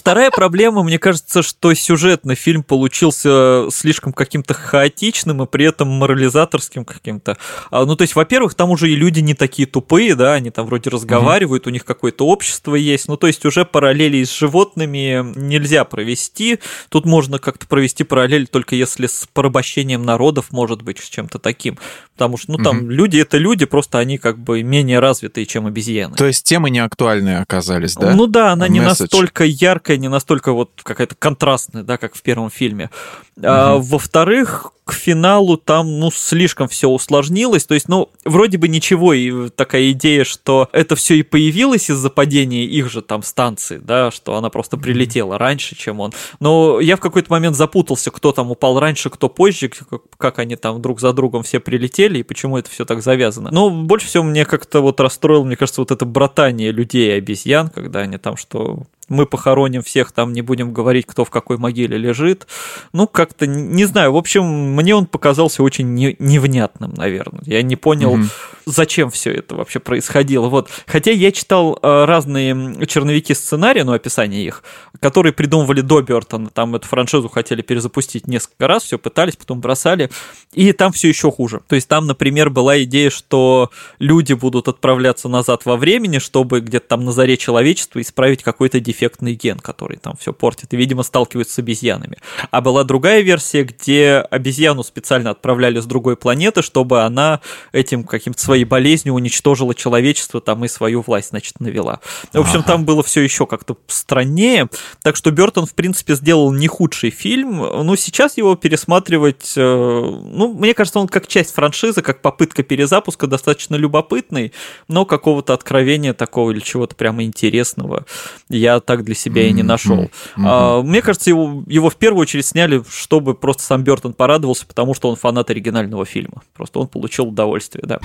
Вторая 0.00 0.30
проблема, 0.30 0.82
мне 0.82 0.98
кажется, 0.98 1.42
что 1.42 1.74
сюжетно 1.74 2.34
фильм 2.34 2.62
получился 2.62 3.66
слишком 3.70 4.14
каким-то 4.14 4.54
хаотичным 4.54 5.42
и 5.42 5.46
при 5.46 5.66
этом 5.66 5.88
морализаторским 5.88 6.86
каким-то. 6.86 7.36
А, 7.70 7.84
ну, 7.84 7.96
то 7.96 8.02
есть, 8.02 8.14
во-первых, 8.14 8.54
там 8.54 8.70
уже 8.70 8.88
и 8.88 8.96
люди 8.96 9.20
не 9.20 9.34
такие 9.34 9.68
тупые, 9.68 10.14
да, 10.14 10.32
они 10.32 10.48
там 10.48 10.64
вроде 10.64 10.88
разговаривают, 10.88 11.66
у 11.66 11.70
них 11.70 11.84
какое-то 11.84 12.26
общество 12.26 12.76
есть. 12.76 13.08
Ну, 13.08 13.18
то 13.18 13.26
есть, 13.26 13.44
уже 13.44 13.66
параллели 13.66 14.24
с 14.24 14.34
животными 14.34 15.34
нельзя 15.38 15.84
провести. 15.84 16.60
Тут 16.88 17.04
можно 17.04 17.38
как-то 17.38 17.66
провести 17.66 18.02
параллель 18.02 18.46
только 18.46 18.76
если 18.76 19.06
с 19.06 19.28
порабощением 19.30 20.02
народов, 20.02 20.46
может 20.50 20.80
быть, 20.80 20.98
с 20.98 21.10
чем-то 21.10 21.38
таким. 21.38 21.76
Потому 22.14 22.38
что, 22.38 22.52
ну, 22.52 22.58
там 22.58 22.78
угу. 22.78 22.86
люди 22.86 23.18
это 23.18 23.36
люди, 23.36 23.66
просто 23.66 23.98
они 23.98 24.16
как 24.16 24.38
бы 24.38 24.62
менее 24.62 24.98
развитые, 24.98 25.44
чем 25.44 25.66
обезьяны. 25.66 26.16
То 26.16 26.24
есть, 26.24 26.46
темы 26.46 26.70
не 26.70 26.78
актуальные 26.78 27.40
оказались, 27.40 27.96
да? 27.96 28.14
Ну 28.14 28.26
да, 28.26 28.52
она 28.52 28.66
не 28.66 28.80
настолько 28.80 29.44
яркая, 29.90 29.96
не 29.96 30.08
настолько 30.08 30.52
вот 30.52 30.70
какая-то 30.82 31.14
контрастная, 31.18 31.82
да, 31.82 31.98
как 31.98 32.14
в 32.14 32.22
первом 32.22 32.50
фильме. 32.50 32.90
Угу. 33.36 33.46
А, 33.46 33.76
во-вторых, 33.76 34.72
к 34.84 34.92
финалу 34.92 35.56
там, 35.56 36.00
ну, 36.00 36.10
слишком 36.10 36.68
все 36.68 36.88
усложнилось. 36.88 37.64
То 37.64 37.74
есть, 37.74 37.88
ну, 37.88 38.08
вроде 38.24 38.58
бы 38.58 38.68
ничего, 38.68 39.12
и 39.12 39.48
такая 39.50 39.92
идея, 39.92 40.24
что 40.24 40.68
это 40.72 40.96
все 40.96 41.14
и 41.14 41.22
появилось 41.22 41.90
из-за 41.90 42.10
падения 42.10 42.64
их 42.64 42.90
же 42.90 43.00
там 43.00 43.22
станции, 43.22 43.78
да, 43.78 44.10
что 44.10 44.36
она 44.36 44.50
просто 44.50 44.76
прилетела 44.76 45.38
раньше, 45.38 45.76
чем 45.76 46.00
он. 46.00 46.12
Но 46.40 46.80
я 46.80 46.96
в 46.96 47.00
какой-то 47.00 47.30
момент 47.30 47.56
запутался, 47.56 48.10
кто 48.10 48.32
там 48.32 48.50
упал 48.50 48.80
раньше, 48.80 49.10
кто 49.10 49.28
позже, 49.28 49.68
как, 49.68 50.02
как 50.16 50.38
они 50.40 50.56
там 50.56 50.82
друг 50.82 51.00
за 51.00 51.12
другом 51.12 51.44
все 51.44 51.60
прилетели, 51.60 52.18
и 52.18 52.22
почему 52.24 52.58
это 52.58 52.68
все 52.68 52.84
так 52.84 53.02
завязано. 53.02 53.50
Но 53.52 53.70
больше 53.70 54.08
всего 54.08 54.24
мне 54.24 54.44
как-то 54.44 54.80
вот 54.80 55.00
расстроило, 55.00 55.44
мне 55.44 55.56
кажется, 55.56 55.80
вот 55.80 55.92
это 55.92 56.04
братание 56.04 56.72
людей 56.72 57.10
и 57.10 57.18
обезьян, 57.18 57.68
когда 57.68 58.00
они 58.00 58.18
там 58.18 58.36
что 58.36 58.82
мы 59.10 59.26
похороним 59.26 59.82
всех, 59.82 60.12
там 60.12 60.32
не 60.32 60.40
будем 60.40 60.72
говорить, 60.72 61.04
кто 61.04 61.24
в 61.24 61.30
какой 61.30 61.58
могиле 61.58 61.98
лежит. 61.98 62.46
Ну, 62.92 63.06
как-то, 63.08 63.46
не 63.46 63.84
знаю, 63.84 64.12
в 64.12 64.16
общем, 64.16 64.44
мне 64.44 64.94
он 64.94 65.06
показался 65.06 65.62
очень 65.62 65.92
не, 65.94 66.16
невнятным, 66.18 66.94
наверное. 66.94 67.42
Я 67.44 67.62
не 67.62 67.74
понял, 67.74 68.16
mm-hmm. 68.16 68.28
зачем 68.66 69.10
все 69.10 69.32
это 69.32 69.56
вообще 69.56 69.80
происходило. 69.80 70.46
Вот. 70.48 70.70
Хотя 70.86 71.10
я 71.10 71.32
читал 71.32 71.76
э, 71.82 72.04
разные 72.04 72.86
черновики 72.86 73.34
сценария, 73.34 73.82
ну, 73.82 73.92
описания 73.92 74.44
их, 74.44 74.62
которые 75.00 75.32
придумывали 75.32 75.80
до 75.80 76.00
Бертона. 76.02 76.48
Там 76.48 76.76
эту 76.76 76.86
франшизу 76.86 77.28
хотели 77.28 77.62
перезапустить 77.62 78.28
несколько 78.28 78.68
раз, 78.68 78.84
все 78.84 78.96
пытались, 78.96 79.34
потом 79.34 79.60
бросали. 79.60 80.08
И 80.52 80.72
там 80.72 80.92
все 80.92 81.08
еще 81.08 81.32
хуже. 81.32 81.62
То 81.66 81.74
есть 81.74 81.88
там, 81.88 82.06
например, 82.06 82.48
была 82.48 82.80
идея, 82.84 83.10
что 83.10 83.72
люди 83.98 84.34
будут 84.34 84.68
отправляться 84.68 85.28
назад 85.28 85.62
во 85.64 85.76
времени, 85.76 86.18
чтобы 86.18 86.60
где-то 86.60 86.86
там 86.86 87.04
на 87.04 87.10
заре 87.10 87.36
человечества 87.36 88.00
исправить 88.00 88.44
какой-то 88.44 88.78
дефект 88.78 88.99
дефектный 89.00 89.34
ген, 89.34 89.58
который 89.58 89.96
там 89.96 90.14
все 90.18 90.32
портит, 90.32 90.72
и, 90.74 90.76
видимо, 90.76 91.02
сталкиваются 91.02 91.54
с 91.54 91.58
обезьянами. 91.58 92.18
А 92.50 92.60
была 92.60 92.84
другая 92.84 93.22
версия, 93.22 93.64
где 93.64 94.16
обезьяну 94.30 94.82
специально 94.82 95.30
отправляли 95.30 95.80
с 95.80 95.86
другой 95.86 96.16
планеты, 96.16 96.62
чтобы 96.62 97.02
она 97.02 97.40
этим 97.72 98.04
каким-то 98.04 98.40
своей 98.40 98.64
болезнью 98.64 99.14
уничтожила 99.14 99.74
человечество 99.74 100.40
там 100.40 100.64
и 100.64 100.68
свою 100.68 101.02
власть, 101.02 101.30
значит, 101.30 101.60
навела. 101.60 102.00
В 102.32 102.40
общем, 102.40 102.60
ага. 102.60 102.66
там 102.66 102.84
было 102.84 103.02
все 103.02 103.22
еще 103.22 103.46
как-то 103.46 103.76
страннее, 103.86 104.68
так 105.02 105.16
что 105.16 105.30
Бертон, 105.30 105.66
в 105.66 105.74
принципе, 105.74 106.14
сделал 106.14 106.52
не 106.52 106.68
худший 106.68 107.10
фильм, 107.10 107.56
но 107.56 107.96
сейчас 107.96 108.36
его 108.36 108.54
пересматривать, 108.54 109.54
э, 109.56 109.60
ну, 109.62 110.52
мне 110.52 110.74
кажется, 110.74 110.98
он 110.98 111.08
как 111.08 111.26
часть 111.26 111.54
франшизы, 111.54 112.02
как 112.02 112.20
попытка 112.20 112.62
перезапуска 112.62 113.26
достаточно 113.26 113.76
любопытный, 113.76 114.52
но 114.88 115.06
какого-то 115.06 115.54
откровения 115.54 116.12
такого 116.12 116.50
или 116.50 116.60
чего-то 116.60 116.94
прямо 116.94 117.22
интересного 117.22 118.04
я 118.48 118.80
так 118.90 119.04
для 119.04 119.14
себя 119.14 119.46
и 119.46 119.52
не 119.52 119.62
нашел. 119.62 120.10
А, 120.36 120.82
мне 120.82 121.00
кажется, 121.00 121.30
его, 121.30 121.62
его 121.68 121.90
в 121.90 121.94
первую 121.94 122.22
очередь 122.22 122.44
сняли, 122.44 122.82
чтобы 122.90 123.34
просто 123.34 123.62
сам 123.62 123.84
Бертон 123.84 124.14
порадовался, 124.14 124.66
потому 124.66 124.94
что 124.94 125.08
он 125.08 125.14
фанат 125.14 125.48
оригинального 125.48 126.04
фильма. 126.04 126.42
Просто 126.54 126.80
он 126.80 126.88
получил 126.88 127.28
удовольствие, 127.28 127.84
да. 127.86 128.00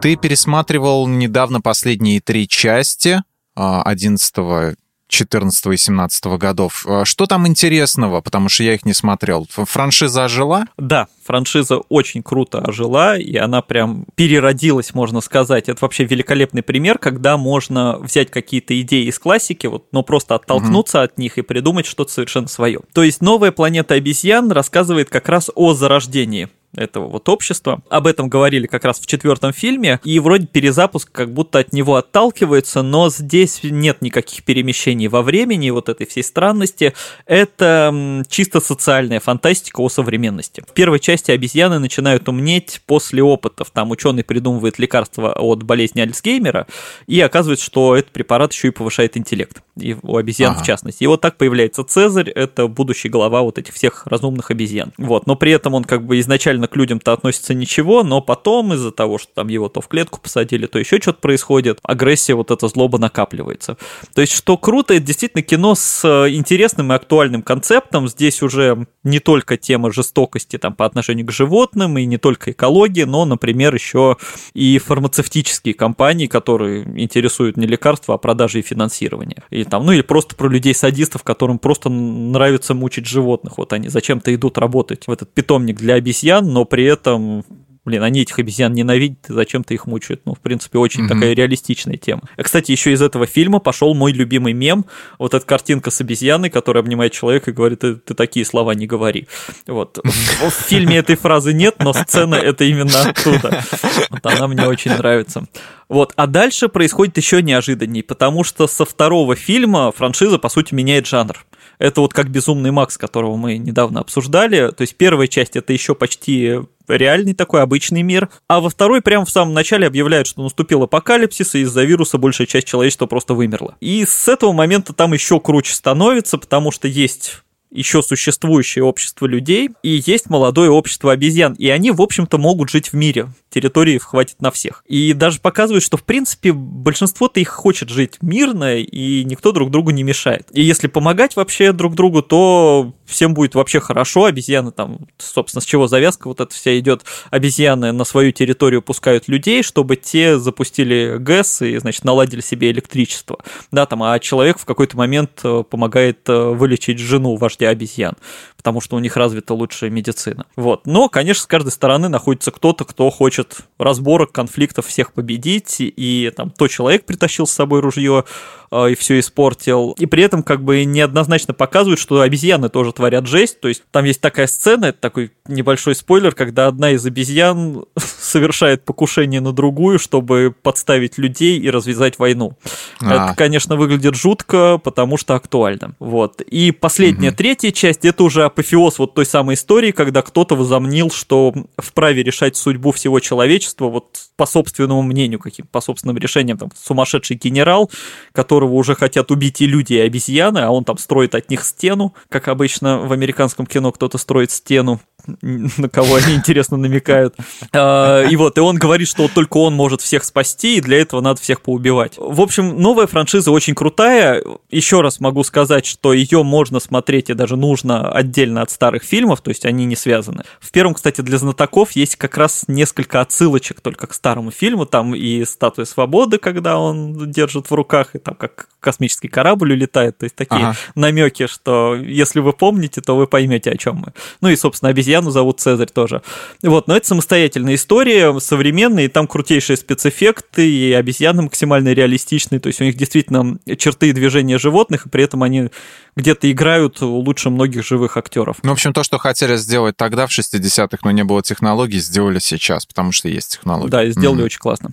Ты 0.00 0.14
пересматривал 0.14 1.08
недавно 1.08 1.60
последние 1.60 2.20
три 2.20 2.46
части 2.46 3.20
11 3.56 4.34
а, 4.38 4.74
14 5.12 5.66
и 5.66 5.76
17 5.76 6.24
годов. 6.38 6.84
А 6.88 7.04
что 7.04 7.26
там 7.26 7.46
интересного, 7.46 8.20
потому 8.20 8.48
что 8.48 8.64
я 8.64 8.74
их 8.74 8.84
не 8.84 8.94
смотрел? 8.94 9.46
Франшиза 9.50 10.24
ожила? 10.24 10.66
Да, 10.78 11.06
франшиза 11.24 11.76
очень 11.88 12.22
круто 12.22 12.60
ожила, 12.60 13.16
и 13.16 13.36
она 13.36 13.62
прям 13.62 14.06
переродилась, 14.14 14.94
можно 14.94 15.20
сказать. 15.20 15.68
Это 15.68 15.78
вообще 15.82 16.04
великолепный 16.04 16.62
пример, 16.62 16.98
когда 16.98 17.36
можно 17.36 17.98
взять 17.98 18.30
какие-то 18.30 18.80
идеи 18.80 19.06
из 19.06 19.18
классики, 19.18 19.66
вот, 19.66 19.86
но 19.92 20.02
просто 20.02 20.34
оттолкнуться 20.34 20.98
угу. 20.98 21.04
от 21.04 21.18
них 21.18 21.38
и 21.38 21.42
придумать 21.42 21.86
что-то 21.86 22.12
совершенно 22.12 22.48
свое. 22.48 22.80
То 22.92 23.02
есть 23.02 23.20
новая 23.20 23.52
планета 23.52 23.94
обезьян 23.94 24.50
рассказывает 24.50 25.10
как 25.10 25.28
раз 25.28 25.50
о 25.54 25.74
зарождении 25.74 26.48
этого 26.76 27.08
вот 27.08 27.28
общества. 27.28 27.82
Об 27.88 28.06
этом 28.06 28.28
говорили 28.28 28.66
как 28.66 28.84
раз 28.84 28.98
в 29.00 29.06
четвертом 29.06 29.52
фильме, 29.52 30.00
и 30.04 30.18
вроде 30.18 30.46
перезапуск 30.46 31.10
как 31.12 31.32
будто 31.32 31.58
от 31.58 31.72
него 31.72 31.96
отталкивается, 31.96 32.82
но 32.82 33.10
здесь 33.10 33.60
нет 33.62 34.02
никаких 34.02 34.44
перемещений 34.44 35.08
во 35.08 35.22
времени, 35.22 35.70
вот 35.70 35.88
этой 35.88 36.06
всей 36.06 36.22
странности. 36.22 36.94
Это 37.26 38.22
чисто 38.28 38.60
социальная 38.60 39.20
фантастика 39.20 39.80
о 39.80 39.88
современности. 39.88 40.62
В 40.66 40.72
первой 40.72 41.00
части 41.00 41.30
обезьяны 41.30 41.78
начинают 41.78 42.28
умнеть 42.28 42.80
после 42.86 43.22
опытов. 43.22 43.70
Там 43.70 43.90
ученый 43.90 44.24
придумывает 44.24 44.78
лекарство 44.78 45.32
от 45.32 45.62
болезни 45.62 46.00
Альцгеймера, 46.00 46.66
и 47.06 47.20
оказывается, 47.20 47.64
что 47.64 47.96
этот 47.96 48.12
препарат 48.12 48.52
еще 48.52 48.68
и 48.68 48.70
повышает 48.70 49.16
интеллект. 49.16 49.62
И 49.78 49.96
у 50.02 50.16
обезьян 50.16 50.52
ага. 50.52 50.62
в 50.62 50.66
частности. 50.66 51.04
И 51.04 51.06
вот 51.06 51.20
так 51.20 51.36
появляется 51.36 51.84
Цезарь, 51.84 52.30
это 52.30 52.66
будущий 52.66 53.08
глава 53.08 53.42
вот 53.42 53.58
этих 53.58 53.74
всех 53.74 54.06
разумных 54.06 54.50
обезьян. 54.50 54.92
Вот, 54.98 55.26
но 55.26 55.36
при 55.36 55.52
этом 55.52 55.74
он 55.74 55.84
как 55.84 56.04
бы 56.04 56.18
изначально 56.20 56.61
изначально 56.62 56.68
к 56.68 56.76
людям-то 56.76 57.12
относится 57.12 57.54
ничего, 57.54 58.02
но 58.02 58.20
потом 58.20 58.72
из-за 58.74 58.90
того, 58.90 59.18
что 59.18 59.32
там 59.34 59.48
его 59.48 59.68
то 59.68 59.80
в 59.80 59.88
клетку 59.88 60.20
посадили, 60.20 60.66
то 60.66 60.78
еще 60.78 60.98
что-то 61.00 61.20
происходит, 61.20 61.78
агрессия, 61.82 62.34
вот 62.34 62.50
эта 62.50 62.68
злоба 62.68 62.98
накапливается. 62.98 63.76
То 64.14 64.20
есть, 64.20 64.32
что 64.32 64.56
круто, 64.56 64.94
это 64.94 65.04
действительно 65.04 65.42
кино 65.42 65.74
с 65.74 66.04
э, 66.04 66.30
интересным 66.34 66.92
и 66.92 66.96
актуальным 66.96 67.42
концептом. 67.42 68.08
Здесь 68.08 68.42
уже 68.42 68.86
не 69.04 69.18
только 69.18 69.56
тема 69.56 69.92
жестокости 69.92 70.58
там, 70.58 70.74
по 70.74 70.86
отношению 70.86 71.26
к 71.26 71.32
животным, 71.32 71.98
и 71.98 72.04
не 72.04 72.18
только 72.18 72.52
экология, 72.52 73.06
но, 73.06 73.24
например, 73.24 73.74
еще 73.74 74.16
и 74.54 74.78
фармацевтические 74.78 75.74
компании, 75.74 76.26
которые 76.26 76.84
интересуют 77.02 77.56
не 77.56 77.66
лекарства, 77.66 78.14
а 78.14 78.18
продажи 78.18 78.60
и 78.60 78.62
финансирование. 78.62 79.42
И 79.50 79.64
там, 79.64 79.84
ну 79.84 79.92
или 79.92 80.02
просто 80.02 80.36
про 80.36 80.48
людей-садистов, 80.48 81.22
которым 81.22 81.58
просто 81.58 81.88
нравится 81.88 82.74
мучить 82.74 83.06
животных. 83.06 83.58
Вот 83.58 83.72
они 83.72 83.88
зачем-то 83.88 84.34
идут 84.34 84.58
работать 84.58 85.06
в 85.06 85.10
этот 85.10 85.32
питомник 85.32 85.76
для 85.76 85.94
обезьян, 85.94 86.46
но 86.52 86.64
при 86.64 86.84
этом 86.84 87.44
блин, 87.84 88.02
они 88.02 88.22
этих 88.22 88.38
обезьян 88.38 88.72
ненавидят, 88.72 89.28
и 89.28 89.32
зачем-то 89.32 89.74
их 89.74 89.86
мучают. 89.86 90.22
Ну, 90.24 90.34
в 90.34 90.40
принципе, 90.40 90.78
очень 90.78 91.04
mm-hmm. 91.04 91.08
такая 91.08 91.34
реалистичная 91.34 91.96
тема. 91.96 92.22
Кстати, 92.36 92.70
еще 92.70 92.92
из 92.92 93.02
этого 93.02 93.26
фильма 93.26 93.58
пошел 93.58 93.94
мой 93.94 94.12
любимый 94.12 94.52
мем, 94.52 94.86
вот 95.18 95.34
эта 95.34 95.44
картинка 95.44 95.90
с 95.90 96.00
обезьяной, 96.00 96.50
которая 96.50 96.82
обнимает 96.82 97.12
человека 97.12 97.50
и 97.50 97.54
говорит, 97.54 97.80
ты, 97.80 97.96
ты 97.96 98.14
такие 98.14 98.46
слова 98.46 98.72
не 98.72 98.86
говори. 98.86 99.26
Вот. 99.66 99.98
В 100.02 100.50
фильме 100.50 100.98
этой 100.98 101.16
фразы 101.16 101.52
нет, 101.52 101.76
но 101.80 101.92
сцена 101.92 102.36
это 102.36 102.64
именно 102.64 103.02
оттуда. 103.02 103.64
Вот 104.10 104.24
она 104.26 104.46
мне 104.46 104.66
очень 104.66 104.92
нравится. 104.92 105.46
Вот, 105.88 106.12
а 106.16 106.26
дальше 106.26 106.68
происходит 106.68 107.16
еще 107.18 107.42
неожиданней, 107.42 108.02
потому 108.02 108.44
что 108.44 108.66
со 108.66 108.84
второго 108.84 109.36
фильма 109.36 109.92
франшиза, 109.92 110.38
по 110.38 110.48
сути, 110.48 110.72
меняет 110.72 111.06
жанр. 111.06 111.44
Это 111.78 112.00
вот 112.00 112.12
как 112.12 112.30
«Безумный 112.30 112.70
Макс», 112.70 112.98
которого 112.98 113.36
мы 113.36 113.58
недавно 113.58 114.00
обсуждали. 114.00 114.70
То 114.70 114.82
есть 114.82 114.96
первая 114.96 115.28
часть— 115.28 115.56
это 115.56 115.72
еще 115.72 115.94
почти 115.94 116.60
реальный 116.88 117.34
такой 117.34 117.62
обычный 117.62 118.02
мир. 118.02 118.28
А 118.48 118.60
во 118.60 118.70
второй 118.70 119.02
прямо 119.02 119.24
в 119.24 119.30
самом 119.30 119.54
начале 119.54 119.86
объявляют, 119.86 120.26
что 120.26 120.42
наступил 120.42 120.82
апокалипсис, 120.82 121.54
и 121.54 121.60
из-за 121.60 121.84
вируса 121.84 122.18
большая 122.18 122.46
часть 122.46 122.66
человечества 122.66 123.06
просто 123.06 123.34
вымерла. 123.34 123.76
И 123.80 124.04
с 124.06 124.28
этого 124.28 124.52
момента 124.52 124.92
там 124.92 125.12
еще 125.12 125.40
круче 125.40 125.74
становится, 125.74 126.38
потому 126.38 126.70
что 126.70 126.88
есть 126.88 127.42
еще 127.72 128.02
существующее 128.02 128.84
общество 128.84 129.26
людей, 129.26 129.70
и 129.82 130.02
есть 130.06 130.28
молодое 130.28 130.70
общество 130.70 131.12
обезьян, 131.12 131.54
и 131.54 131.68
они, 131.68 131.90
в 131.90 132.02
общем-то, 132.02 132.38
могут 132.38 132.70
жить 132.70 132.92
в 132.92 132.94
мире. 132.94 133.28
Территории 133.50 133.98
хватит 133.98 134.40
на 134.40 134.50
всех. 134.50 134.84
И 134.86 135.12
даже 135.14 135.40
показывают, 135.40 135.82
что, 135.82 135.96
в 135.96 136.04
принципе, 136.04 136.52
большинство-то 136.52 137.40
их 137.40 137.48
хочет 137.48 137.88
жить 137.88 138.18
мирно, 138.20 138.76
и 138.76 139.24
никто 139.24 139.52
друг 139.52 139.70
другу 139.70 139.90
не 139.90 140.02
мешает. 140.02 140.48
И 140.52 140.62
если 140.62 140.86
помогать 140.86 141.36
вообще 141.36 141.72
друг 141.72 141.94
другу, 141.94 142.22
то 142.22 142.94
всем 143.12 143.34
будет 143.34 143.54
вообще 143.54 143.78
хорошо. 143.78 144.24
Обезьяны 144.24 144.72
там, 144.72 144.98
собственно, 145.18 145.62
с 145.62 145.64
чего 145.64 145.86
завязка 145.86 146.26
вот 146.26 146.40
эта 146.40 146.52
вся 146.52 146.76
идет. 146.78 147.04
Обезьяны 147.30 147.92
на 147.92 148.04
свою 148.04 148.32
территорию 148.32 148.82
пускают 148.82 149.28
людей, 149.28 149.62
чтобы 149.62 149.94
те 149.94 150.38
запустили 150.38 151.16
ГЭС 151.18 151.62
и, 151.62 151.78
значит, 151.78 152.04
наладили 152.04 152.40
себе 152.40 152.72
электричество. 152.72 153.38
Да, 153.70 153.86
там, 153.86 154.02
а 154.02 154.18
человек 154.18 154.58
в 154.58 154.64
какой-то 154.64 154.96
момент 154.96 155.40
э, 155.44 155.62
помогает 155.68 156.28
э, 156.28 156.32
вылечить 156.32 156.98
жену 156.98 157.36
вождя 157.36 157.52
вождя 157.52 157.68
обезьян, 157.68 158.14
потому 158.62 158.80
что 158.80 158.94
у 158.94 159.00
них 159.00 159.16
развита 159.16 159.54
лучшая 159.54 159.90
медицина. 159.90 160.46
Вот. 160.54 160.86
Но, 160.86 161.08
конечно, 161.08 161.42
с 161.42 161.46
каждой 161.46 161.72
стороны 161.72 162.08
находится 162.08 162.52
кто-то, 162.52 162.84
кто 162.84 163.10
хочет 163.10 163.58
разборок, 163.76 164.30
конфликтов 164.30 164.86
всех 164.86 165.12
победить, 165.12 165.76
и 165.80 166.32
там 166.36 166.50
то 166.50 166.68
человек 166.68 167.04
притащил 167.04 167.48
с 167.48 167.50
собой 167.50 167.80
ружье, 167.80 168.24
а, 168.70 168.86
и 168.86 168.94
все 168.94 169.18
испортил. 169.18 169.96
И 169.98 170.06
при 170.06 170.22
этом 170.22 170.44
как 170.44 170.62
бы 170.62 170.84
неоднозначно 170.84 171.54
показывают, 171.54 171.98
что 171.98 172.20
обезьяны 172.20 172.68
тоже 172.68 172.92
творят 172.92 173.26
жесть. 173.26 173.60
То 173.60 173.66
есть 173.66 173.82
там 173.90 174.04
есть 174.04 174.20
такая 174.20 174.46
сцена, 174.46 174.86
это 174.86 174.98
такой 174.98 175.32
небольшой 175.48 175.96
спойлер, 175.96 176.32
когда 176.32 176.68
одна 176.68 176.92
из 176.92 177.04
обезьян 177.04 177.84
совершает 177.98 178.84
покушение 178.84 179.40
на 179.40 179.52
другую, 179.52 179.98
чтобы 179.98 180.54
подставить 180.62 181.18
людей 181.18 181.58
и 181.58 181.68
развязать 181.68 182.20
войну. 182.20 182.56
А. 183.00 183.26
Это, 183.26 183.34
конечно, 183.36 183.74
выглядит 183.74 184.14
жутко, 184.14 184.78
потому 184.78 185.16
что 185.16 185.34
актуально. 185.34 185.96
Вот. 185.98 186.40
И 186.42 186.70
последняя, 186.70 187.30
угу. 187.30 187.36
третья 187.36 187.72
часть, 187.72 188.04
это 188.04 188.22
уже 188.22 188.44
апофеоз 188.52 188.98
вот 188.98 189.14
той 189.14 189.26
самой 189.26 189.54
истории, 189.54 189.90
когда 189.90 190.22
кто-то 190.22 190.54
возомнил, 190.54 191.10
что 191.10 191.52
вправе 191.76 192.22
решать 192.22 192.56
судьбу 192.56 192.92
всего 192.92 193.20
человечества 193.20 193.88
вот 193.88 194.20
по 194.36 194.46
собственному 194.46 195.02
мнению, 195.02 195.40
каким 195.40 195.66
по 195.66 195.80
собственным 195.80 196.18
решениям, 196.18 196.58
там, 196.58 196.70
сумасшедший 196.76 197.36
генерал, 197.36 197.90
которого 198.32 198.74
уже 198.74 198.94
хотят 198.94 199.30
убить 199.30 199.60
и 199.60 199.66
люди, 199.66 199.94
и 199.94 200.00
обезьяны, 200.00 200.58
а 200.58 200.70
он 200.70 200.84
там 200.84 200.98
строит 200.98 201.34
от 201.34 201.50
них 201.50 201.64
стену, 201.64 202.14
как 202.28 202.48
обычно 202.48 202.98
в 202.98 203.12
американском 203.12 203.66
кино 203.66 203.92
кто-то 203.92 204.18
строит 204.18 204.50
стену, 204.50 205.00
на 205.42 205.88
кого 205.88 206.16
они, 206.16 206.34
интересно, 206.34 206.76
намекают. 206.76 207.34
А, 207.72 208.24
и 208.24 208.36
вот, 208.36 208.58
и 208.58 208.60
он 208.60 208.76
говорит, 208.76 209.08
что 209.08 209.28
только 209.28 209.58
он 209.58 209.74
может 209.74 210.00
всех 210.00 210.24
спасти, 210.24 210.76
и 210.76 210.80
для 210.80 210.98
этого 210.98 211.20
надо 211.20 211.40
всех 211.40 211.62
поубивать. 211.62 212.14
В 212.16 212.40
общем, 212.40 212.80
новая 212.80 213.06
франшиза 213.06 213.50
очень 213.50 213.74
крутая. 213.74 214.42
Еще 214.70 215.00
раз 215.00 215.20
могу 215.20 215.44
сказать, 215.44 215.86
что 215.86 216.12
ее 216.12 216.42
можно 216.42 216.80
смотреть 216.80 217.30
и 217.30 217.34
даже 217.34 217.56
нужно 217.56 218.10
отдельно 218.10 218.41
от 218.42 218.70
старых 218.70 219.02
фильмов, 219.02 219.40
то 219.40 219.50
есть 219.50 219.64
они 219.64 219.84
не 219.84 219.96
связаны. 219.96 220.44
В 220.60 220.70
первом, 220.70 220.94
кстати, 220.94 221.20
для 221.20 221.38
знатоков 221.38 221.92
есть 221.92 222.16
как 222.16 222.36
раз 222.36 222.64
несколько 222.68 223.20
отсылочек 223.20 223.80
только 223.80 224.06
к 224.06 224.14
старому 224.14 224.50
фильму. 224.50 224.86
Там 224.86 225.14
и 225.14 225.44
«Статуя 225.44 225.84
свободы», 225.84 226.38
когда 226.38 226.78
он 226.78 227.30
держит 227.30 227.70
в 227.70 227.74
руках, 227.74 228.14
и 228.14 228.18
там 228.18 228.34
как 228.34 228.68
космический 228.80 229.28
корабль 229.28 229.72
улетает. 229.72 230.18
То 230.18 230.24
есть 230.24 230.34
такие 230.34 230.66
ага. 230.66 230.76
намеки, 230.94 231.46
что 231.46 231.94
если 231.94 232.40
вы 232.40 232.52
помните, 232.52 233.00
то 233.00 233.16
вы 233.16 233.26
поймете, 233.26 233.70
о 233.70 233.76
чем 233.76 233.96
мы. 233.96 234.12
Ну 234.40 234.48
и, 234.48 234.56
собственно, 234.56 234.90
обезьяну 234.90 235.30
зовут 235.30 235.60
Цезарь 235.60 235.88
тоже. 235.88 236.22
Вот, 236.62 236.88
но 236.88 236.96
это 236.96 237.06
самостоятельная 237.06 237.76
история, 237.76 238.38
современная, 238.40 239.04
и 239.04 239.08
там 239.08 239.26
крутейшие 239.26 239.76
спецэффекты, 239.76 240.68
и 240.68 240.92
обезьяны 240.92 241.42
максимально 241.42 241.92
реалистичные, 241.92 242.60
то 242.60 242.66
есть 242.66 242.80
у 242.80 242.84
них 242.84 242.96
действительно 242.96 243.58
черты 243.78 244.08
и 244.08 244.12
движения 244.12 244.58
животных, 244.58 245.06
и 245.06 245.08
при 245.08 245.24
этом 245.24 245.42
они 245.42 245.70
где-то 246.16 246.50
играют 246.50 247.00
лучше 247.00 247.50
многих 247.50 247.86
живых 247.86 248.16
актеров. 248.16 248.31
Ну, 248.62 248.70
в 248.70 248.72
общем, 248.72 248.92
то, 248.92 249.02
что 249.02 249.18
хотели 249.18 249.56
сделать 249.56 249.96
тогда, 249.96 250.26
в 250.26 250.30
60-х, 250.30 250.98
но 251.02 251.10
не 251.10 251.24
было 251.24 251.42
технологий, 251.42 252.00
сделали 252.00 252.38
сейчас, 252.38 252.86
потому 252.86 253.12
что 253.12 253.28
есть 253.28 253.52
технологии. 253.52 253.90
Да, 253.90 254.04
и 254.04 254.10
сделали 254.10 254.42
mm-hmm. 254.42 254.44
очень 254.44 254.58
классно. 254.58 254.90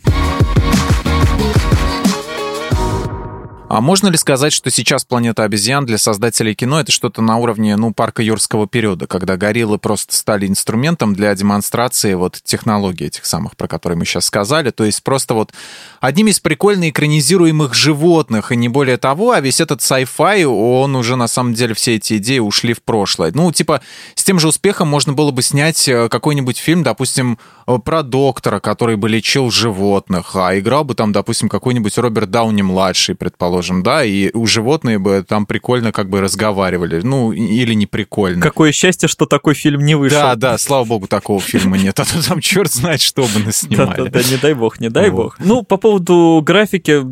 А 3.70 3.82
можно 3.82 4.08
ли 4.08 4.18
сказать, 4.18 4.52
что 4.52 4.72
сейчас 4.72 5.06
«Планета 5.06 5.44
обезьян» 5.44 5.86
для 5.86 6.00
создателей 6.00 6.56
кино 6.56 6.80
это 6.80 6.92
что-то 6.92 7.22
на 7.22 7.38
уровне, 7.38 7.76
ну, 7.76 7.94
парка 7.94 8.24
юрского 8.24 8.68
периода, 8.68 9.06
когда 9.06 9.38
гориллы 9.38 9.78
просто 9.78 10.16
стали 10.16 10.48
инструментом 10.48 11.14
для 11.14 11.36
демонстрации 11.36 12.16
вот 12.16 12.42
технологий 12.44 13.06
этих 13.06 13.28
самых, 13.28 13.56
про 13.56 13.68
которые 13.68 13.96
мы 13.96 14.06
сейчас 14.06 14.26
сказали, 14.26 14.72
то 14.72 14.86
есть 14.86 15.04
просто 15.04 15.36
вот 15.36 15.54
одним 16.02 16.30
из 16.30 16.40
прикольно 16.40 16.90
экранизируемых 16.90 17.76
животных, 17.76 18.52
и 18.52 18.56
не 18.56 18.70
более 18.70 18.98
того, 18.98 19.34
а 19.34 19.40
весь 19.40 19.62
этот 19.62 19.82
sci-fi, 19.82 20.46
он 20.46 20.96
уже 20.96 21.16
на 21.16 21.28
самом 21.28 21.54
деле 21.54 21.76
все 21.76 21.98
эти 21.98 22.18
идеи 22.18 22.40
ушли 22.40 22.74
в 22.74 22.82
прошлое. 22.82 23.32
Ну, 23.36 23.52
типа, 23.52 23.82
с 24.16 24.24
тем 24.24 24.40
же 24.40 24.48
успехом 24.48 24.88
можно 24.88 25.14
было 25.14 25.30
бы 25.30 25.44
снять 25.44 25.88
э, 25.88 26.10
какой-нибудь 26.10 26.58
фильм, 26.58 26.82
допустим, 26.82 27.38
э, 27.68 27.78
про 27.78 28.02
доктора, 28.02 28.60
который 28.60 28.96
бы 28.96 29.08
лечил 29.10 29.52
животных, 29.52 30.36
а 30.36 30.58
играл 30.58 30.86
бы 30.86 30.96
там, 30.96 31.12
допустим, 31.12 31.50
какой-нибудь 31.50 32.00
Роберт 32.00 32.32
Дауни-младший, 32.32 33.14
предположим, 33.14 33.59
предположим, 33.60 33.84
да, 33.84 34.04
и 34.04 34.32
у 34.34 34.46
животные 34.46 35.00
бы 35.00 35.24
там 35.28 35.46
прикольно 35.46 35.92
как 35.92 36.10
бы 36.10 36.22
разговаривали, 36.22 37.02
ну, 37.02 37.32
или 37.32 37.74
не 37.74 37.86
прикольно. 37.86 38.42
Какое 38.42 38.72
счастье, 38.72 39.08
что 39.08 39.26
такой 39.26 39.54
фильм 39.54 39.86
не 39.86 39.96
вышел. 39.96 40.20
Да, 40.20 40.36
да, 40.36 40.58
слава 40.58 40.86
богу, 40.86 41.08
такого 41.08 41.40
фильма 41.40 41.78
нет, 41.78 42.00
а 42.00 42.06
то 42.06 42.28
там 42.28 42.40
черт 42.40 42.72
знает, 42.72 43.02
что 43.02 43.24
бы 43.24 43.40
наснимали. 43.46 43.98
Да-да-да, 43.98 44.22
не 44.30 44.38
дай 44.38 44.54
бог, 44.54 44.80
не 44.80 44.90
дай 44.90 45.10
бог. 45.10 45.38
Ну, 45.40 45.64
по 45.64 45.78
поводу 45.78 46.42
графики, 46.46 47.04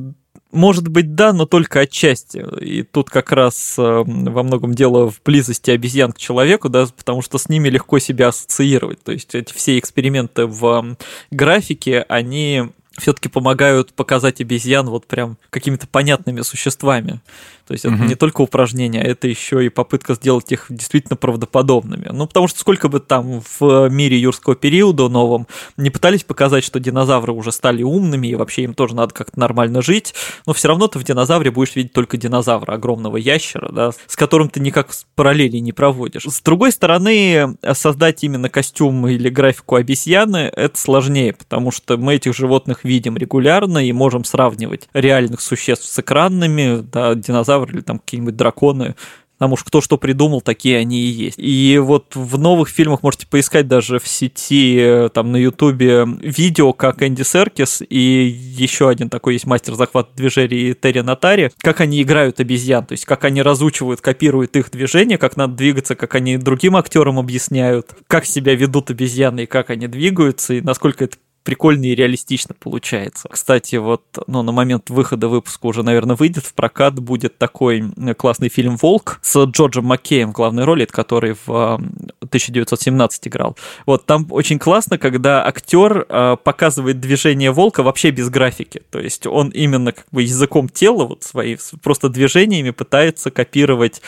может 0.52 0.88
быть, 0.88 1.14
да, 1.16 1.34
но 1.34 1.46
только 1.46 1.82
отчасти. 1.82 2.46
И 2.62 2.84
тут 2.84 3.10
как 3.10 3.32
раз 3.32 3.76
э, 3.78 4.04
во 4.06 4.44
многом 4.44 4.74
дело 4.74 5.12
в 5.12 5.22
близости 5.24 5.72
обезьян 5.72 6.14
к 6.14 6.18
человеку, 6.18 6.70
да, 6.70 6.88
потому 6.96 7.22
что 7.22 7.38
с 7.38 7.50
ними 7.50 7.70
легко 7.70 8.00
себя 8.00 8.30
ассоциировать. 8.30 9.04
То 9.04 9.12
есть 9.12 9.36
эти 9.36 9.54
все 9.54 9.78
эксперименты 9.78 10.46
в 10.46 10.98
графике, 11.32 12.06
они 12.08 12.70
все-таки 12.98 13.30
помогают 13.30 13.94
показать 13.94 14.42
обезьян 14.42 14.88
вот 14.90 15.06
прям 15.06 15.38
какими-то 15.50 15.88
понятными 15.88 16.42
существами. 16.42 17.22
То 17.68 17.74
есть 17.74 17.86
это 17.86 17.96
угу. 17.96 18.06
не 18.06 18.16
только 18.16 18.42
упражнение, 18.42 19.02
а 19.02 19.06
это 19.06 19.28
еще 19.28 19.66
и 19.66 19.70
попытка 19.70 20.14
сделать 20.16 20.52
их 20.52 20.68
действительно 20.70 21.18
правдоподобными. 21.18 22.10
Ну, 22.12 22.26
потому 22.26 22.48
что 22.48 22.60
сколько 22.60 22.88
бы 22.88 23.00
там 23.00 23.42
в 23.60 23.90
мире 23.90 24.18
юрского 24.18 24.56
периода 24.56 25.10
новом 25.10 25.48
не 25.76 25.90
пытались 25.90 26.24
показать, 26.24 26.64
что 26.64 26.80
динозавры 26.80 27.34
уже 27.34 27.52
стали 27.52 27.84
умными, 27.84 28.28
и 28.28 28.36
вообще 28.36 28.64
им 28.64 28.74
тоже 28.74 28.96
надо 28.96 29.14
как-то 29.14 29.40
нормально 29.40 29.82
жить, 29.82 30.14
но 30.46 30.54
все 30.54 30.70
равно 30.70 30.88
ты 30.88 30.98
в 30.98 31.04
динозавре 31.04 31.52
будешь 31.52 31.76
видеть 31.76 31.94
только 31.94 32.18
динозавра, 32.18 32.74
огромного 32.74 33.18
ящера, 33.18 33.70
да, 33.72 33.92
с 34.08 34.16
которым 34.16 34.50
ты 34.50 34.60
никак 34.60 34.90
параллели 35.16 35.58
не 35.58 35.74
проводишь. 35.74 36.24
С 36.24 36.42
другой 36.42 36.72
стороны, 36.72 37.58
создать 37.74 38.24
именно 38.24 38.50
костюм 38.50 39.08
или 39.08 39.30
графику 39.30 39.76
обезьяны 39.76 40.50
это 40.56 40.80
сложнее, 40.80 41.34
потому 41.34 41.72
что 41.72 41.98
мы 41.98 42.16
этих 42.16 42.36
животных 42.36 42.84
видим 42.84 43.18
регулярно 43.18 43.86
и 43.86 43.92
можем 43.92 44.24
сравнивать 44.24 44.88
реальных 44.94 45.42
существ 45.42 45.86
с 45.86 46.00
экранными, 46.00 46.82
да, 46.82 47.16
динозавры 47.58 47.74
или 47.74 47.82
там 47.82 48.00
какие-нибудь 48.00 48.36
драконы, 48.36 48.96
Потому 49.38 49.56
что 49.56 49.66
кто 49.68 49.82
что 49.82 49.98
придумал, 50.00 50.42
такие 50.42 50.80
они 50.80 51.00
и 51.00 51.10
есть. 51.10 51.38
И 51.38 51.78
вот 51.78 52.16
в 52.16 52.40
новых 52.40 52.70
фильмах 52.70 53.04
можете 53.04 53.28
поискать 53.28 53.68
даже 53.68 54.00
в 54.00 54.08
сети, 54.08 54.78
э, 54.80 55.10
там 55.14 55.32
на 55.32 55.38
Ютубе 55.38 56.08
видео, 56.22 56.74
как 56.74 57.04
Энди 57.04 57.22
Серкис 57.22 57.84
и 57.88 58.00
еще 58.00 58.90
один 58.90 59.12
такой 59.12 59.34
есть 59.34 59.46
мастер 59.46 59.76
захвата 59.76 60.10
движений 60.16 60.74
Терри 60.74 61.02
Натари, 61.02 61.52
как 61.60 61.82
они 61.82 62.02
играют 62.02 62.40
обезьян, 62.40 62.84
то 62.84 62.94
есть 62.94 63.06
как 63.06 63.26
они 63.26 63.44
разучивают, 63.44 64.02
копируют 64.02 64.56
их 64.56 64.72
движения, 64.72 65.20
как 65.20 65.38
надо 65.38 65.54
двигаться, 65.54 65.94
как 65.94 66.16
они 66.16 66.38
другим 66.38 66.76
актерам 66.76 67.20
объясняют, 67.20 67.92
как 68.08 68.26
себя 68.26 68.56
ведут 68.56 68.90
обезьяны 68.90 69.44
и 69.44 69.46
как 69.46 69.70
они 69.70 69.86
двигаются, 69.86 70.56
и 70.56 70.62
насколько 70.62 71.04
это 71.04 71.18
прикольно 71.48 71.86
и 71.86 71.96
реалистично 71.96 72.54
получается. 72.60 73.30
Кстати, 73.30 73.78
вот 73.78 74.04
ну, 74.28 74.44
на 74.44 74.52
момент 74.52 74.90
выхода 74.90 75.30
выпуска 75.30 75.68
уже, 75.68 75.82
наверное, 75.82 76.18
выйдет 76.18 76.46
в 76.46 76.54
прокат, 76.54 77.00
будет 77.00 77.38
такой 77.38 77.86
классный 78.18 78.50
фильм 78.50 78.76
«Волк» 78.76 79.20
с 79.22 79.46
Джорджем 79.46 79.86
Маккеем 79.86 80.32
в 80.32 80.34
главной 80.34 80.66
роли, 80.66 80.84
который 80.84 81.38
в 81.46 81.76
1917 82.20 83.28
играл. 83.30 83.56
Вот 83.86 84.06
там 84.06 84.28
очень 84.30 84.60
классно, 84.60 84.98
когда 84.98 85.48
актер 85.48 86.06
э, 86.10 86.36
показывает 86.44 87.00
движение 87.00 87.52
волка 87.52 87.82
вообще 87.82 88.12
без 88.12 88.30
графики. 88.30 88.82
То 88.90 89.00
есть 89.00 89.26
он 89.26 89.48
именно 89.48 89.94
как 89.94 90.08
бы 90.12 90.24
языком 90.24 90.68
тела, 90.68 91.06
вот 91.06 91.24
свои 91.24 91.56
просто 91.82 92.10
движениями 92.10 92.72
пытается 92.72 93.32
копировать 93.32 94.02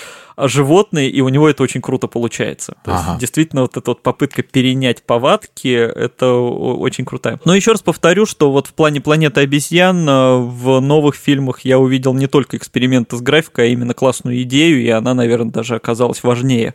животные, 0.47 1.09
и 1.09 1.21
у 1.21 1.29
него 1.29 1.49
это 1.49 1.63
очень 1.63 1.81
круто 1.81 2.07
получается. 2.07 2.75
То 2.83 2.91
ага. 2.91 3.09
есть, 3.09 3.19
действительно, 3.19 3.63
вот 3.63 3.77
эта 3.77 3.91
вот 3.91 4.01
попытка 4.01 4.43
перенять 4.43 5.03
повадки, 5.03 5.67
это 5.67 6.33
очень 6.33 7.05
крутая. 7.05 7.39
Но 7.45 7.55
еще 7.55 7.71
раз 7.71 7.81
повторю, 7.81 8.25
что 8.25 8.51
вот 8.51 8.67
в 8.67 8.73
плане 8.73 9.01
«Планеты 9.01 9.41
обезьян» 9.41 10.07
э, 10.07 10.37
в 10.37 10.79
новых 10.79 11.15
фильмах 11.15 11.61
я 11.61 11.79
увидел 11.79 12.13
не 12.13 12.27
только 12.27 12.57
эксперименты 12.57 13.17
с 13.17 13.21
графикой, 13.21 13.65
а 13.65 13.67
именно 13.67 13.93
классную 13.93 14.41
идею, 14.43 14.81
и 14.81 14.89
она, 14.89 15.13
наверное, 15.13 15.51
даже 15.51 15.75
оказалась 15.75 16.23
важнее 16.23 16.73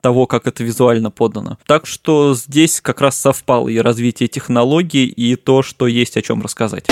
того, 0.00 0.26
как 0.26 0.46
это 0.46 0.64
визуально 0.64 1.10
подано. 1.10 1.58
Так 1.66 1.86
что 1.86 2.34
здесь 2.34 2.80
как 2.80 3.00
раз 3.00 3.16
совпало 3.16 3.68
и 3.68 3.78
развитие 3.78 4.28
технологий, 4.28 5.06
и 5.06 5.36
то, 5.36 5.62
что 5.62 5.86
есть 5.86 6.16
о 6.16 6.22
чем 6.22 6.42
рассказать. 6.42 6.86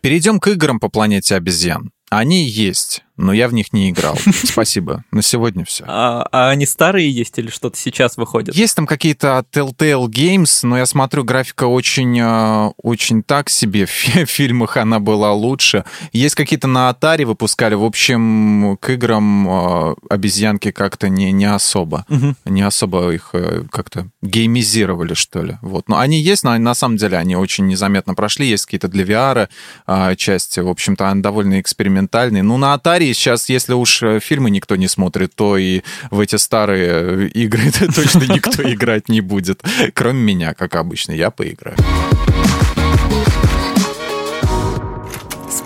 Перейдем 0.00 0.40
к 0.40 0.48
играм 0.48 0.80
по 0.80 0.88
планете 0.88 1.36
обезьян. 1.36 1.92
Они 2.08 2.46
есть 2.46 3.04
но 3.20 3.32
я 3.32 3.48
в 3.48 3.52
них 3.52 3.72
не 3.72 3.90
играл. 3.90 4.18
Спасибо. 4.44 5.04
На 5.12 5.22
сегодня 5.22 5.64
все. 5.64 5.84
А, 5.86 6.26
а 6.32 6.50
они 6.50 6.66
старые 6.66 7.10
есть 7.10 7.38
или 7.38 7.50
что-то 7.50 7.76
сейчас 7.76 8.16
выходит? 8.16 8.54
Есть 8.54 8.76
там 8.76 8.86
какие-то 8.86 9.44
Telltale 9.52 10.06
Games, 10.06 10.60
но 10.62 10.78
я 10.78 10.86
смотрю, 10.86 11.24
графика 11.24 11.64
очень, 11.64 12.18
э, 12.18 12.70
очень 12.82 13.22
так 13.22 13.50
себе. 13.50 13.86
В 13.86 14.26
фильмах 14.26 14.76
она 14.76 14.98
была 14.98 15.32
лучше. 15.32 15.84
Есть 16.12 16.34
какие-то 16.34 16.66
на 16.66 16.90
Atari 16.90 17.26
выпускали. 17.26 17.74
В 17.74 17.84
общем, 17.84 18.78
к 18.80 18.90
играм 18.90 19.48
э, 19.48 19.94
обезьянки 20.08 20.70
как-то 20.70 21.08
не, 21.08 21.30
не 21.32 21.44
особо. 21.44 22.06
Угу. 22.08 22.34
Не 22.46 22.62
особо 22.62 23.10
их 23.10 23.30
э, 23.34 23.64
как-то 23.70 24.08
геймизировали, 24.22 25.14
что 25.14 25.42
ли. 25.42 25.58
Вот. 25.60 25.88
Но 25.88 25.98
они 25.98 26.20
есть, 26.20 26.42
но 26.42 26.56
на 26.56 26.74
самом 26.74 26.96
деле 26.96 27.18
они 27.18 27.36
очень 27.36 27.66
незаметно 27.66 28.14
прошли. 28.14 28.48
Есть 28.48 28.64
какие-то 28.64 28.88
для 28.88 29.04
VR 29.04 30.16
части. 30.16 30.60
В 30.60 30.68
общем-то, 30.68 31.10
они 31.10 31.20
довольно 31.20 31.60
экспериментальные. 31.60 32.42
Ну, 32.42 32.56
на 32.56 32.74
Atari 32.74 33.09
сейчас, 33.12 33.48
если 33.48 33.72
уж 33.72 34.02
э, 34.02 34.20
фильмы 34.20 34.50
никто 34.50 34.76
не 34.76 34.88
смотрит, 34.88 35.34
то 35.34 35.56
и 35.56 35.82
в 36.10 36.20
эти 36.20 36.36
старые 36.36 36.88
э, 36.88 37.26
игры 37.28 37.70
точно 37.94 38.32
никто 38.32 38.62
играть 38.62 39.08
не 39.08 39.20
будет. 39.20 39.62
Кроме 39.94 40.22
меня, 40.22 40.54
как 40.54 40.76
обычно, 40.76 41.12
я 41.12 41.30
поиграю. 41.30 41.76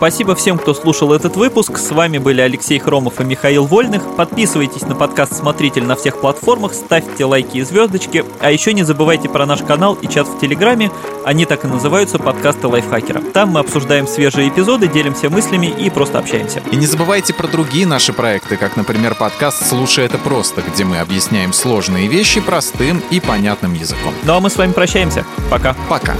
Спасибо 0.05 0.35
всем, 0.35 0.59
кто 0.59 0.75
слушал 0.75 1.15
этот 1.15 1.35
выпуск. 1.35 1.79
С 1.79 1.91
вами 1.91 2.19
были 2.19 2.43
Алексей 2.43 2.79
Хромов 2.79 3.23
и 3.23 3.25
Михаил 3.25 3.65
Вольных. 3.65 4.03
Подписывайтесь 4.17 4.83
на 4.83 4.95
подкаст 4.95 5.35
«Смотритель» 5.35 5.85
на 5.85 5.97
всех 5.97 6.21
платформах, 6.21 6.75
ставьте 6.75 7.25
лайки 7.25 7.57
и 7.57 7.63
звездочки. 7.63 8.23
А 8.39 8.51
еще 8.51 8.75
не 8.75 8.83
забывайте 8.83 9.31
про 9.31 9.47
наш 9.47 9.63
канал 9.63 9.95
и 9.95 10.07
чат 10.07 10.29
в 10.29 10.39
Телеграме. 10.39 10.91
Они 11.25 11.47
так 11.47 11.65
и 11.65 11.69
называются 11.69 12.19
«Подкасты 12.19 12.69
лайфхакера». 12.69 13.23
Там 13.33 13.53
мы 13.53 13.61
обсуждаем 13.61 14.07
свежие 14.07 14.51
эпизоды, 14.51 14.89
делимся 14.89 15.31
мыслями 15.31 15.69
и 15.69 15.89
просто 15.89 16.19
общаемся. 16.19 16.63
И 16.71 16.77
не 16.77 16.85
забывайте 16.85 17.33
про 17.33 17.49
другие 17.49 17.87
наши 17.87 18.13
проекты, 18.13 18.59
как, 18.59 18.77
например, 18.77 19.15
подкаст 19.15 19.67
«Слушай 19.67 20.05
это 20.05 20.19
просто», 20.19 20.61
где 20.61 20.85
мы 20.85 20.99
объясняем 20.99 21.55
сложные 21.55 22.09
вещи 22.09 22.43
простым 22.43 23.03
и 23.09 23.21
понятным 23.21 23.73
языком. 23.73 24.13
Ну 24.25 24.35
а 24.35 24.41
мы 24.41 24.51
с 24.51 24.57
вами 24.57 24.73
прощаемся. 24.73 25.25
Пока. 25.51 25.75
Пока. 25.89 26.15